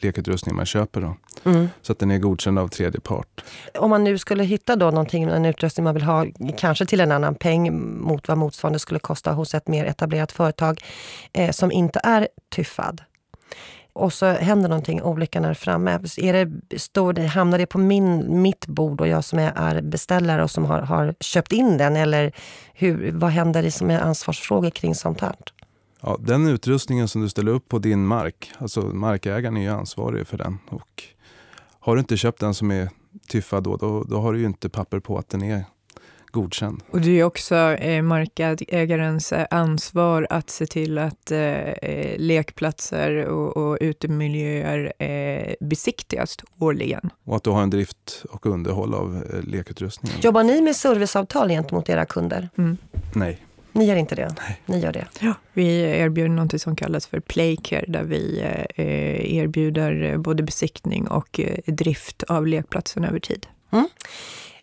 lekutrustning 0.00 0.56
man 0.56 0.66
köper. 0.66 1.00
Då. 1.00 1.16
Mm. 1.50 1.68
Så 1.82 1.92
att 1.92 1.98
den 1.98 2.10
är 2.10 2.18
godkänd 2.18 2.58
av 2.58 2.68
tredje 2.68 3.00
part. 3.00 3.44
Om 3.78 3.90
man 3.90 4.04
nu 4.04 4.18
skulle 4.18 4.44
hitta 4.44 4.76
då 4.76 4.90
någonting, 4.90 5.22
en 5.22 5.44
utrustning 5.44 5.84
man 5.84 5.94
vill 5.94 6.02
ha, 6.02 6.26
kanske 6.58 6.86
till 6.86 7.00
en 7.00 7.12
annan 7.12 7.34
peng 7.34 7.98
mot 8.00 8.28
vad 8.28 8.38
motsvarande 8.38 8.78
skulle 8.78 9.00
kosta 9.00 9.32
hos 9.32 9.54
ett 9.54 9.68
mer 9.68 9.84
etablerat 9.84 10.32
företag 10.32 10.84
eh, 11.32 11.50
som 11.50 11.72
inte 11.72 12.00
är 12.02 12.28
tyffad. 12.48 13.02
Och 13.92 14.12
så 14.12 14.26
händer 14.26 14.68
någonting, 14.68 15.02
olyckan 15.02 15.44
är 15.44 15.54
framme. 15.54 15.98
Är 16.16 16.32
det, 16.32 16.78
står 16.78 17.12
det, 17.12 17.26
hamnar 17.26 17.58
det 17.58 17.66
på 17.66 17.78
min, 17.78 18.42
mitt 18.42 18.66
bord 18.66 19.00
och 19.00 19.08
jag 19.08 19.24
som 19.24 19.38
är, 19.38 19.82
beställare 19.82 20.42
och 20.42 20.50
som 20.50 20.64
har, 20.64 20.80
har 20.80 21.14
köpt 21.20 21.52
in 21.52 21.78
den? 21.78 21.96
Eller 21.96 22.32
hur, 22.74 23.12
vad 23.12 23.30
händer 23.30 23.62
det 23.62 23.70
som 23.70 23.90
är 23.90 24.00
ansvarsfrågor 24.00 24.70
kring 24.70 24.94
sånt 24.94 25.20
här? 25.20 25.34
Ja, 26.02 26.16
den 26.20 26.46
utrustningen 26.46 27.08
som 27.08 27.22
du 27.22 27.28
ställer 27.28 27.52
upp 27.52 27.68
på 27.68 27.78
din 27.78 28.06
mark, 28.06 28.52
alltså 28.58 28.80
markägaren 28.80 29.56
är 29.56 29.62
ju 29.62 29.68
ansvarig 29.68 30.26
för 30.26 30.38
den. 30.38 30.58
Och 30.68 31.04
har 31.80 31.94
du 31.94 32.00
inte 32.00 32.16
köpt 32.16 32.40
den 32.40 32.54
som 32.54 32.70
är 32.70 32.88
tyffad 33.28 33.64
då, 33.64 33.76
då, 33.76 34.04
då 34.04 34.20
har 34.20 34.32
du 34.32 34.38
ju 34.38 34.46
inte 34.46 34.68
papper 34.68 35.00
på 35.00 35.18
att 35.18 35.28
den 35.28 35.42
är 35.42 35.64
godkänd. 36.30 36.82
Och 36.90 37.00
det 37.00 37.20
är 37.20 37.24
också 37.24 37.54
eh, 37.56 38.02
markägarens 38.02 39.32
eh, 39.32 39.46
ansvar 39.50 40.26
att 40.30 40.50
se 40.50 40.66
till 40.66 40.98
att 40.98 41.30
eh, 41.30 41.38
eh, 41.38 42.18
lekplatser 42.18 43.24
och, 43.24 43.56
och 43.56 43.78
utemiljöer 43.80 44.92
eh, 45.02 45.54
besiktigas 45.60 46.36
årligen. 46.58 47.10
Och 47.24 47.36
att 47.36 47.44
du 47.44 47.50
har 47.50 47.62
en 47.62 47.70
drift 47.70 48.24
och 48.30 48.46
underhåll 48.46 48.94
av 48.94 49.24
eh, 49.32 49.42
lekutrustningen. 49.42 50.18
Jobbar 50.22 50.42
ni 50.42 50.60
med 50.60 50.76
serviceavtal 50.76 51.48
gentemot 51.48 51.88
era 51.88 52.04
kunder? 52.04 52.48
Mm. 52.58 52.76
Nej. 53.14 53.38
Ni 53.72 53.84
gör 53.84 53.96
inte 53.96 54.14
det? 54.14 54.34
Nej. 54.38 54.60
Ni 54.66 54.80
gör 54.80 54.92
det? 54.92 55.06
Ja, 55.20 55.34
vi 55.52 55.80
erbjuder 55.80 56.28
något 56.28 56.60
som 56.60 56.76
kallas 56.76 57.06
för 57.06 57.20
Playcare 57.20 57.84
där 57.88 58.02
vi 58.02 58.40
eh, 58.76 59.36
erbjuder 59.36 60.18
både 60.18 60.42
besiktning 60.42 61.08
och 61.08 61.40
eh, 61.40 61.58
drift 61.66 62.22
av 62.22 62.46
lekplatsen 62.46 63.04
över 63.04 63.20
tid. 63.20 63.46
Mm. 63.70 63.88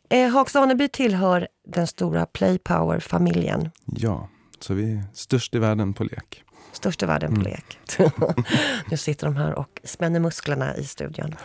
Eh, 0.09 0.29
Hagsaneby 0.29 0.87
tillhör 0.87 1.47
den 1.67 1.87
stora 1.87 2.25
Playpower-familjen. 2.25 3.71
Ja, 3.85 4.29
så 4.59 4.73
vi 4.73 4.93
är 4.93 5.03
störst 5.13 5.55
i 5.55 5.59
världen 5.59 5.93
på 5.93 6.03
lek. 6.03 6.43
Störst 6.71 7.03
i 7.03 7.05
världen 7.05 7.35
på 7.35 7.41
mm. 7.41 7.51
lek. 7.51 7.79
nu 8.91 8.97
sitter 8.97 9.27
de 9.27 9.35
här 9.35 9.53
och 9.53 9.81
spänner 9.83 10.19
musklerna 10.19 10.77
i 10.77 10.83
studion. 10.83 11.35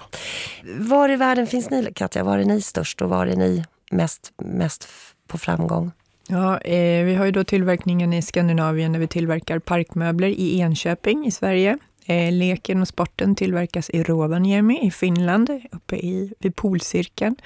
Var 0.79 1.09
i 1.09 1.17
världen 1.17 1.47
finns 1.47 1.71
ni, 1.71 1.93
Katja? 1.95 2.25
Var 2.25 2.39
är 2.39 2.45
ni 2.45 2.63
störst 2.63 3.03
och 3.03 3.09
var 3.09 3.27
är 3.27 3.37
ni 3.37 3.65
mest, 3.91 4.33
mest 4.43 4.89
på 5.27 5.39
framgång? 5.39 5.93
Ja, 6.29 6.59
eh, 6.59 7.05
vi 7.05 7.15
har 7.15 7.25
ju 7.25 7.33
då 7.33 7.45
tillverkningen 7.45 8.13
i 8.13 8.23
Skandinavien 8.23 8.93
där 8.93 9.01
vi 9.01 9.07
tillverkar 9.07 9.59
parkmöbler 9.59 10.29
i 10.29 10.61
Enköping 10.61 11.27
i 11.27 11.31
Sverige. 11.31 11.79
Eh, 12.07 12.33
leken 12.33 12.83
och 12.83 12.89
sporten 12.89 13.35
tillverkas 13.35 13.91
i 13.91 14.03
Rovaniemi 14.03 14.87
i 14.87 14.91
Finland, 14.91 15.51
uppe 15.73 15.97
i, 15.97 16.35
vid 16.39 16.57
polcirkeln. 16.57 17.37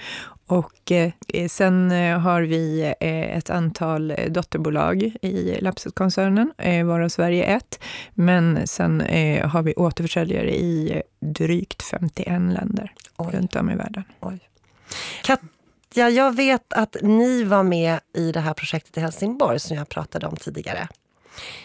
Och 0.47 0.93
eh, 0.93 1.49
sen 1.49 1.93
eh, 1.93 2.19
har 2.19 2.43
vi 2.43 2.95
eh, 3.01 3.37
ett 3.37 3.51
antal 3.51 4.15
dotterbolag 4.29 5.03
i 5.23 5.59
Lapset-koncernen, 5.61 6.53
eh, 6.59 6.87
varav 6.87 7.09
Sverige 7.09 7.45
är 7.45 7.57
ett. 7.57 7.81
Men 8.15 8.67
sen 8.67 9.01
eh, 9.01 9.49
har 9.49 9.63
vi 9.63 9.75
återförsäljare 9.75 10.57
i 10.57 11.03
drygt 11.21 11.83
51 11.83 12.27
länder 12.29 12.93
Oj. 13.17 13.27
runt 13.33 13.57
om 13.57 13.71
i 13.71 13.75
världen. 13.75 14.05
Oj. 14.21 14.39
Katja, 15.97 16.11
jag 16.11 16.37
vet 16.37 16.73
att 16.73 16.97
ni 17.03 17.45
var 17.45 17.63
med 17.63 18.01
i 18.15 18.33
det 18.33 18.41
här 18.41 18.55
projektet 18.55 18.97
i 18.97 19.01
Helsingborg 19.01 19.61
som 19.61 19.77
jag 19.77 19.89
pratade 19.89 20.27
om 20.27 20.37
tidigare. 20.37 20.89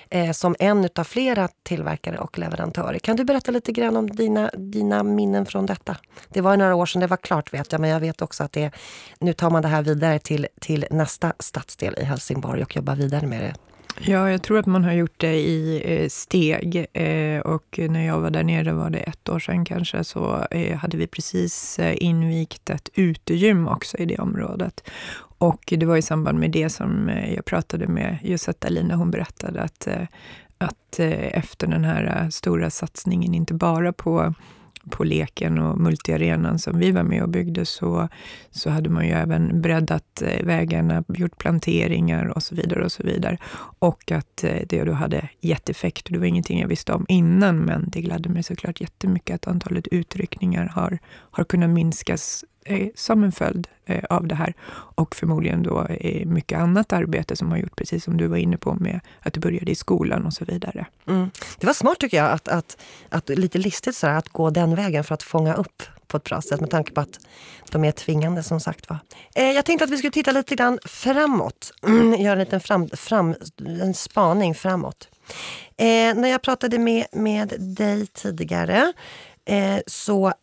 Eh, 0.10 0.32
som 0.32 0.56
en 0.60 0.90
av 0.96 1.04
flera 1.04 1.48
tillverkare 1.64 2.18
och 2.18 2.40
leverantörer. 2.40 3.00
Kan 3.00 3.16
du 3.16 3.24
berätta 3.24 3.52
lite 3.52 3.72
grann 3.72 3.98
om 3.98 4.10
dina, 4.10 4.52
dina 4.58 5.04
minnen 5.04 5.46
från 5.46 5.66
detta? 5.66 5.98
Det 6.30 6.42
var 6.42 6.58
några 6.58 6.76
år 6.76 6.86
sedan 6.86 7.00
det 7.00 7.08
var 7.08 7.18
klart 7.18 7.54
vet 7.54 7.72
jag, 7.72 7.82
men 7.82 7.90
jag 7.90 8.00
vet 8.00 8.22
också 8.22 8.44
att 8.44 8.52
det, 8.52 8.72
nu 9.20 9.34
tar 9.34 9.50
man 9.50 9.62
det 9.62 9.68
här 9.68 9.82
vidare 9.82 10.20
till, 10.20 10.48
till 10.62 10.86
nästa 10.92 11.34
stadsdel 11.40 11.96
i 11.98 12.04
Helsingborg 12.04 12.64
och 12.64 12.76
jobbar 12.76 12.96
vidare 12.96 13.28
med 13.28 13.42
det. 13.42 13.71
Ja, 14.00 14.32
jag 14.32 14.42
tror 14.42 14.60
att 14.60 14.66
man 14.66 14.84
har 14.84 14.94
gjort 14.94 15.20
det 15.20 15.34
i 15.34 15.82
eh, 15.86 16.10
steg. 16.10 16.86
Eh, 16.94 17.40
och 17.40 17.80
när 17.90 18.06
jag 18.06 18.20
var 18.20 18.30
där 18.30 18.44
nere 18.44 18.74
var 18.74 18.90
det 18.90 19.00
ett 19.00 19.30
år 19.30 19.40
sedan 19.40 19.66
kanske, 19.66 20.04
så 20.04 20.46
eh, 20.52 20.78
hade 20.78 20.98
vi 20.98 21.08
precis 21.08 21.80
invigt 21.80 22.70
ett 22.70 22.90
utegym 22.94 23.68
också 23.68 23.98
i 23.98 24.06
det 24.06 24.18
området. 24.18 24.90
Och 25.38 25.74
det 25.78 25.86
var 25.86 25.98
i 25.98 26.02
samband 26.02 26.40
med 26.40 26.52
det 26.52 26.70
som 26.70 27.12
jag 27.36 27.46
pratade 27.46 27.88
med 27.88 28.18
Josette 28.24 28.68
Dahlin 28.68 28.92
hon 28.92 29.12
berättade 29.12 29.62
att, 29.62 29.88
att 30.58 31.00
efter 31.00 31.68
den 31.68 31.84
här 31.84 32.30
stora 32.30 32.70
satsningen, 32.70 33.34
inte 33.34 33.54
bara 33.54 33.94
på 33.94 34.34
på 34.90 35.04
leken 35.04 35.60
och 35.60 35.78
multiarenan 35.78 36.60
som 36.60 36.80
vi 36.80 36.92
var 36.92 37.04
med 37.04 37.24
och 37.24 37.30
byggde 37.30 37.66
så, 37.66 38.08
så 38.52 38.70
hade 38.70 38.90
man 38.90 39.08
ju 39.08 39.12
även 39.12 39.62
breddat 39.62 40.22
eh, 40.22 40.46
vägarna, 40.46 41.04
gjort 41.08 41.38
planteringar 41.38 42.26
och 42.26 42.44
så 42.44 42.56
vidare. 42.56 42.86
Och 42.86 42.92
så 42.92 43.04
vidare. 43.04 43.38
Och 43.80 44.12
att 44.12 44.44
eh, 44.44 44.62
det 44.68 44.84
då 44.84 44.94
hade 44.94 45.30
gett 45.40 45.70
effekt. 45.70 46.08
Det 46.10 46.18
var 46.18 46.26
ingenting 46.26 46.60
jag 46.60 46.68
visste 46.68 46.94
om 46.94 47.06
innan, 47.08 47.58
men 47.58 47.90
det 47.90 48.02
gladde 48.02 48.30
mig 48.30 48.44
såklart 48.44 48.82
jättemycket 48.82 49.36
att 49.36 49.48
antalet 49.48 49.88
utryckningar 49.88 50.66
har, 50.66 51.00
har 51.32 51.44
kunnat 51.44 51.70
minskas 51.70 52.46
eh, 52.66 52.88
som 52.96 53.24
en 53.24 53.32
följd 53.32 53.68
eh, 53.86 54.04
av 54.10 54.28
det 54.28 54.36
här. 54.36 54.54
Och 54.96 55.16
förmodligen 55.16 55.64
då 55.64 55.86
eh, 55.86 56.26
mycket 56.26 56.60
annat 56.60 56.94
arbete 56.94 57.36
som 57.36 57.52
har 57.52 57.58
gjort, 57.58 57.76
precis 57.76 58.04
som 58.04 58.18
du 58.18 58.28
var 58.28 58.38
inne 58.38 58.58
på, 58.58 58.74
med 58.74 59.00
att 59.20 59.34
du 59.34 59.40
började 59.40 59.72
i 59.72 59.76
skolan 59.76 60.26
och 60.26 60.34
så 60.34 60.46
vidare. 60.46 60.86
Mm. 61.08 61.30
Det 61.60 61.66
var 61.66 61.74
smart 61.74 62.00
tycker 62.00 62.18
jag, 62.18 62.32
att, 62.32 62.48
att, 62.48 62.78
att 63.10 63.30
lite 63.30 63.58
listigt 63.58 63.96
sådär, 63.96 64.14
att 64.14 64.30
gå 64.30 64.50
den 64.50 64.76
vägen 64.76 65.04
för 65.04 65.14
att 65.14 65.24
fånga 65.24 65.54
upp 65.54 65.84
på 66.08 66.18
ett 66.18 66.24
bra 66.24 66.42
sätt 66.42 66.60
med 66.60 66.70
tanke 66.70 66.92
på 66.92 67.02
att 67.02 67.20
de 67.72 67.84
är 67.84 67.92
tvingande 67.92 68.44
som 68.44 68.60
sagt 68.60 68.90
var. 68.90 68.98
Eh, 69.36 69.52
jag 69.52 69.66
tänkte 69.66 69.84
att 69.84 69.90
vi 69.92 69.98
skulle 69.98 70.12
titta 70.12 70.32
lite 70.32 70.56
grann 70.56 70.80
framåt. 70.86 71.74
Göra 72.20 72.32
en 72.32 72.40
liten 72.40 72.60
fram, 72.60 72.90
fram, 72.90 73.36
en 73.82 73.94
spaning 73.94 74.56
framåt. 74.56 75.10
Eh, 75.78 76.16
när 76.16 76.28
jag 76.28 76.42
pratade 76.42 76.80
med, 76.80 77.06
med 77.12 77.54
dig 77.60 78.08
tidigare 78.08 78.94
eh, 79.46 79.78
så 79.88 80.34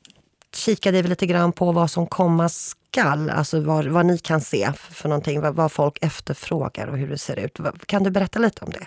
kikade 0.55 1.03
vi 1.03 1.09
lite 1.09 1.27
grann 1.27 1.53
på 1.53 1.73
vad 1.73 1.91
som 1.91 2.07
komma 2.07 2.49
skall, 2.49 3.31
alltså 3.31 3.61
vad, 3.61 3.87
vad 3.87 4.07
ni 4.07 4.19
kan 4.19 4.41
se 4.41 4.73
för 4.73 5.09
någonting, 5.09 5.41
vad, 5.41 5.55
vad, 5.55 5.73
folk 5.73 5.99
efterfrågar 6.01 6.87
och 6.87 6.99
hur 6.99 7.09
det 7.09 7.19
ser 7.19 7.39
ut. 7.39 7.59
Kan 7.87 8.03
du 8.03 8.11
berätta 8.11 8.39
lite 8.39 8.65
om 8.65 8.71
det? 8.71 8.87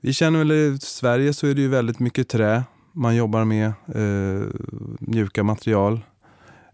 Vi 0.00 0.12
känner 0.12 0.38
väl 0.38 0.52
i 0.52 0.78
Sverige 0.80 1.34
så 1.34 1.46
är 1.46 1.54
det 1.54 1.60
ju 1.60 1.68
väldigt 1.68 1.98
mycket 1.98 2.28
trä 2.28 2.62
man 2.92 3.16
jobbar 3.16 3.44
med, 3.44 3.66
eh, 3.66 4.48
mjuka 4.98 5.42
material. 5.42 6.00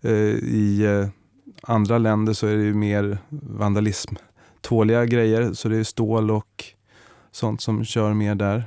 Eh, 0.01 0.13
I 0.13 0.85
eh, 0.85 1.09
andra 1.63 1.99
länder 1.99 2.33
så 2.33 2.47
är 2.47 2.57
det 2.57 2.63
ju 2.63 2.75
mer 2.75 3.19
vandalism, 3.29 4.15
tåliga 4.61 5.05
grejer, 5.05 5.53
så 5.53 5.69
det 5.69 5.77
är 5.77 5.85
stål 5.85 6.31
och 6.31 6.65
sånt 7.33 7.61
som 7.61 7.85
kör 7.85 8.15
mer 8.15 8.35
där. 8.35 8.65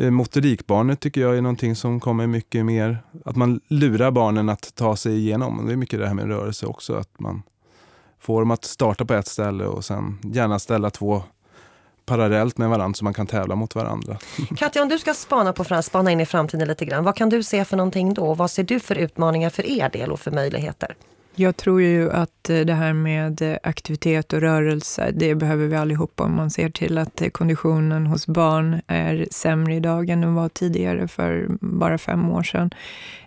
Eh, 0.00 0.10
Motorikbarnet 0.10 1.00
tycker 1.00 1.20
jag 1.20 1.36
är 1.36 1.42
någonting 1.42 1.76
som 1.76 2.00
kommer 2.00 2.26
mycket 2.26 2.66
mer, 2.66 2.98
att 3.24 3.36
man 3.36 3.60
lurar 3.68 4.10
barnen 4.10 4.48
att 4.48 4.74
ta 4.74 4.96
sig 4.96 5.18
igenom. 5.18 5.66
Det 5.66 5.72
är 5.72 5.76
mycket 5.76 5.98
det 5.98 6.06
här 6.06 6.14
med 6.14 6.26
rörelse 6.26 6.66
också, 6.66 6.94
att 6.94 7.20
man 7.20 7.42
får 8.18 8.40
dem 8.40 8.50
att 8.50 8.64
starta 8.64 9.04
på 9.04 9.14
ett 9.14 9.26
ställe 9.26 9.64
och 9.64 9.84
sen 9.84 10.18
gärna 10.22 10.58
ställa 10.58 10.90
två 10.90 11.22
parallellt 12.06 12.58
med 12.58 12.68
varandra 12.68 12.94
så 12.94 13.04
man 13.04 13.14
kan 13.14 13.26
tävla 13.26 13.54
mot 13.54 13.74
varandra. 13.74 14.18
Katja, 14.56 14.82
om 14.82 14.88
du 14.88 14.98
ska 14.98 15.14
spana, 15.14 15.52
på, 15.52 15.82
spana 15.82 16.10
in 16.10 16.20
i 16.20 16.26
framtiden 16.26 16.68
lite 16.68 16.84
grann, 16.84 17.04
vad 17.04 17.16
kan 17.16 17.28
du 17.28 17.42
se 17.42 17.64
för 17.64 17.76
någonting 17.76 18.14
då? 18.14 18.34
Vad 18.34 18.50
ser 18.50 18.64
du 18.64 18.80
för 18.80 18.94
utmaningar 18.94 19.50
för 19.50 19.66
er 19.66 19.88
del 19.88 20.12
och 20.12 20.20
för 20.20 20.30
möjligheter? 20.30 20.96
Jag 21.34 21.56
tror 21.56 21.82
ju 21.82 22.10
att 22.10 22.50
eh, 22.50 22.60
det 22.60 22.74
här 22.74 22.92
med 22.92 23.42
eh, 23.42 23.56
aktivitet 23.62 24.32
och 24.32 24.40
rörelse, 24.40 25.10
det 25.14 25.34
behöver 25.34 25.66
vi 25.66 25.76
allihopa 25.76 26.24
om 26.24 26.36
man 26.36 26.50
ser 26.50 26.70
till 26.70 26.98
att 26.98 27.22
eh, 27.22 27.28
konditionen 27.28 28.06
hos 28.06 28.26
barn 28.26 28.80
är 28.86 29.28
sämre 29.30 29.74
idag 29.74 30.10
än 30.10 30.20
den 30.20 30.34
var 30.34 30.48
tidigare 30.48 31.08
för 31.08 31.46
bara 31.60 31.98
fem 31.98 32.30
år 32.30 32.42
sedan. 32.42 32.70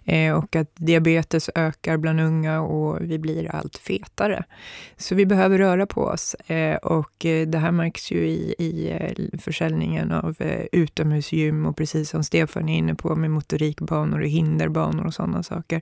Eh, 0.05 0.33
och 0.33 0.55
att 0.55 0.71
diabetes 0.75 1.49
ökar 1.55 1.97
bland 1.97 2.19
unga 2.21 2.61
och 2.61 3.01
vi 3.01 3.19
blir 3.19 3.55
allt 3.55 3.77
fetare. 3.77 4.43
Så 4.97 5.15
vi 5.15 5.25
behöver 5.25 5.57
röra 5.57 5.85
på 5.85 6.01
oss 6.01 6.33
eh, 6.33 6.75
och 6.75 7.25
eh, 7.25 7.47
det 7.47 7.57
här 7.57 7.71
märks 7.71 8.11
ju 8.11 8.27
i, 8.27 8.55
i 8.57 8.91
eh, 8.91 9.39
försäljningen 9.39 10.11
av 10.11 10.35
eh, 10.39 10.65
utomhusgym 10.71 11.65
och 11.65 11.77
precis 11.77 12.09
som 12.09 12.23
Stefan 12.23 12.69
är 12.69 12.77
inne 12.77 12.95
på 12.95 13.15
med 13.15 13.31
motorikbanor 13.31 14.21
och 14.21 14.27
hinderbanor 14.27 15.05
och 15.05 15.13
sådana 15.13 15.43
saker. 15.43 15.81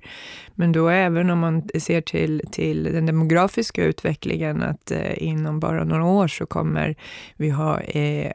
Men 0.56 0.72
då 0.72 0.90
även 0.90 1.30
om 1.30 1.40
man 1.40 1.70
ser 1.80 2.02
till, 2.02 2.42
till 2.52 2.84
den 2.84 3.06
demografiska 3.06 3.84
utvecklingen 3.84 4.62
att 4.62 4.92
inom 5.16 5.60
bara 5.60 5.84
några 5.84 6.06
år 6.06 6.28
så 6.28 6.46
kommer 6.46 6.96
vi 7.38 7.50
ha 7.50 7.80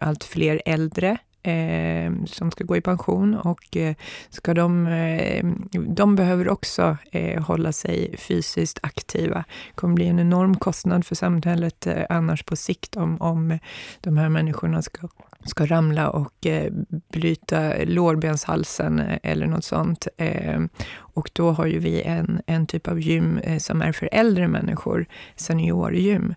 allt 0.01 0.25
fler 0.25 0.63
äldre 0.65 1.19
eh, 1.47 2.13
som 2.27 2.51
ska 2.51 2.65
gå 2.65 2.77
i 2.77 2.81
pension 2.81 3.35
och 3.35 3.77
eh, 3.77 3.95
ska 4.31 4.55
de, 4.55 4.87
eh, 4.87 5.47
de 5.89 6.17
behöver 6.17 6.49
också 6.49 6.97
eh, 7.13 7.43
hålla 7.43 7.73
sig 7.73 8.17
fysiskt 8.19 8.79
aktiva. 8.83 9.45
Det 9.69 9.75
kommer 9.75 9.95
bli 9.95 10.07
en 10.07 10.19
enorm 10.19 10.57
kostnad 10.57 11.07
för 11.07 11.15
samhället 11.15 11.87
eh, 11.87 12.05
annars 12.09 12.43
på 12.43 12.57
sikt 12.57 12.97
om, 12.97 13.21
om 13.21 13.59
de 14.01 14.17
här 14.17 14.29
människorna 14.29 14.83
ska 14.83 15.09
ska 15.49 15.67
ramla 15.67 16.11
och 16.11 16.47
eh, 16.47 16.73
bryta 17.13 17.73
lårbenshalsen 17.85 18.99
eh, 19.01 19.19
eller 19.23 19.47
något 19.47 19.65
sånt. 19.65 20.09
Eh, 20.17 20.61
och 20.99 21.31
då 21.33 21.51
har 21.51 21.67
ju 21.67 21.79
vi 21.79 22.03
en, 22.03 22.43
en 22.47 22.67
typ 22.67 22.89
av 22.89 23.01
gym 23.01 23.39
eh, 23.39 23.59
som 23.59 23.83
är 23.83 23.93
för 23.93 24.09
äldre 24.13 24.49
människor, 24.49 25.07
seniorgym 25.37 26.35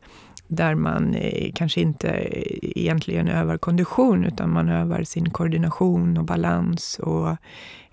där 0.50 0.76
man 0.76 1.16
eh, 1.16 1.52
kanske 1.56 1.82
inte 1.82 2.10
eh, 2.10 2.58
egentligen 2.62 3.28
övar 3.28 3.58
kondition 3.58 4.26
utan 4.26 4.50
man 4.50 4.70
övar 4.70 5.04
sin 5.04 5.30
koordination 5.30 6.18
och 6.18 6.26
balans 6.26 7.00
och 7.00 7.36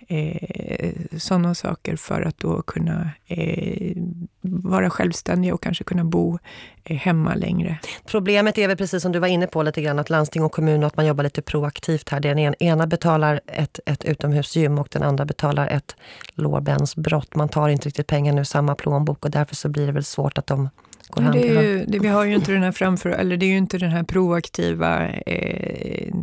eh, 0.08 0.92
sådana 1.18 1.54
saker 1.54 1.96
för 1.96 2.22
att 2.22 2.38
då 2.38 2.62
kunna 2.62 3.10
eh, 3.26 3.96
vara 4.40 4.90
självständiga 4.90 5.54
och 5.54 5.62
kanske 5.62 5.84
kunna 5.84 6.04
bo 6.04 6.38
eh, 6.84 6.96
hemma 6.96 7.34
längre. 7.34 7.78
Problemet 8.06 8.58
är 8.58 8.68
väl 8.68 8.76
precis 8.76 9.02
som 9.02 9.12
du 9.12 9.18
var 9.18 9.28
inne 9.28 9.46
på 9.46 9.62
lite 9.62 9.82
grann 9.82 9.98
att 9.98 10.10
landsting 10.10 10.42
och 10.42 10.52
kommun 10.52 10.82
och 10.82 10.86
att 10.86 10.96
man 10.96 11.06
jobbar 11.06 11.24
lite 11.24 11.42
proaktivt 11.42 12.08
här. 12.08 12.20
Den 12.20 12.38
ena 12.38 12.86
betalar 12.86 13.40
ett, 13.46 13.80
ett 13.86 14.04
utomhusgym 14.04 14.78
och 14.78 14.88
den 14.90 15.02
andra 15.02 15.24
betalar 15.24 15.68
ett 15.68 15.96
lårbensbrott. 16.34 17.34
Man 17.34 17.48
tar 17.48 17.68
inte 17.68 17.88
riktigt 17.88 18.06
pengar 18.06 18.32
nu 18.32 18.44
samma 18.44 18.74
plånbok 18.74 19.24
och 19.24 19.30
därför 19.30 19.54
så 19.54 19.68
blir 19.68 19.86
det 19.86 19.92
väl 19.92 20.04
svårt 20.04 20.38
att 20.38 20.46
de 20.46 20.68
går 21.08 21.22
hand 21.22 21.36
i 21.36 21.54
hand. 21.54 21.84
Det, 21.88 21.98
vi 21.98 22.08
har 22.08 22.24
ju 22.24 22.34
inte 22.34 22.52
den 22.52 22.62
här 22.62 22.72
framför, 22.72 23.10
eller 23.10 23.36
det 23.36 23.46
är 23.46 23.50
ju 23.50 23.56
inte 23.56 23.78
den 23.78 23.90
här 23.90 24.02
proaktiva, 24.02 25.08
eh, 25.08 26.14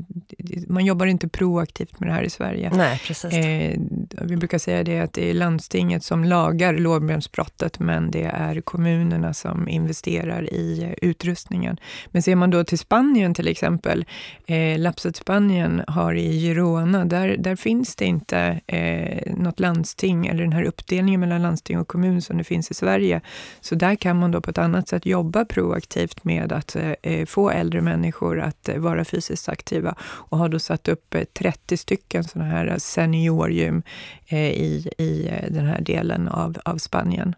man 0.67 0.86
jobbar 0.86 1.05
inte 1.05 1.27
proaktivt 1.27 1.99
med 1.99 2.09
det 2.09 2.13
här 2.13 2.23
i 2.23 2.29
Sverige. 2.29 2.71
Nej, 2.75 3.01
precis. 3.07 3.34
Eh, 3.34 3.79
vi 4.21 4.38
brukar 4.38 4.57
säga 4.57 4.84
det 4.84 4.99
att 4.99 5.13
det 5.13 5.29
är 5.29 5.34
landstinget 5.34 6.03
som 6.03 6.23
lagar 6.23 6.73
lårbensbrottet, 6.73 7.79
men 7.79 8.11
det 8.11 8.23
är 8.23 8.61
kommunerna 8.61 9.34
som 9.34 9.69
investerar 9.69 10.53
i 10.53 10.95
utrustningen. 11.01 11.77
Men 12.07 12.21
ser 12.21 12.36
man 12.36 12.49
då 12.49 12.63
till 12.63 12.79
Spanien 12.79 13.34
till 13.34 13.47
exempel, 13.47 14.05
eh, 14.45 14.79
Lapset 14.79 15.15
Spanien 15.15 15.81
har 15.88 16.13
i 16.13 16.39
Girona, 16.39 17.05
där, 17.05 17.38
där 17.38 17.55
finns 17.55 17.95
det 17.95 18.05
inte 18.05 18.59
eh, 18.67 19.34
något 19.36 19.59
landsting, 19.59 20.27
eller 20.27 20.43
den 20.43 20.53
här 20.53 20.63
uppdelningen 20.63 21.19
mellan 21.19 21.41
landsting 21.41 21.79
och 21.79 21.88
kommun 21.88 22.21
som 22.21 22.38
det 22.38 22.43
finns 22.43 22.71
i 22.71 22.73
Sverige. 22.73 23.21
Så 23.61 23.75
där 23.75 23.95
kan 23.95 24.19
man 24.19 24.31
då 24.31 24.41
på 24.41 24.49
ett 24.49 24.57
annat 24.57 24.72
annat 24.76 24.88
sätt 24.88 25.05
jobba 25.05 25.45
proaktivt 25.45 26.24
med 26.24 26.51
att 26.51 26.76
eh, 26.76 26.91
eh, 27.01 27.26
få 27.26 27.49
äldre 27.49 27.82
människor 27.82 28.39
att 28.39 28.69
eh, 28.69 28.78
vara 28.78 29.05
fysiskt 29.05 29.49
aktiva 29.49 29.95
och 30.01 30.38
har 30.38 30.49
då 30.49 30.59
satt 30.59 30.88
upp 30.88 31.15
eh, 31.15 31.24
30 31.24 31.78
stycken 31.78 32.24
sådana 32.24 32.49
här 32.49 32.76
seniorgym 32.78 33.84
eh, 34.28 34.49
i, 34.51 34.89
i 34.97 35.32
den 35.49 35.65
här 35.65 35.82
delen 35.82 36.28
av, 36.28 36.57
av 36.65 36.78
Spanien 36.78 37.36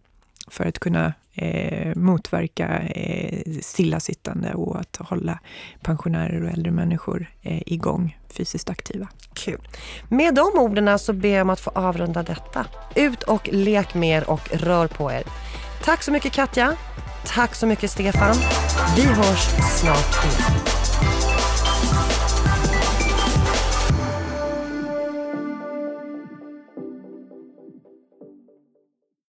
för 0.48 0.66
att 0.66 0.80
kunna 0.80 1.14
eh, 1.34 1.96
motverka 1.96 2.80
eh, 2.80 3.52
stillasittande 3.62 4.54
och 4.54 4.80
att 4.80 4.96
hålla 4.96 5.40
pensionärer 5.82 6.44
och 6.44 6.50
äldre 6.50 6.72
människor 6.72 7.32
eh, 7.42 7.62
igång, 7.66 8.18
fysiskt 8.30 8.70
aktiva. 8.70 9.08
Kul. 9.34 9.68
Med 10.10 10.36
de 10.36 10.60
orden 10.60 11.00
så 11.00 11.14
ber 11.14 11.30
jag 11.30 11.42
om 11.42 11.50
att 11.50 11.60
få 11.60 11.72
avrunda 11.76 12.24
detta. 12.24 12.66
Ut 12.96 13.24
och 13.24 13.50
lek 13.52 13.94
mer 13.94 14.30
och 14.30 14.50
rör 14.54 14.88
på 14.88 15.12
er. 15.12 15.24
Tack 15.84 16.04
så 16.04 16.12
mycket 16.12 16.34
Katja. 16.34 16.78
Tack 17.26 17.56
så 17.56 17.68
mycket 17.68 17.92
Stefan. 17.92 18.36
Vi 18.96 19.02
hörs 19.04 19.50
snart 19.82 20.26
igen. 20.26 20.75